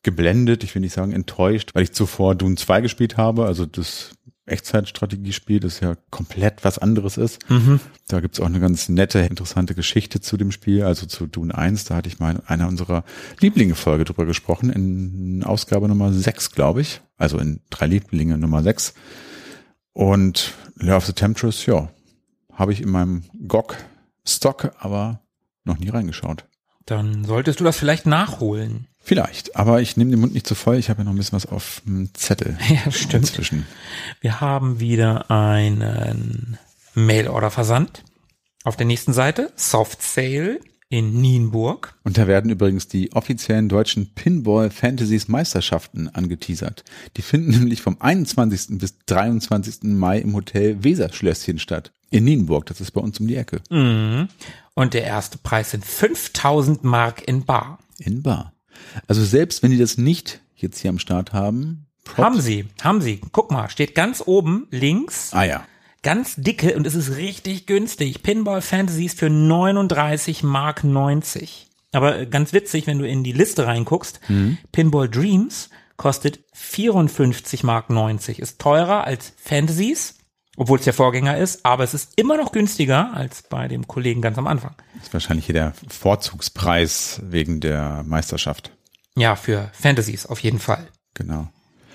[0.03, 4.13] geblendet, ich will nicht sagen enttäuscht, weil ich zuvor Dune 2 gespielt habe, also das
[4.51, 7.39] Echtzeitstrategiespiel, das ja komplett was anderes ist.
[8.07, 11.85] Da gibt's auch eine ganz nette, interessante Geschichte zu dem Spiel, also zu Dune 1.
[11.85, 13.03] Da hatte ich mal in einer unserer
[13.39, 17.01] Lieblinge-Folge drüber gesprochen, in Ausgabe Nummer 6, glaube ich.
[17.17, 18.93] Also in drei Lieblinge Nummer 6.
[19.93, 21.89] Und Law of the Temptress, ja,
[22.53, 25.21] habe ich in meinem GOG-Stock, aber
[25.63, 26.45] noch nie reingeschaut.
[26.85, 28.87] Dann solltest du das vielleicht nachholen.
[29.03, 30.77] Vielleicht, aber ich nehme den Mund nicht zu voll.
[30.77, 32.57] Ich habe ja noch ein bisschen was auf dem Zettel.
[32.69, 33.29] Ja, stimmt.
[33.29, 33.65] Inzwischen.
[34.21, 36.57] Wir haben wieder einen
[36.93, 38.03] Mail-Order-Versand.
[38.63, 40.59] Auf der nächsten Seite Soft Sale
[40.91, 41.95] in Nienburg.
[42.03, 46.83] Und da werden übrigens die offiziellen deutschen Pinball Fantasies Meisterschaften angeteasert.
[47.17, 48.77] Die finden nämlich vom 21.
[48.77, 49.83] bis 23.
[49.83, 51.91] Mai im Hotel Weserschlösschen statt.
[52.09, 53.61] In Nienburg, das ist bei uns um die Ecke.
[53.69, 54.27] Mhm.
[54.75, 57.79] Und der erste Preis sind 5000 Mark in Bar.
[57.97, 58.53] In Bar.
[59.07, 61.85] Also selbst wenn die das nicht jetzt hier am Start haben.
[62.03, 62.17] Props.
[62.19, 63.21] Haben sie, haben sie.
[63.31, 65.65] Guck mal, steht ganz oben links, Ah ja.
[66.03, 68.23] ganz dicke und es ist richtig günstig.
[68.23, 71.67] Pinball Fantasies für 39 Mark 90.
[71.93, 74.19] Aber äh, ganz witzig, wenn du in die Liste reinguckst,
[74.71, 78.39] Pinball Dreams kostet 54 Mark 90.
[78.39, 80.15] Ist teurer als Fantasies,
[80.57, 84.21] obwohl es der Vorgänger ist, aber es ist immer noch günstiger als bei dem Kollegen
[84.21, 84.75] ganz am Anfang.
[84.95, 88.71] Das ist wahrscheinlich hier der Vorzugspreis wegen der Meisterschaft.
[89.15, 90.87] Ja, für Fantasies auf jeden Fall.
[91.13, 91.47] Genau.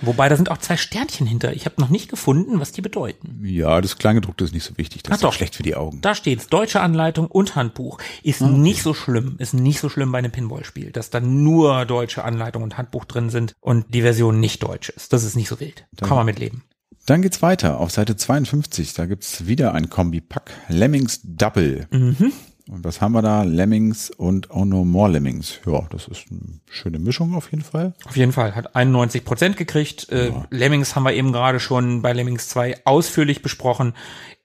[0.02, 1.54] Wobei da sind auch zwei Sternchen hinter.
[1.54, 3.40] Ich habe noch nicht gefunden, was die bedeuten.
[3.42, 5.02] Ja, das Kleingedruckte ist nicht so wichtig.
[5.02, 6.00] Das Ach ist doch schlecht für die Augen.
[6.02, 7.98] Da steht's, deutsche Anleitung und Handbuch.
[8.22, 12.24] Ist nicht so schlimm, ist nicht so schlimm bei einem Pinball-Spiel, dass da nur deutsche
[12.24, 15.12] Anleitung und Handbuch drin sind und die Version nicht deutsch ist.
[15.12, 15.86] Das ist nicht so wild.
[15.98, 16.62] Kann man mitleben.
[17.06, 18.94] Dann geht's weiter auf Seite 52.
[18.94, 20.50] Da gibt's wieder ein Kombipack.
[20.68, 21.86] Lemmings Double.
[21.90, 22.32] Mhm.
[22.68, 23.44] Und was haben wir da?
[23.44, 25.60] Lemmings und Oh No More Lemmings.
[25.66, 27.94] Ja, das ist eine schöne Mischung auf jeden Fall.
[28.06, 30.10] Auf jeden Fall, hat 91 Prozent gekriegt.
[30.10, 33.94] Äh, Lemmings haben wir eben gerade schon bei Lemmings 2 ausführlich besprochen.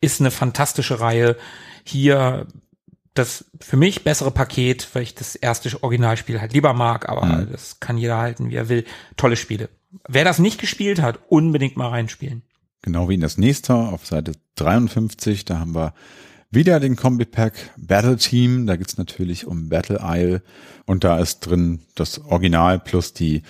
[0.01, 1.36] Ist eine fantastische Reihe.
[1.84, 2.45] Hier
[3.16, 7.80] das für mich bessere Paket, weil ich das erste Originalspiel halt lieber mag, aber das
[7.80, 8.86] kann jeder halten, wie er will.
[9.18, 9.70] Tolle Spiele.
[10.07, 12.43] Wer das nicht gespielt hat, unbedingt mal reinspielen.
[12.82, 15.46] Genau wie in das nächste auf Seite 53.
[15.46, 15.94] Da haben wir
[16.50, 18.66] wieder den Kombipack Battle Team.
[18.66, 20.42] Da geht's natürlich um Battle Isle.
[20.86, 23.44] Und da ist drin das Original plus die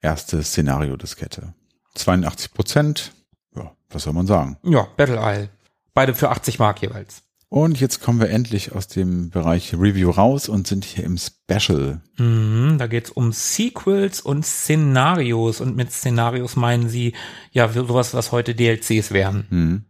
[0.00, 1.54] erste Szenario-Diskette.
[1.94, 3.12] 82 Prozent.
[3.54, 4.56] Ja, was soll man sagen?
[4.62, 5.50] Ja, Battle Isle.
[5.94, 7.22] Beide für 80 Mark jeweils.
[7.50, 12.02] Und jetzt kommen wir endlich aus dem Bereich Review raus und sind hier im Special.
[12.18, 15.62] Mhm, da geht's um Sequels und Szenarios.
[15.62, 17.14] Und mit Szenarios meinen sie
[17.50, 19.86] ja sowas, was heute DLCs wären.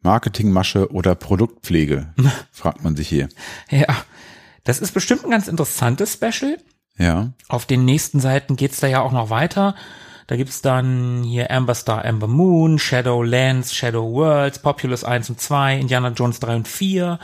[0.00, 2.14] Marketingmasche oder Produktpflege,
[2.50, 3.28] fragt man sich hier.
[3.70, 4.04] Ja,
[4.64, 6.56] das ist bestimmt ein ganz interessantes Special.
[6.98, 9.74] Ja, Auf den nächsten Seiten geht's da ja auch noch weiter.
[10.32, 15.38] Da gibt's dann hier Amber Star, Amber Moon, Shadow Lands, Shadow Worlds, Populous 1 und
[15.38, 17.18] 2, Indiana Jones 3 und 4,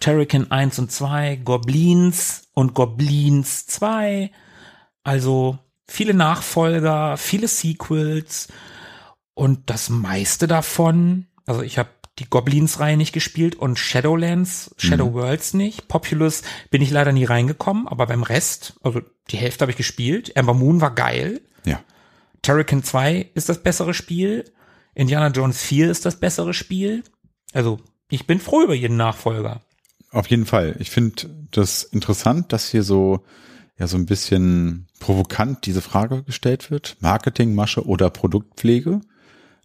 [0.00, 4.32] Terrican 1 und 2, Goblins und Goblins 2.
[5.04, 5.56] Also
[5.86, 8.48] viele Nachfolger, viele Sequels
[9.34, 15.54] und das meiste davon, also ich habe die Goblins-Reihe nicht gespielt und Shadowlands, Shadow Worlds
[15.54, 15.86] nicht.
[15.86, 19.00] Populous bin ich leider nie reingekommen, aber beim Rest, also
[19.30, 20.36] die Hälfte habe ich gespielt.
[20.36, 21.40] Amber Moon war geil.
[21.64, 21.78] ja.
[22.42, 24.44] Terrican 2 ist das bessere Spiel.
[24.94, 27.02] Indiana Jones 4 ist das bessere Spiel.
[27.52, 27.78] Also,
[28.10, 29.62] ich bin froh über jeden Nachfolger.
[30.10, 30.76] Auf jeden Fall.
[30.78, 33.24] Ich finde das interessant, dass hier so,
[33.78, 36.96] ja, so ein bisschen provokant diese Frage gestellt wird.
[37.00, 39.00] Marketingmasche oder Produktpflege.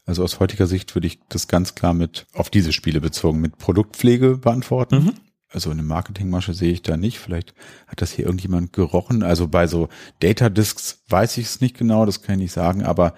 [0.05, 3.57] Also aus heutiger Sicht würde ich das ganz klar mit, auf diese Spiele bezogen, mit
[3.57, 5.13] Produktpflege beantworten.
[5.49, 7.19] Also eine Marketingmasche sehe ich da nicht.
[7.19, 7.53] Vielleicht
[7.87, 9.23] hat das hier irgendjemand gerochen.
[9.23, 9.87] Also bei so
[10.19, 13.13] Data Disks weiß ich es nicht genau, das kann ich nicht sagen, aber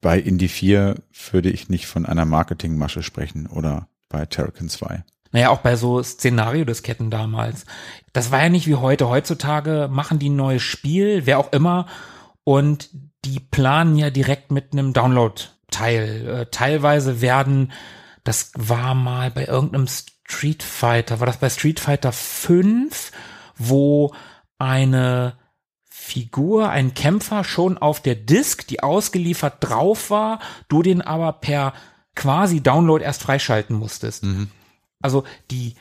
[0.00, 0.96] bei Indie 4
[1.30, 5.02] würde ich nicht von einer Marketingmasche sprechen oder bei Terrakin 2.
[5.32, 7.64] Naja, auch bei so Szenario-Disketten damals.
[8.12, 9.08] Das war ja nicht wie heute.
[9.08, 11.86] Heutzutage machen die ein neues Spiel, wer auch immer,
[12.44, 12.90] und
[13.24, 16.28] die planen ja direkt mit einem Download-Teil.
[16.28, 17.72] Äh, teilweise werden,
[18.22, 19.88] das war mal bei irgendeinem
[20.26, 23.12] Street Fighter, war das bei Street Fighter 5,
[23.56, 24.14] wo
[24.58, 25.36] eine
[25.84, 30.38] Figur, ein Kämpfer schon auf der Disk, die ausgeliefert drauf war,
[30.68, 31.72] du den aber per
[32.14, 34.22] quasi Download erst freischalten musstest.
[34.24, 34.50] Mhm.
[35.00, 35.74] Also die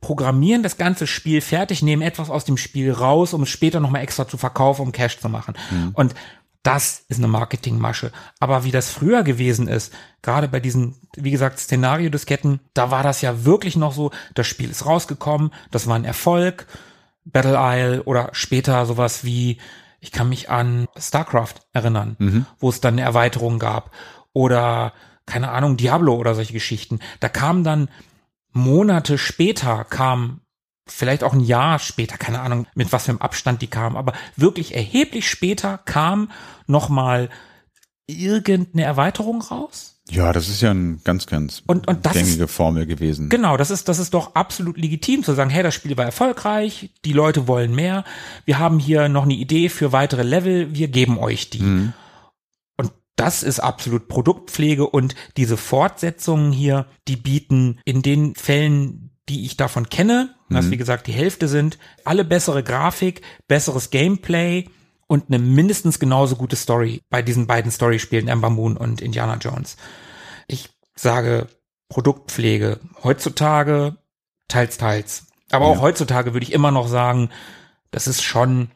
[0.00, 4.02] programmieren das ganze Spiel fertig, nehmen etwas aus dem Spiel raus, um es später nochmal
[4.02, 5.54] extra zu verkaufen, um Cash zu machen.
[5.92, 6.14] Und
[6.62, 8.12] das ist eine Marketingmasche.
[8.38, 13.22] Aber wie das früher gewesen ist, gerade bei diesen, wie gesagt, Szenario-Disketten, da war das
[13.22, 16.66] ja wirklich noch so, das Spiel ist rausgekommen, das war ein Erfolg,
[17.24, 19.58] Battle Isle oder später sowas wie,
[20.00, 22.16] ich kann mich an StarCraft erinnern,
[22.58, 23.90] wo es dann eine Erweiterung gab
[24.32, 24.92] oder
[25.26, 26.98] keine Ahnung, Diablo oder solche Geschichten.
[27.20, 27.88] Da kam dann
[28.52, 30.40] Monate später kam
[30.90, 34.12] vielleicht auch ein Jahr später, keine Ahnung, mit was für einem Abstand die kam, aber
[34.36, 36.30] wirklich erheblich später kam
[36.66, 37.30] noch mal
[38.06, 40.00] irgendeine Erweiterung raus.
[40.10, 43.28] Ja, das ist ja ein ganz, ganz Und- und das gängige Formel gewesen.
[43.28, 46.90] Genau, das ist, das ist doch absolut legitim zu sagen, hey, das Spiel war erfolgreich,
[47.04, 48.04] die Leute wollen mehr,
[48.44, 51.60] wir haben hier noch eine Idee für weitere Level, wir geben euch die.
[52.76, 59.46] Und das ist absolut Produktpflege und diese Fortsetzungen hier, die bieten in den Fällen, die
[59.46, 64.68] ich davon kenne, was wie gesagt die Hälfte sind, alle bessere Grafik, besseres Gameplay
[65.06, 69.76] und eine mindestens genauso gute Story bei diesen beiden Storyspielen Ember Moon und Indiana Jones.
[70.48, 71.46] Ich sage
[71.88, 73.96] Produktpflege heutzutage
[74.48, 75.26] teils teils.
[75.52, 75.80] Aber auch Ja.
[75.82, 77.30] heutzutage würde ich immer noch sagen,
[77.92, 78.70] das ist schon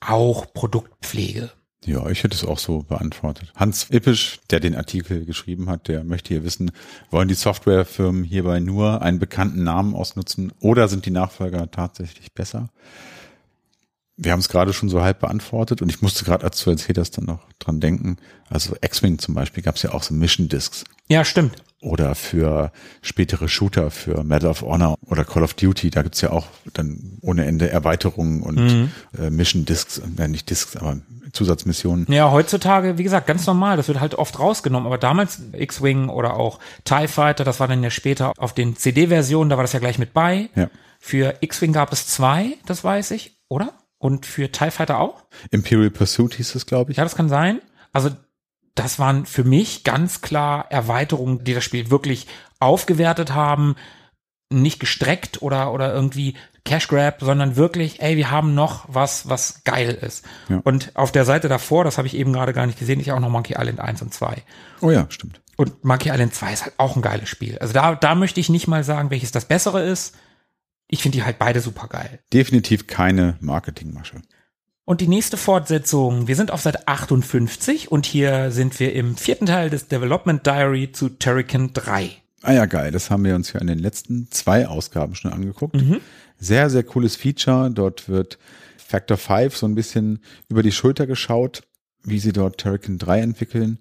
[0.00, 1.50] auch Produktpflege.
[1.84, 3.52] Ja, ich hätte es auch so beantwortet.
[3.54, 6.72] Hans Ippisch, der den Artikel geschrieben hat, der möchte hier wissen,
[7.10, 12.70] wollen die Softwarefirmen hierbei nur einen bekannten Namen ausnutzen oder sind die Nachfolger tatsächlich besser?
[14.18, 16.96] Wir haben es gerade schon so halb beantwortet und ich musste gerade, als du erzählt
[16.98, 18.16] hast, dann noch dran denken.
[18.48, 21.62] Also X-Wing zum Beispiel gab es ja auch so Mission Discs Ja, stimmt.
[21.82, 22.72] oder für
[23.02, 27.18] spätere Shooter, für Medal of Honor oder Call of Duty, da gibt's ja auch dann
[27.20, 30.98] ohne Ende Erweiterungen und äh, Mission Discs, äh, nicht Discs, aber
[31.32, 32.06] Zusatzmissionen.
[32.08, 33.76] Ja, heutzutage, wie gesagt, ganz normal.
[33.76, 34.86] Das wird halt oft rausgenommen.
[34.86, 39.50] Aber damals X-Wing oder auch TIE Fighter, das war dann ja später auf den CD-Versionen,
[39.50, 40.48] da war das ja gleich mit bei.
[40.54, 40.70] Ja.
[40.98, 43.74] Für X-Wing gab es zwei, das weiß ich, oder?
[44.06, 45.24] Und für TIE Fighter auch?
[45.50, 46.98] Imperial Pursuit hieß es, glaube ich.
[46.98, 47.60] Ja, das kann sein.
[47.92, 48.10] Also
[48.76, 52.28] das waren für mich ganz klar Erweiterungen, die das Spiel wirklich
[52.60, 53.74] aufgewertet haben,
[54.48, 59.64] nicht gestreckt oder oder irgendwie Cash Grab, sondern wirklich, ey, wir haben noch was, was
[59.64, 60.24] geil ist.
[60.48, 60.60] Ja.
[60.62, 63.16] Und auf der Seite davor, das habe ich eben gerade gar nicht gesehen, ist ja
[63.16, 64.40] auch noch Monkey Island 1 und 2.
[64.82, 65.40] Oh ja, stimmt.
[65.56, 67.58] Und Monkey Island 2 ist halt auch ein geiles Spiel.
[67.58, 70.14] Also da, da möchte ich nicht mal sagen, welches das bessere ist.
[70.88, 72.20] Ich finde die halt beide super geil.
[72.32, 74.22] Definitiv keine Marketingmasche.
[74.84, 79.46] Und die nächste Fortsetzung, wir sind auf Seite 58 und hier sind wir im vierten
[79.46, 82.10] Teil des Development Diary zu Turrican 3.
[82.42, 82.92] Ah ja, geil.
[82.92, 85.74] Das haben wir uns ja in den letzten zwei Ausgaben schon angeguckt.
[86.38, 87.70] Sehr, sehr cooles Feature.
[87.72, 88.38] Dort wird
[88.76, 91.62] Factor 5 so ein bisschen über die Schulter geschaut,
[92.04, 93.80] wie sie dort Turrican 3 entwickeln.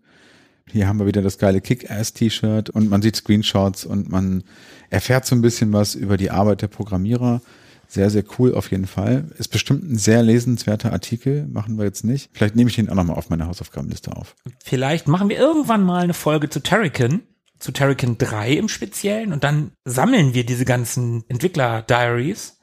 [0.72, 4.44] Hier haben wir wieder das geile Kick-Ass-T-Shirt und man sieht Screenshots und man
[4.90, 7.42] erfährt so ein bisschen was über die Arbeit der Programmierer.
[7.88, 9.26] Sehr, sehr cool auf jeden Fall.
[9.38, 11.48] Ist bestimmt ein sehr lesenswerter Artikel.
[11.48, 12.30] Machen wir jetzt nicht.
[12.34, 14.36] Vielleicht nehme ich den auch nochmal auf meine Hausaufgabenliste auf.
[14.64, 17.22] Vielleicht machen wir irgendwann mal eine Folge zu Turrican,
[17.60, 22.56] zu Turrican 3 im Speziellen und dann sammeln wir diese ganzen Entwickler-Diaries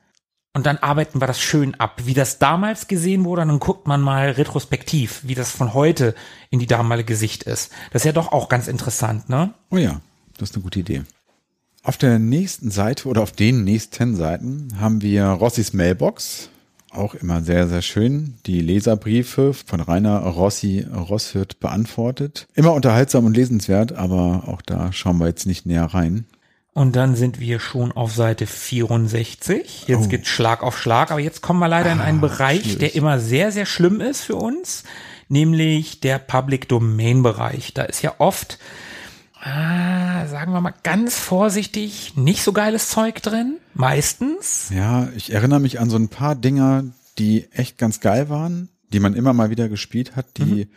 [0.55, 3.87] und dann arbeiten wir das schön ab, wie das damals gesehen wurde und dann guckt
[3.87, 6.15] man mal retrospektiv, wie das von heute
[6.51, 7.73] in die damalige Sicht ist.
[7.91, 9.55] Das ist ja doch auch ganz interessant, ne?
[9.71, 10.01] Oh ja,
[10.37, 11.03] das ist eine gute Idee.
[11.83, 16.49] Auf der nächsten Seite oder auf den nächsten Seiten haben wir Rossis Mailbox.
[16.91, 18.35] Auch immer sehr, sehr schön.
[18.47, 22.47] Die Leserbriefe von Rainer Rossi Rosshirt beantwortet.
[22.55, 26.27] Immer unterhaltsam und lesenswert, aber auch da schauen wir jetzt nicht näher rein.
[26.75, 29.85] Und dann sind wir schon auf Seite 64.
[29.89, 30.09] Jetzt Oh.
[30.09, 32.79] geht Schlag auf Schlag, aber jetzt kommen wir leider in einen Bereich, schwierig.
[32.79, 34.85] der immer sehr, sehr schlimm ist für uns,
[35.29, 37.75] nämlich der Public Domain Bereich.
[37.75, 38.59] Da ist ja oft,
[39.43, 43.59] ah, sagen wir mal ganz vorsichtig, nicht so geiles Zeug drin.
[43.75, 44.71] Meistens.
[44.75, 46.85] Ja, ich erinnere mich an so ein paar Dinger,
[47.19, 50.69] die echt ganz geil waren, die man immer mal wieder gespielt hat, die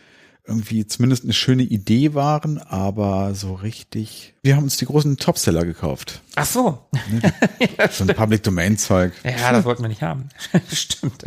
[0.47, 4.35] irgendwie zumindest eine schöne Idee waren, aber so richtig.
[4.43, 6.21] Wir haben uns die großen Topseller gekauft.
[6.35, 6.79] Ach so.
[7.91, 9.13] So ein Public Domain Zeug.
[9.23, 10.29] Ja, das wollten wir nicht haben.
[10.71, 11.23] Stimmt.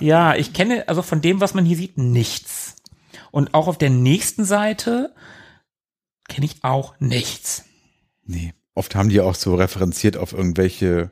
[0.00, 2.76] Ja, ich kenne also von dem, was man hier sieht, nichts.
[3.30, 5.14] Und auch auf der nächsten Seite
[6.32, 7.64] kenne ich auch nichts.
[8.24, 8.54] Nee.
[8.74, 11.10] Oft haben die auch so referenziert auf irgendwelche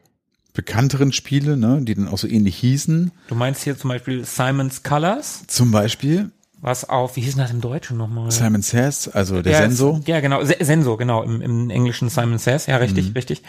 [0.54, 3.12] bekannteren Spiele, ne, die dann auch so ähnlich hießen.
[3.28, 5.44] Du meinst hier zum Beispiel Simon's Colors?
[5.46, 6.30] Zum Beispiel,
[6.60, 8.30] was auf, wie hieß denn das im Deutschen nochmal?
[8.30, 10.00] Simon Says, also der ja, Senso.
[10.06, 13.12] Ja, genau, Se- Senso, genau, im, im Englischen Simon Says, ja, richtig, Mhm.
[13.12, 13.42] richtig.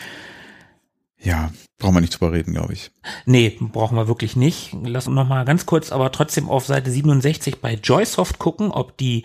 [1.24, 2.92] Ja, brauchen wir nicht drüber reden, glaube ich.
[3.26, 4.76] Nee, brauchen wir wirklich nicht.
[4.84, 8.98] Lass uns noch mal ganz kurz, aber trotzdem auf Seite 67 bei Joysoft gucken, ob
[8.98, 9.24] die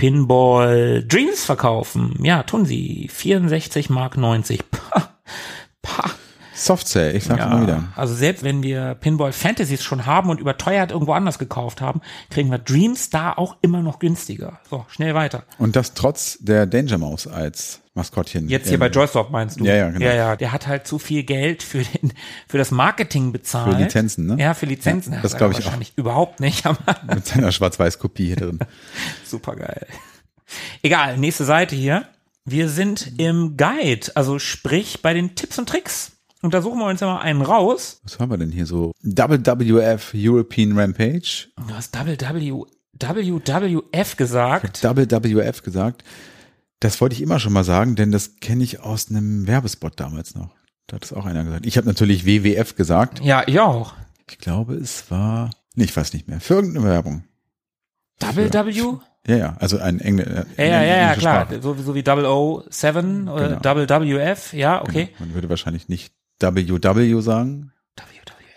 [0.00, 2.14] Pinball Dreams verkaufen.
[2.22, 3.10] Ja, tun sie.
[3.12, 4.70] 64 Mark 90.
[4.70, 5.10] Pah,
[5.82, 6.10] pah.
[6.54, 7.84] Soft Sale, ich sag's mal wieder.
[7.96, 12.00] Also selbst wenn wir Pinball Fantasies schon haben und überteuert irgendwo anders gekauft haben,
[12.30, 14.58] kriegen wir Dreams da auch immer noch günstiger.
[14.70, 15.42] So, schnell weiter.
[15.58, 18.48] Und das trotz der Danger Mouse als Maskottchen.
[18.48, 19.64] Jetzt hier bei Joysoft meinst du?
[19.64, 20.04] Ja, ja, genau.
[20.04, 22.12] Ja, ja, der hat halt zu viel Geld für den,
[22.48, 23.74] für das Marketing bezahlt.
[23.74, 24.36] Für Lizenzen, ne?
[24.38, 25.12] Ja, für Lizenzen.
[25.12, 25.64] Ja, das hat er glaub ich auch.
[25.64, 26.78] Wahrscheinlich überhaupt nicht, aber
[27.14, 28.60] Mit seiner Schwarz-Weiß-Kopie hier drin.
[29.24, 29.86] super geil.
[30.82, 32.06] Egal, nächste Seite hier.
[32.44, 36.12] Wir sind im Guide, also sprich bei den Tipps und Tricks.
[36.42, 38.00] Und da suchen wir uns ja mal einen raus.
[38.04, 38.92] Was haben wir denn hier so?
[39.02, 41.48] WWF European Rampage.
[41.56, 42.64] Du hast WW,
[42.98, 44.82] WWF gesagt.
[44.82, 46.02] WWF gesagt.
[46.80, 50.34] Das wollte ich immer schon mal sagen, denn das kenne ich aus einem Werbespot damals
[50.34, 50.50] noch.
[50.86, 51.66] Da hat es auch einer gesagt.
[51.66, 53.20] Ich habe natürlich WWF gesagt.
[53.20, 53.94] Ja, ich auch.
[54.28, 57.24] Ich glaube, es war, nee, ich weiß nicht mehr, für irgendeine Werbung.
[58.20, 58.98] WW?
[59.26, 61.46] Ja, ja, also ein Engl äh, Ja, ja, ja, ja, klar.
[61.60, 63.76] So, so wie 007 oder Genau.
[63.76, 64.52] WWF.
[64.54, 65.06] Ja, okay.
[65.06, 65.20] Genau.
[65.20, 67.72] Man würde wahrscheinlich nicht WW sagen,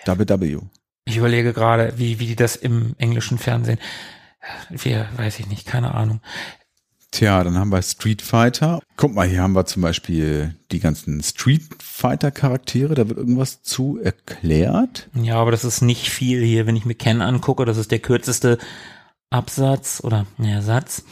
[0.05, 0.19] WWF.
[0.19, 0.59] WW.
[1.05, 3.79] Ich überlege gerade, wie, wie die das im englischen Fernsehen.
[4.69, 6.21] Wir, weiß ich nicht, keine Ahnung.
[7.13, 8.81] Tja, dann haben wir Street Fighter.
[8.97, 12.95] Guck mal, hier haben wir zum Beispiel die ganzen Street Fighter Charaktere.
[12.95, 15.09] Da wird irgendwas zu erklärt.
[15.13, 17.65] Ja, aber das ist nicht viel hier, wenn ich mir Ken angucke.
[17.65, 18.57] Das ist der kürzeste
[19.29, 21.03] Absatz oder ja, Satz.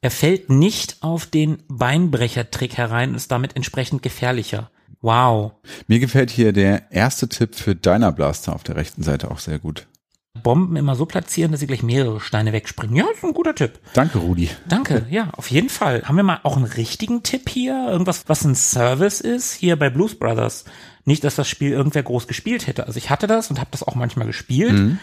[0.00, 4.70] Er fällt nicht auf den Beinbrecher-Trick herein und ist damit entsprechend gefährlicher.
[5.02, 5.52] Wow.
[5.86, 9.58] Mir gefällt hier der erste Tipp für Dyna Blaster auf der rechten Seite auch sehr
[9.58, 9.86] gut.
[10.40, 12.96] Bomben immer so platzieren, dass sie gleich mehrere Steine wegspringen.
[12.96, 13.78] Ja, ist ein guter Tipp.
[13.92, 14.48] Danke, Rudi.
[14.66, 16.02] Danke, ja, auf jeden Fall.
[16.04, 17.86] Haben wir mal auch einen richtigen Tipp hier?
[17.88, 19.52] Irgendwas, was ein Service ist?
[19.52, 20.64] Hier bei Blues Brothers.
[21.04, 22.86] Nicht, dass das Spiel irgendwer groß gespielt hätte.
[22.86, 24.98] Also ich hatte das und habe das auch manchmal gespielt.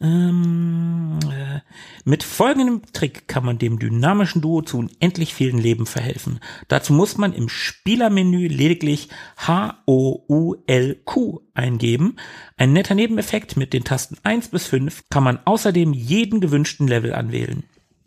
[0.00, 1.60] Ähm, äh,
[2.04, 6.38] mit folgendem Trick kann man dem dynamischen Duo zu unendlich vielen Leben verhelfen.
[6.68, 9.08] Dazu muss man im Spielermenü lediglich
[9.38, 12.16] H-O-U-L-Q eingeben.
[12.56, 17.12] Ein netter Nebeneffekt mit den Tasten 1 bis 5 kann man außerdem jeden gewünschten Level
[17.12, 17.64] anwählen.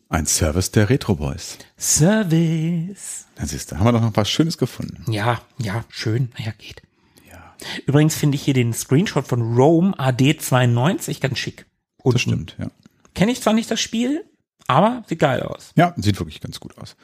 [0.08, 1.58] Ein Service der Retro Boys.
[1.78, 3.26] Service.
[3.36, 5.10] Da siehst du, haben wir doch noch was Schönes gefunden.
[5.12, 6.32] Ja, ja, schön.
[6.38, 6.82] Naja, geht.
[7.30, 7.56] Ja,
[7.86, 11.66] Übrigens finde ich hier den Screenshot von Rome AD92 ganz schick.
[12.04, 12.68] Und das stimmt, ja.
[13.14, 14.26] Kenne ich zwar nicht das Spiel,
[14.68, 15.72] aber sieht geil aus.
[15.76, 16.96] Ja, sieht wirklich ganz gut aus.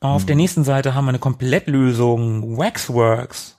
[0.00, 3.58] Auf der nächsten Seite haben wir eine Komplettlösung Waxworks.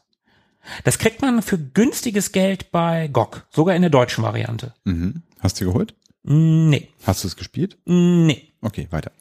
[0.83, 4.73] Das kriegt man für günstiges Geld bei GOG, sogar in der deutschen Variante.
[4.83, 5.23] Mhm.
[5.39, 5.95] Hast du geholt?
[6.23, 7.77] Mm, Nee, Hast du es gespielt?
[7.85, 8.53] Mm, nee.
[8.61, 9.11] Okay, weiter.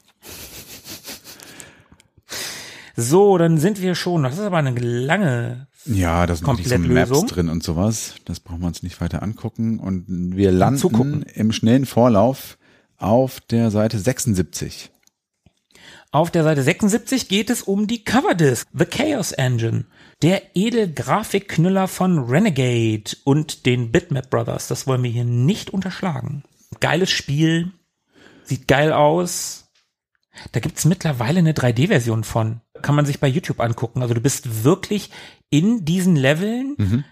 [2.96, 4.22] So, dann sind wir schon.
[4.22, 5.66] Das ist aber eine lange.
[5.86, 8.14] Ja, da sind wirklich so Maps drin und sowas.
[8.24, 9.78] Das brauchen wir uns nicht weiter angucken.
[9.78, 11.22] Und wir landen Zugucken.
[11.22, 12.58] im schnellen Vorlauf
[12.98, 14.90] auf der Seite 76.
[16.12, 19.86] Auf der Seite 76 geht es um die Coverdisk, The Chaos Engine,
[20.20, 24.68] der Edelgrafikknüller von Renegade und den Bitmap Brothers.
[24.68, 26.44] Das wollen wir hier nicht unterschlagen.
[26.80, 27.72] Geiles Spiel,
[28.44, 29.70] sieht geil aus.
[30.52, 32.60] Da gibt's mittlerweile eine 3D-Version von.
[32.82, 34.02] Kann man sich bei YouTube angucken.
[34.02, 35.10] Also du bist wirklich
[35.52, 37.04] in diesen Leveln, Mhm.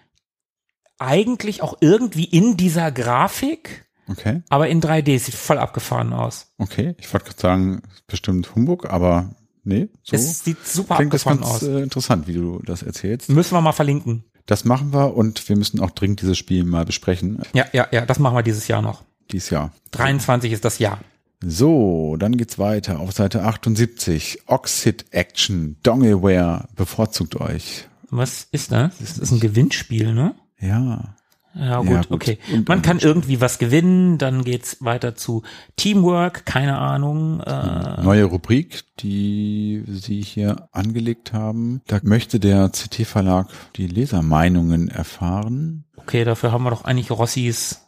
[0.98, 5.18] eigentlich auch irgendwie in dieser Grafik, Okay, aber in 3D.
[5.18, 6.48] Sieht voll abgefahren aus.
[6.58, 6.94] okay.
[6.98, 11.52] Ich wollte gerade sagen, bestimmt Humbug, aber nee, so Es sieht super klingt das abgefahren
[11.52, 11.68] ganz aus.
[11.68, 13.28] äh, interessant, wie du das erzählst.
[13.28, 14.24] Müssen wir mal verlinken.
[14.46, 17.40] Das machen wir und wir müssen auch dringend dieses Spiel mal besprechen.
[17.52, 19.04] Ja, ja, ja, das machen wir dieses Jahr noch.
[19.30, 19.72] Dies Jahr.
[19.92, 20.98] 23 ist das Jahr.
[21.42, 24.40] So, dann geht's weiter auf Seite 78.
[24.46, 27.86] Oxid Action, Dongleware, bevorzugt euch.
[28.10, 28.98] Was ist das?
[28.98, 30.34] Das ist ein Gewinnspiel, ne?
[30.58, 31.14] Ja.
[31.52, 32.10] Ja, gut, Ja, gut.
[32.12, 32.38] okay.
[32.52, 35.42] Und Man kann irgendwie was gewinnen, dann geht's weiter zu
[35.76, 37.40] Teamwork, keine Ahnung.
[37.40, 41.80] Äh, Neue Rubrik, die Sie hier angelegt haben.
[41.88, 45.84] Da möchte der CT-Verlag die Lesermeinungen erfahren.
[45.96, 47.80] okay, dafür haben wir doch eigentlich Rossis,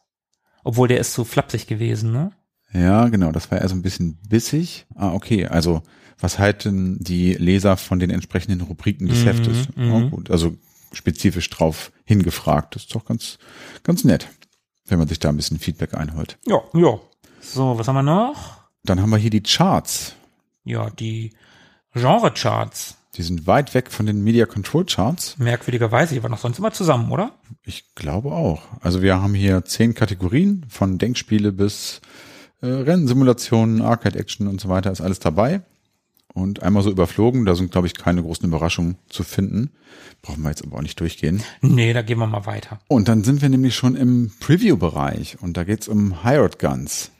[0.64, 2.32] obwohl der ist zu flapsig gewesen, ne?
[2.72, 4.86] Ja, genau, das war eher so ein bisschen bissig.
[4.96, 5.82] Ah, okay, also
[6.20, 9.56] was halten die Leser von den entsprechenden Rubriken des Mhm, Heftes?
[9.76, 9.90] mhm.
[9.92, 10.56] Ja, gut, also
[10.92, 12.74] spezifisch drauf hingefragt.
[12.74, 13.38] Das ist doch ganz,
[13.82, 14.28] ganz nett,
[14.86, 16.38] wenn man sich da ein bisschen Feedback einholt.
[16.46, 16.98] Ja, ja.
[17.40, 18.58] So, was haben wir noch?
[18.84, 20.14] Dann haben wir hier die Charts.
[20.64, 21.32] Ja, die
[21.94, 22.96] Genre-Charts.
[23.16, 25.36] Die sind weit weg von den Media Control Charts.
[25.38, 27.32] Merkwürdigerweise, die waren doch sonst immer zusammen, oder?
[27.62, 28.62] Ich glaube auch.
[28.80, 32.00] Also wir haben hier zehn Kategorien von Denkspiele bis
[32.62, 35.62] Äh, Rennsimulationen, Arcade-Action und so weiter ist alles dabei.
[36.34, 39.70] Und einmal so überflogen, da sind, glaube ich, keine großen Überraschungen zu finden.
[40.22, 41.42] Brauchen wir jetzt aber auch nicht durchgehen.
[41.60, 42.80] Nee, da gehen wir mal weiter.
[42.88, 47.10] Und dann sind wir nämlich schon im Preview-Bereich und da geht's um Hired Guns.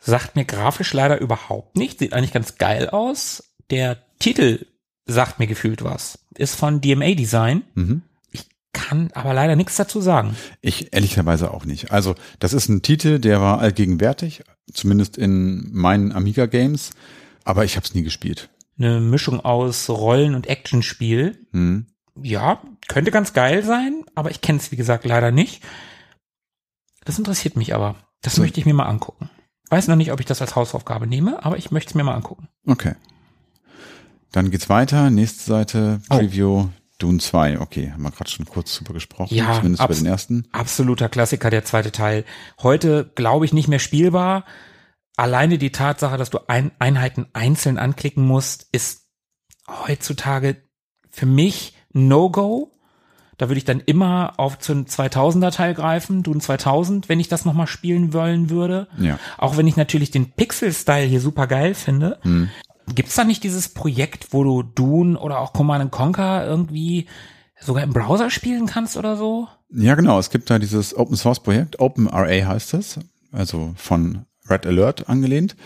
[0.00, 2.00] Sagt mir grafisch leider überhaupt nicht.
[2.00, 3.52] Sieht eigentlich ganz geil aus.
[3.70, 4.66] Der Titel
[5.06, 6.18] sagt mir gefühlt was.
[6.36, 7.62] Ist von DMA Design.
[8.32, 10.36] Ich kann aber leider nichts dazu sagen.
[10.60, 11.92] Ich ehrlicherweise auch nicht.
[11.92, 14.42] Also das ist ein Titel, der war allgegenwärtig,
[14.72, 16.90] zumindest in meinen Amiga-Games,
[17.46, 18.50] aber ich habe es nie gespielt.
[18.78, 21.46] Eine Mischung aus Rollen- und Actionspiel.
[21.52, 21.86] Hm.
[22.22, 25.62] Ja, könnte ganz geil sein, aber ich kenne es wie gesagt leider nicht.
[27.04, 27.96] Das interessiert mich aber.
[28.22, 28.42] Das Hm.
[28.42, 29.30] möchte ich mir mal angucken.
[29.70, 32.14] Weiß noch nicht, ob ich das als Hausaufgabe nehme, aber ich möchte es mir mal
[32.14, 32.48] angucken.
[32.66, 32.94] Okay.
[34.32, 35.10] Dann geht's weiter.
[35.10, 36.18] Nächste Seite, Oh.
[36.18, 36.68] Preview,
[36.98, 37.60] Dune 2.
[37.60, 40.46] Okay, haben wir gerade schon kurz drüber gesprochen, Ja, zumindest über den ersten.
[40.52, 42.24] Absoluter Klassiker, der zweite Teil.
[42.62, 44.44] Heute, glaube ich, nicht mehr spielbar.
[45.16, 49.06] Alleine die Tatsache, dass du ein Einheiten einzeln anklicken musst, ist
[49.68, 50.56] heutzutage
[51.10, 52.70] für mich No-Go.
[53.38, 57.28] Da würde ich dann immer auf zu einem 2000er Teil greifen, Dune 2000, wenn ich
[57.28, 58.88] das nochmal spielen wollen würde.
[58.98, 59.18] Ja.
[59.36, 62.18] Auch wenn ich natürlich den Pixel-Style hier super geil finde.
[62.22, 62.48] Hm.
[62.94, 67.06] Gibt's da nicht dieses Projekt, wo du Dune oder auch Command Conquer irgendwie
[67.60, 69.48] sogar im Browser spielen kannst oder so?
[69.70, 70.18] Ja, genau.
[70.18, 72.98] Es gibt da dieses Open Source Projekt, OpenRA heißt es,
[73.32, 75.56] also von Red Alert angelehnt,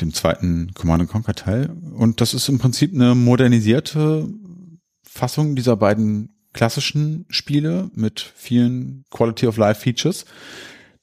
[0.00, 1.70] dem zweiten Command Conquer Teil.
[1.94, 4.28] Und das ist im Prinzip eine modernisierte
[5.02, 10.24] Fassung dieser beiden klassischen Spiele mit vielen Quality of Life Features.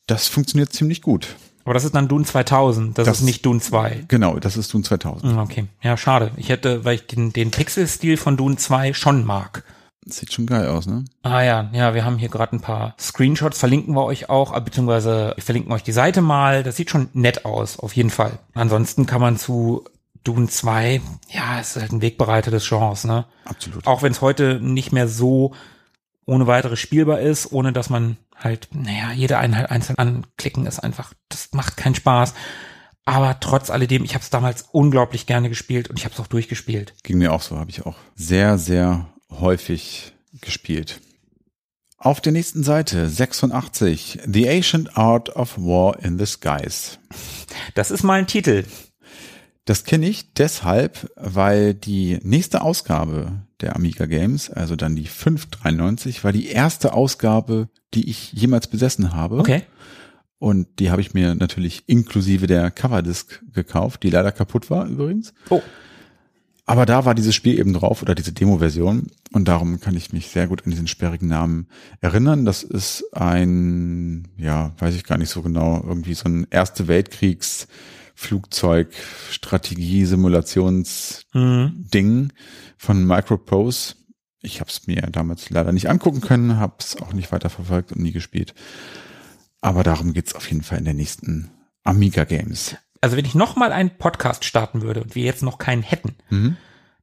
[0.08, 1.36] Das funktioniert ziemlich gut.
[1.64, 4.06] Aber das ist dann Dune 2000, das, Das- ist nicht Dune 2.
[4.08, 5.34] Genau, das ist Dune 2000.
[5.34, 6.32] Hm, Okay, ja, schade.
[6.38, 9.64] Ich hätte, weil ich den, den Pixel-Stil von Dune 2 schon mag.
[10.10, 11.06] Sieht schon geil aus, ne?
[11.24, 14.62] Ah ja, ja, wir haben hier gerade ein paar Screenshots, verlinken wir euch auch, äh,
[14.62, 16.64] beziehungsweise wir verlinken euch die Seite mal.
[16.64, 18.40] Das sieht schon nett aus, auf jeden Fall.
[18.54, 19.86] Ansonsten kann man zu
[20.24, 23.26] Dune 2, ja, es ist halt ein Wegbereiter des Genres, ne?
[23.46, 23.88] Absolut.
[23.88, 25.54] Auch wenn es heute nicht mehr so
[26.26, 31.14] ohne weiteres spielbar ist, ohne dass man halt, naja, jede Einheit einzeln anklicken ist einfach,
[31.30, 32.34] das macht keinen Spaß.
[33.06, 36.28] Aber trotz alledem, ich habe es damals unglaublich gerne gespielt und ich habe es auch
[36.28, 36.94] durchgespielt.
[37.04, 41.02] Ging mir auch so, habe ich auch sehr, sehr häufig gespielt.
[41.98, 47.00] Auf der nächsten Seite 86, The Ancient Art of War in the Skies.
[47.74, 48.66] Das ist mal ein Titel.
[49.66, 56.24] Das kenne ich deshalb, weil die nächste Ausgabe der Amiga Games, also dann die 593,
[56.24, 59.40] war die erste Ausgabe, die ich jemals besessen habe.
[59.40, 59.64] Okay.
[60.40, 65.34] Und die habe ich mir natürlich inklusive der Coverdisc gekauft, die leider kaputt war übrigens.
[65.50, 65.64] Oh,
[66.70, 70.28] Aber da war dieses Spiel eben drauf oder diese Demo-Version und darum kann ich mich
[70.28, 71.68] sehr gut an diesen sperrigen Namen
[72.02, 72.44] erinnern.
[72.44, 77.68] Das ist ein, ja, weiß ich gar nicht so genau, irgendwie so ein Erste Weltkriegs
[78.16, 78.94] Flugzeug
[79.32, 81.26] Strategie Simulations
[81.94, 82.34] Ding
[82.78, 83.96] von Microprose.
[84.42, 87.94] Ich habe es mir damals leider nicht angucken können, habe es auch nicht weiter verfolgt
[87.94, 88.54] und nie gespielt.
[89.62, 91.50] Aber darum geht's auf jeden Fall in der nächsten
[91.84, 92.76] Amiga Games.
[93.02, 96.16] Also wenn ich noch mal einen Podcast starten würde und wir jetzt noch keinen hätten,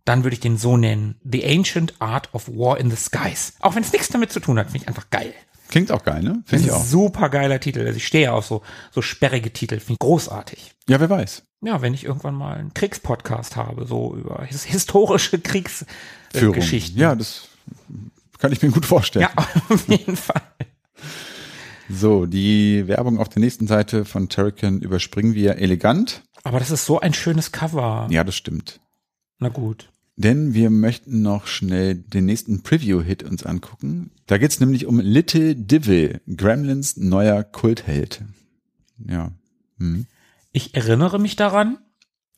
[0.05, 1.17] dann würde ich den so nennen.
[1.25, 3.55] The Ancient Art of War in the Skies.
[3.61, 5.33] Auch wenn es nichts damit zu tun hat, finde ich einfach geil.
[5.69, 6.43] Klingt auch geil, ne?
[6.45, 6.85] Finde ich ein auch.
[6.85, 7.81] super geiler Titel.
[7.81, 9.81] Also ich stehe ja auf so, so sperrige Titel.
[9.81, 10.75] Finde ich großartig.
[10.89, 11.43] Ja, wer weiß.
[11.63, 15.39] Ja, wenn ich irgendwann mal einen Kriegspodcast habe, so über his historische.
[15.39, 16.99] Kriegsgeschichten.
[17.01, 17.49] Ja, das
[18.39, 19.27] kann ich mir gut vorstellen.
[19.35, 20.43] ja, auf jeden Fall.
[21.89, 26.23] So, die Werbung auf der nächsten Seite von Terrican überspringen wir elegant.
[26.43, 28.07] Aber das ist so ein schönes Cover.
[28.11, 28.81] Ja, das stimmt.
[29.39, 29.91] Na gut.
[30.17, 34.13] Denn wir möchten noch schnell den nächsten Preview-Hit uns angucken.
[34.27, 38.23] Da geht's nämlich um Little Divil, Gremlins neuer Kultheld.
[39.09, 39.33] Ja.
[39.79, 40.07] Hm.
[40.53, 41.79] Ich erinnere mich daran.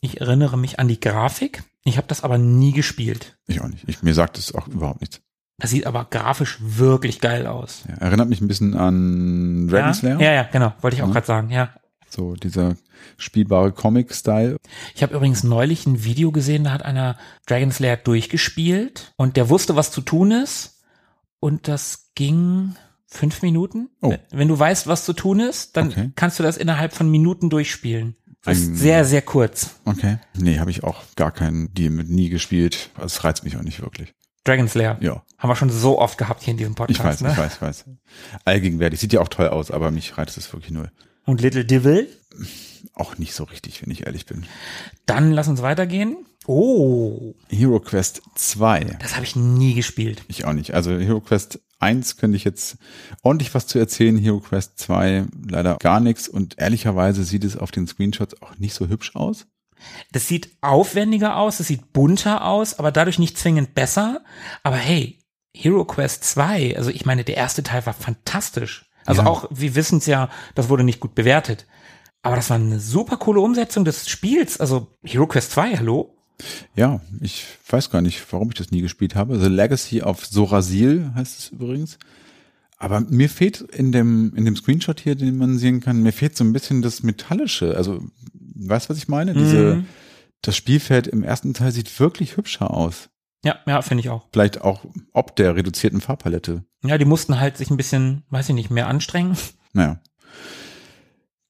[0.01, 1.64] Ich erinnere mich an die Grafik.
[1.85, 3.36] Ich habe das aber nie gespielt.
[3.47, 3.85] Ich auch nicht.
[3.86, 5.20] Ich, mir sagt es auch überhaupt nichts.
[5.58, 7.84] Das sieht aber grafisch wirklich geil aus.
[7.88, 10.20] Ja, erinnert mich ein bisschen an Dragon Ja, Slayer.
[10.20, 10.74] ja, ja, genau.
[10.82, 11.12] Wollte ich auch Mhm.
[11.12, 11.70] gerade sagen, ja.
[12.10, 12.76] So dieser
[13.16, 14.58] spielbare Comic-Style.
[14.94, 17.16] Ich habe übrigens neulich ein Video gesehen, da hat einer
[17.46, 20.82] Dragon Slayer durchgespielt und der wusste, was zu tun ist.
[21.40, 22.74] Und das ging
[23.06, 23.88] fünf Minuten.
[24.02, 24.14] Oh.
[24.30, 26.10] Wenn du weißt, was zu tun ist, dann Okay.
[26.16, 28.16] kannst du das innerhalb von Minuten durchspielen.
[28.44, 29.76] Das ist sehr, sehr kurz.
[29.84, 30.18] Okay.
[30.36, 32.90] Nee, habe ich auch gar keinen Deal mit nie gespielt.
[32.98, 34.14] Das reizt mich auch nicht wirklich.
[34.47, 34.97] Dragon Slayer.
[35.01, 35.23] Ja.
[35.39, 36.98] Haben wir schon so oft gehabt hier in diesem Podcast.
[36.98, 37.32] Ich weiß, ne?
[37.32, 37.85] ich weiß, ich weiß.
[38.44, 39.01] Allgegenwärtig.
[39.01, 40.90] Sieht ja auch toll aus, aber mich reizt es wirklich null.
[41.24, 42.09] Und Little Devil.
[42.94, 44.47] Auch nicht so richtig, wenn ich ehrlich bin.
[45.05, 46.16] Dann lass uns weitergehen.
[46.47, 48.97] Oh, Hero Quest 2.
[49.01, 50.23] das habe ich nie gespielt.
[50.28, 50.74] Ich auch nicht.
[50.74, 52.78] Also Hero Quest 1 könnte ich jetzt
[53.23, 54.16] ordentlich was zu erzählen.
[54.16, 56.28] Hero Quest 2 leider gar nichts.
[56.28, 59.47] Und ehrlicherweise sieht es auf den Screenshots auch nicht so hübsch aus.
[60.12, 64.22] Das sieht aufwendiger aus, es sieht bunter aus, aber dadurch nicht zwingend besser.
[64.62, 65.18] Aber hey,
[65.54, 68.90] Hero Quest 2, also ich meine, der erste Teil war fantastisch.
[69.04, 69.28] Also Ja.
[69.28, 71.66] auch, wir wissen es ja, das wurde nicht gut bewertet.
[72.22, 74.58] Aber das war eine super coole Umsetzung des Spiels.
[74.58, 76.12] Also Hero Quest 2, hallo?
[76.74, 79.38] Ja, ich weiß gar nicht, warum ich das nie gespielt habe.
[79.38, 81.98] The Legacy of Sorasil heißt es übrigens.
[82.76, 86.36] Aber mir fehlt in dem, in dem Screenshot hier, den man sehen kann, mir fehlt
[86.36, 87.74] so ein bisschen das Metallische.
[87.76, 88.02] Also,
[88.54, 89.32] weißt du, was ich meine?
[89.32, 89.86] Diese, Mhm.
[90.42, 93.08] das Spielfeld im ersten Teil sieht wirklich hübscher aus.
[93.44, 94.26] Ja, ja, finde ich auch.
[94.32, 96.64] Vielleicht auch ob der reduzierten Farbpalette.
[96.84, 99.36] Ja, die mussten halt sich ein bisschen, weiß ich nicht, mehr anstrengen.
[99.72, 100.00] Naja.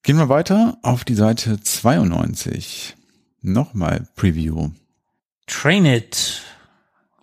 [0.02, 2.96] Gehen wir weiter auf die Seite 92.
[3.40, 4.70] Nochmal Preview.
[5.46, 6.42] Train It.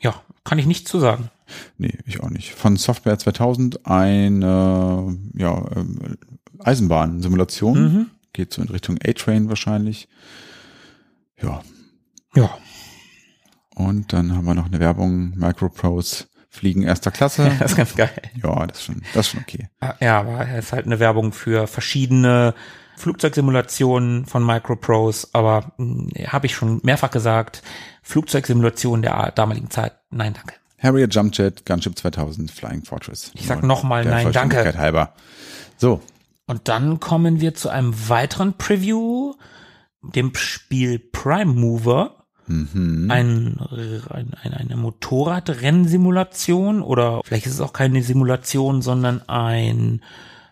[0.01, 1.29] Ja, kann ich nicht zu sagen.
[1.77, 2.53] Nee, ich auch nicht.
[2.53, 6.17] Von Software 2000 eine ja, ähm,
[6.59, 7.81] Eisenbahnsimulation.
[7.81, 8.09] Mhm.
[8.33, 10.07] Geht so in Richtung A-Train wahrscheinlich.
[11.41, 11.61] Ja.
[12.35, 12.57] Ja,
[13.75, 15.33] Und dann haben wir noch eine Werbung.
[15.35, 17.51] Microprose fliegen erster Klasse.
[17.59, 18.11] das ist ganz geil.
[18.41, 19.69] ja, das ist schon, das ist schon okay.
[19.99, 22.53] Ja, aber es ist halt eine Werbung für verschiedene
[22.95, 25.73] Flugzeugsimulationen von Microprose, aber
[26.27, 27.63] habe ich schon mehrfach gesagt,
[28.03, 30.55] Flugzeugsimulationen der damaligen Zeit, nein, danke.
[30.83, 33.31] Harrier Jumpjet, Gunship 2000, Flying Fortress.
[33.35, 34.77] Ich sag Nur noch mal der nein, danke.
[34.77, 35.13] Halber.
[35.77, 36.01] So,
[36.45, 39.33] Und dann kommen wir zu einem weiteren Preview,
[40.01, 42.25] dem Spiel Prime Mover.
[42.47, 43.07] mhm.
[43.09, 43.57] Ein,
[44.09, 50.01] ein, ein, eine Motorradrennsimulation oder vielleicht ist es auch keine Simulation, sondern ein,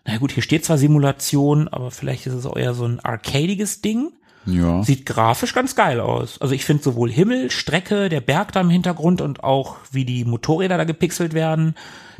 [0.06, 3.82] na gut, hier steht zwar Simulation, aber vielleicht ist es auch eher so ein arcadiges
[3.82, 4.12] Ding.
[4.46, 4.82] Ja.
[4.82, 6.40] Sieht grafisch ganz geil aus.
[6.40, 10.24] Also ich finde sowohl Himmel, Strecke, der Berg da im Hintergrund und auch wie die
[10.24, 11.74] Motorräder da gepixelt werden,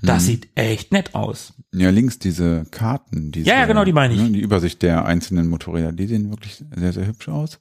[0.04, 1.54] das sieht echt nett aus.
[1.72, 3.30] Ja, links diese Karten.
[3.30, 4.20] Diese, Ja, ja, genau, die meine ich.
[4.20, 7.60] ne, Die Übersicht der einzelnen Motorräder, die sehen wirklich sehr, sehr hübsch aus.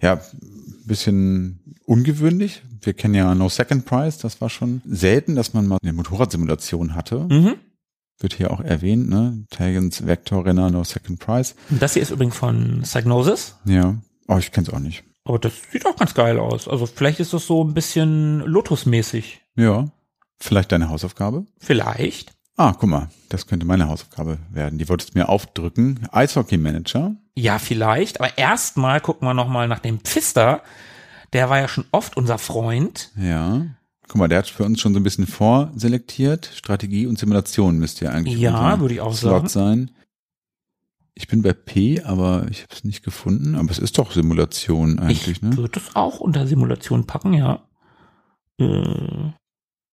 [0.00, 0.20] Ja,
[0.86, 2.62] bisschen ungewöhnlich.
[2.82, 6.94] Wir kennen ja No Second Prize, das war schon selten, dass man mal eine Motorradsimulation
[6.94, 7.26] hatte.
[7.30, 7.54] Mhm.
[8.18, 9.44] Wird hier auch erwähnt, ne?
[9.50, 11.54] Taggens Vector Renner No Second Prize.
[11.70, 13.56] Und das hier ist übrigens von Psygnosis.
[13.64, 13.96] Ja.
[14.26, 15.04] Oh, ich kenn's auch nicht.
[15.24, 16.68] Aber das sieht auch ganz geil aus.
[16.68, 19.42] Also vielleicht ist das so ein bisschen Lotus-mäßig.
[19.56, 19.90] Ja.
[20.38, 21.46] Vielleicht deine Hausaufgabe?
[21.58, 22.32] Vielleicht.
[22.56, 24.78] Ah, guck mal, das könnte meine Hausaufgabe werden.
[24.78, 26.08] Die wolltest du mir aufdrücken.
[26.10, 27.16] Eishockey Manager.
[27.34, 28.20] Ja, vielleicht.
[28.20, 30.62] Aber erstmal gucken wir noch mal nach dem Pfister.
[31.34, 33.10] Der war ja schon oft unser Freund.
[33.16, 33.66] Ja.
[34.08, 36.50] Guck mal, der hat für uns schon so ein bisschen vorselektiert.
[36.54, 39.88] Strategie und Simulation müsste ja eigentlich Ja, würde ich auch Slot sagen.
[39.88, 39.90] sein.
[41.14, 43.54] Ich bin bei P, aber ich habe es nicht gefunden.
[43.54, 45.56] Aber es ist doch Simulation eigentlich, ich ne?
[45.56, 47.66] würde es auch unter Simulation packen, ja.
[48.58, 49.32] Äh,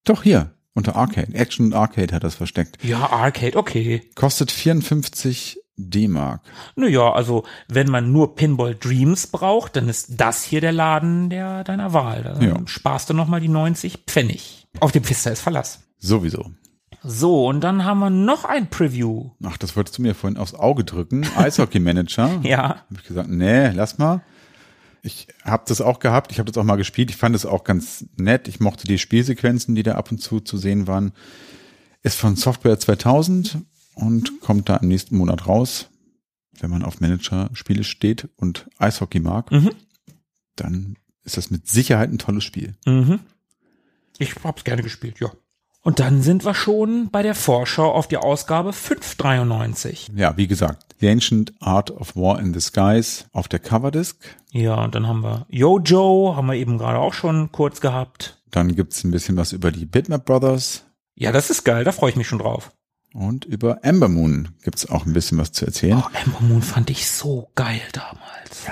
[0.04, 1.34] Doch hier, unter Arcade.
[1.34, 2.84] Action und Arcade hat das versteckt.
[2.84, 4.02] ja, Arcade, okay.
[4.16, 6.42] Kostet 54 D-Mark.
[6.76, 11.64] Naja, also wenn man nur Pinball Dreams braucht, dann ist das hier der Laden der
[11.64, 12.24] deiner Wahl.
[12.24, 12.58] Da Ja.
[12.66, 14.68] sparst du noch mal die 90 Pfennig.
[14.80, 15.82] Auf dem Pfister ist Verlass.
[16.00, 16.52] Sowieso.
[17.06, 19.32] So, und dann haben wir noch ein Preview.
[19.44, 21.26] Ach, das wolltest du mir vorhin aufs Auge drücken.
[21.36, 22.30] Eishockey Manager.
[22.44, 22.62] Ja.
[22.70, 24.22] Habe ich gesagt, nee, lass mal.
[25.02, 27.66] Ich habe das auch gehabt, ich habe das auch mal gespielt, ich fand es auch
[27.66, 28.48] ganz nett.
[28.48, 31.12] Ich mochte die Spielsequenzen, die da ab und zu zu sehen waren.
[32.04, 33.58] Ist von Software 2000
[33.96, 35.90] und kommt da im nächsten Monat raus.
[36.60, 39.72] Wenn man auf Manager-Spiele steht und Eishockey mag, Mhm.
[40.56, 42.76] dann ist das mit Sicherheit ein tolles Spiel.
[42.86, 43.20] Mhm.
[44.20, 45.32] Ich hab's gerne gespielt, ja.
[45.82, 50.12] Und dann sind wir schon bei der Vorschau auf die Ausgabe 593.
[50.16, 54.18] Ja, wie gesagt, The Ancient Art of War in the Skies auf der Coverdisk.
[54.52, 58.42] Ja, und dann haben wir Jojo, haben wir eben gerade auch schon kurz gehabt.
[58.52, 60.86] Dann gibt's ein bisschen was über die Bitmap Brothers.
[61.16, 62.72] Ja, das ist geil, da freue ich mich schon drauf.
[63.14, 66.02] Und über Ember Moon gibt's auch ein bisschen was zu erzählen.
[66.04, 68.66] Oh, Ember Moon fand ich so geil damals.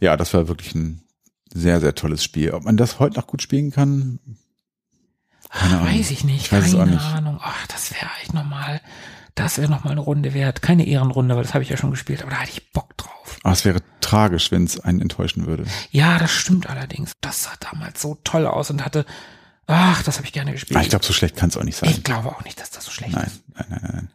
[0.00, 1.02] Ja, das war wirklich ein
[1.52, 2.50] sehr, sehr tolles Spiel.
[2.50, 4.18] Ob man das heute noch gut spielen kann,
[5.50, 7.04] keine Ach, weiß ich nicht, Ich weiß keine nicht.
[7.04, 7.38] Ahnung.
[7.40, 8.80] Ach, das wäre echt nochmal,
[9.34, 10.60] das wäre nochmal eine Runde wert.
[10.60, 13.38] Keine Ehrenrunde, weil das habe ich ja schon gespielt, aber da hatte ich Bock drauf.
[13.44, 15.64] Aber es wäre tragisch, wenn es einen enttäuschen würde.
[15.90, 17.12] Ja, das stimmt allerdings.
[17.20, 19.06] Das sah damals so toll aus und hatte,
[19.68, 20.76] ach, das habe ich gerne gespielt.
[20.76, 21.90] Aber ich glaube, so schlecht kann es auch nicht sein.
[21.90, 23.42] Ich glaube auch nicht, dass das so schlecht Nein, ist.
[23.54, 24.08] nein, nein, nein, nein.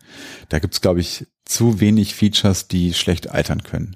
[0.50, 3.96] Da gibt's, glaube ich, zu wenig Features, die schlecht altern können.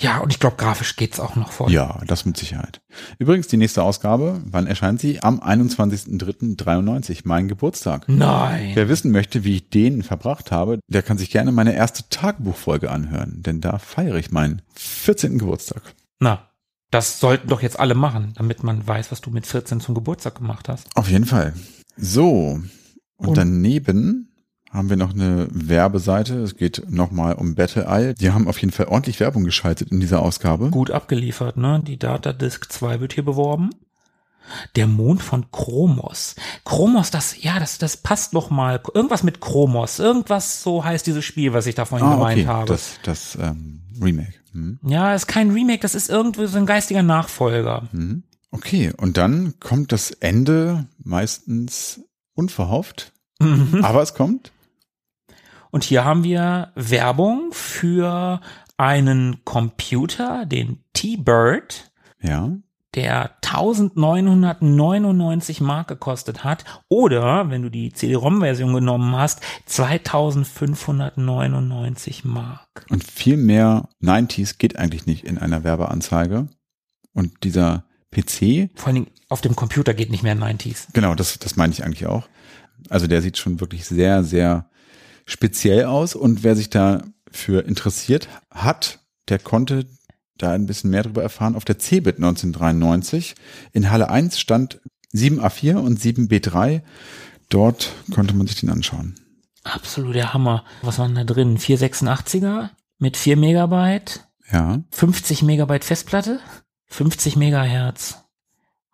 [0.00, 1.68] Ja, und ich glaube, grafisch geht's auch noch vor.
[1.70, 2.80] Ja, das mit Sicherheit.
[3.18, 5.20] Übrigens, die nächste Ausgabe, wann erscheint sie?
[5.24, 8.08] Am 21.03.93, mein Geburtstag.
[8.08, 8.70] Nein.
[8.74, 12.92] Wer wissen möchte, wie ich den verbracht habe, der kann sich gerne meine erste Tagebuchfolge
[12.92, 15.36] anhören, denn da feiere ich meinen 14.
[15.38, 15.82] Geburtstag.
[16.20, 16.48] Na,
[16.90, 20.36] das sollten doch jetzt alle machen, damit man weiß, was du mit 14 zum Geburtstag
[20.36, 20.88] gemacht hast.
[20.94, 21.54] Auf jeden Fall.
[21.96, 22.60] So,
[23.16, 24.32] Und, daneben
[24.70, 26.38] haben wir noch eine Werbeseite.
[26.42, 28.14] Es geht nochmal um Battle Eye.
[28.14, 30.70] Die haben auf jeden Fall ordentlich Werbung geschaltet in dieser Ausgabe.
[30.70, 31.82] Gut abgeliefert, ne?
[31.84, 33.70] Die Data Disk 2 wird hier beworben.
[34.76, 36.34] Der Mond von Chromos.
[36.64, 38.80] Chromos, das, ja, das, das passt noch mal.
[38.94, 39.98] Irgendwas mit Chromos.
[39.98, 42.46] Irgendwas, so heißt dieses Spiel, was ich da vorhin Ah, gemeint okay.
[42.46, 42.66] habe.
[42.66, 44.34] Das, das ähm, Remake.
[44.52, 44.78] Hm.
[44.82, 47.88] ja, ist kein Remake, das ist irgendwie so ein geistiger Nachfolger.
[48.50, 52.00] Okay, und dann kommt das Ende meistens
[52.34, 53.12] unverhofft.
[53.82, 54.52] Aber es kommt.
[55.70, 58.40] Und hier haben wir Werbung für
[58.76, 62.50] einen Computer, den T-Bird, Ja.
[62.94, 66.64] Der 1999 Mark gekostet hat.
[66.88, 72.86] Oder, wenn du die CD-ROM-Version genommen hast, 2599 Mark.
[72.88, 76.48] Und viel mehr 90s geht eigentlich nicht in einer Werbeanzeige.
[77.12, 80.86] Und dieser PC, Vor allen Dingen auf dem Computer geht nicht mehr 90s.
[80.94, 82.26] genau, das, das meine ich eigentlich auch.
[82.88, 84.70] Also der sieht schon wirklich sehr, sehr
[85.26, 86.14] speziell aus.
[86.14, 89.84] Und wer sich dafür interessiert hat, der konnte
[90.38, 91.54] da ein bisschen mehr darüber erfahren.
[91.56, 93.34] Auf der CeBIT 1993
[93.72, 94.80] in Halle 1 stand
[95.14, 96.82] 7A4 und 7B3.
[97.48, 99.14] Dort konnte man sich den anschauen.
[99.64, 100.64] Absolut der Hammer.
[100.82, 101.58] Was waren da drin?
[101.58, 104.80] 486er mit 4 Megabyte, Ja.
[104.90, 106.40] 50 Megabyte Festplatte,
[106.86, 108.18] 50 Megahertz.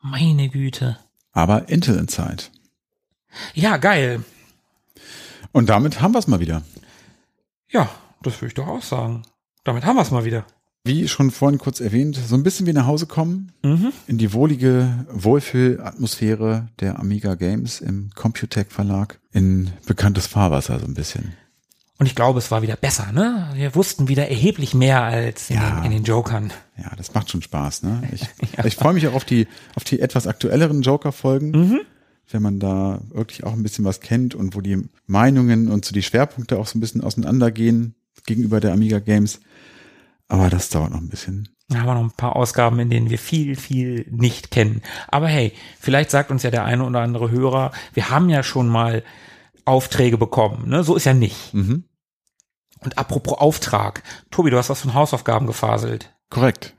[0.02, 0.98] Meine Güte.
[1.32, 2.44] Aber Intel Inside.
[3.54, 4.24] Ja, geil.
[5.52, 6.62] Und damit haben wir es mal wieder.
[7.70, 7.88] Ja,
[8.22, 9.22] das würde ich doch auch sagen.
[9.64, 10.44] Damit haben wir es mal wieder.
[10.86, 13.52] Wie schon vorhin kurz erwähnt, so ein bisschen wie nach Hause kommen,
[14.06, 20.92] in die wohlige Wohlfühlatmosphäre der Amiga Games im Computec Verlag, in bekanntes Fahrwasser so ein
[20.92, 21.32] bisschen.
[21.98, 23.48] Und ich glaube, es war wieder besser, ne?
[23.54, 25.76] Wir wussten wieder erheblich mehr als in, Ja.
[25.80, 26.52] den, in den Jokern.
[26.76, 28.02] Ja, das macht schon Spaß, ne?
[28.12, 28.26] Ich,
[28.64, 29.46] ich freue mich auch auf die,
[29.76, 31.80] auf die etwas aktuelleren Joker-Folgen,
[32.30, 35.94] wenn man da wirklich auch ein bisschen was kennt und wo die Meinungen und so
[35.94, 37.94] die Schwerpunkte auch so ein bisschen auseinandergehen
[38.26, 39.40] gegenüber der Amiga Games.
[40.28, 41.48] Aber das dauert noch ein bisschen.
[41.68, 44.82] Da haben wir noch ein paar Ausgaben, in denen wir viel, viel nicht kennen.
[45.08, 48.68] Aber hey, vielleicht sagt uns ja der eine oder andere Hörer, wir haben ja schon
[48.68, 49.02] mal
[49.64, 50.84] Aufträge bekommen, ne?
[50.84, 51.54] So ist ja nicht.
[51.54, 51.84] Mhm.
[52.80, 54.02] Und apropos Auftrag.
[54.30, 56.14] Tobi, du hast was von Hausaufgaben gefaselt.
[56.28, 56.74] Korrekt.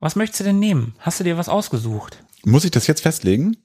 [0.00, 0.94] Was möchtest du denn nehmen?
[0.98, 2.24] Hast du dir was ausgesucht?
[2.44, 3.56] Muss ich das jetzt festlegen?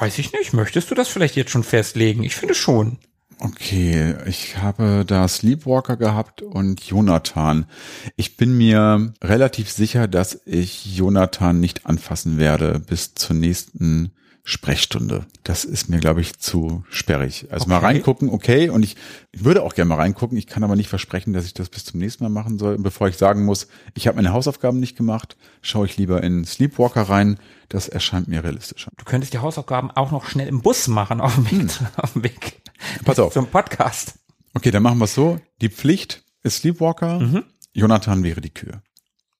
[0.00, 0.52] Weiß ich nicht.
[0.52, 2.24] Möchtest du das vielleicht jetzt schon festlegen?
[2.24, 2.98] Ich finde schon.
[3.44, 7.66] Okay, ich habe da Sleepwalker gehabt und Jonathan.
[8.14, 14.12] Ich bin mir relativ sicher, dass ich Jonathan nicht anfassen werde bis zur nächsten
[14.44, 15.26] Sprechstunde.
[15.42, 17.46] Das ist mir, glaube ich, zu sperrig.
[17.50, 17.86] Also mal Okay.
[17.86, 18.68] reingucken, okay.
[18.68, 18.96] Und ich,
[19.32, 20.38] ich würde auch gerne mal reingucken.
[20.38, 22.76] Ich kann aber nicht versprechen, dass ich das bis zum nächsten Mal machen soll.
[22.76, 26.44] Und bevor ich sagen muss, ich habe meine Hausaufgaben nicht gemacht, schaue ich lieber in
[26.44, 27.38] Sleepwalker rein.
[27.68, 28.92] Das erscheint mir realistischer.
[28.98, 32.22] Du könntest die Hausaufgaben auch noch schnell im Bus machen auf dem Weg, auf dem
[32.22, 32.61] Weg
[33.04, 33.32] Pass auf.
[33.32, 34.14] zum Podcast.
[34.54, 35.40] Okay, dann machen wir es so.
[35.60, 37.44] Die Pflicht ist Sleepwalker.
[37.72, 38.82] Jonathan wäre die Kür.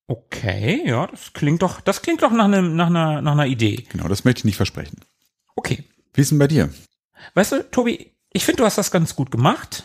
[0.07, 3.85] Okay, ja, das klingt doch, das klingt doch nach, einem, nach, einer, nach einer Idee.
[3.89, 4.99] Genau, das möchte ich nicht versprechen.
[5.57, 5.85] Okay.
[6.15, 6.71] Wie ist denn bei dir?
[7.35, 9.85] Weißt du, Tobi, ich finde, du hast das ganz gut gemacht.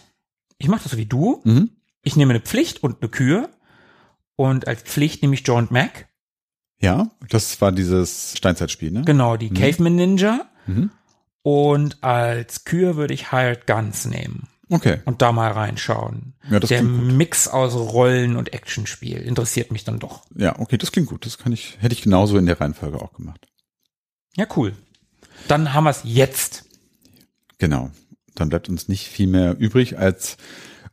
[0.57, 1.41] Ich mache das so wie du.
[1.43, 1.69] Mhm.
[2.01, 3.49] Ich nehme eine Pflicht und eine Kür.
[4.35, 6.07] Und als Pflicht nehme ich John Mac.
[6.79, 9.03] Ja, das war dieses Steinzeitspiel, ne?
[9.03, 10.47] Genau, die Caveman Ninja.
[10.67, 10.91] Mhm.
[11.41, 14.47] Und als Kür würde ich Hired Guns nehmen.
[14.69, 14.99] Okay.
[15.05, 16.33] Und da mal reinschauen.
[16.49, 16.83] Ja, das Der.
[16.83, 20.25] Mix aus Rollen- und Actionspiel interessiert mich dann doch.
[20.35, 21.25] Ja, okay, das klingt gut.
[21.25, 23.47] Das kann ich, hätte ich genauso in der Reihenfolge auch gemacht.
[24.35, 24.73] Ja, cool.
[25.47, 26.65] Dann haben wir es jetzt.
[27.57, 27.91] Genau.
[28.35, 30.37] Dann bleibt uns nicht viel mehr übrig, als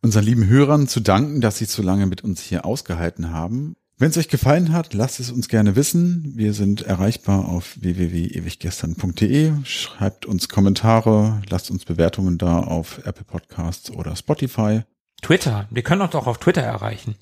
[0.03, 3.77] unseren lieben Hörern zu danken, dass sie so lange mit uns hier ausgehalten haben.
[3.97, 6.33] Wenn es euch gefallen hat, lasst es uns gerne wissen.
[6.35, 9.53] Wir sind erreichbar auf www.ewiggestern.de.
[9.65, 14.83] Schreibt uns Kommentare, lasst uns Bewertungen da auf Apple Podcasts oder Spotify.
[15.23, 15.69] Twitter.
[15.71, 17.15] Wir können uns auch auf Twitter erreichen.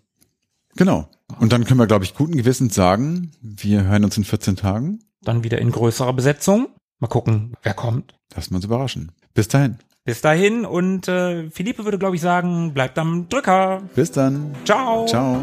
[0.77, 1.11] Genau.
[1.39, 5.01] Und dann können wir, glaube ich, guten Gewissens sagen, wir hören uns in 14 Tagen.
[5.20, 6.69] Dann wieder in größerer Besetzung.
[7.01, 8.15] Mal gucken, wer kommt.
[8.35, 9.12] Lassen wir uns überraschen.
[9.35, 9.78] Bis dahin.
[10.05, 13.82] Bis dahin und äh, Philippe würde, glaube ich, sagen, bleibt am Drücker.
[13.94, 14.55] Bis dann.
[14.65, 15.07] Ciao.
[15.07, 15.43] Ciao.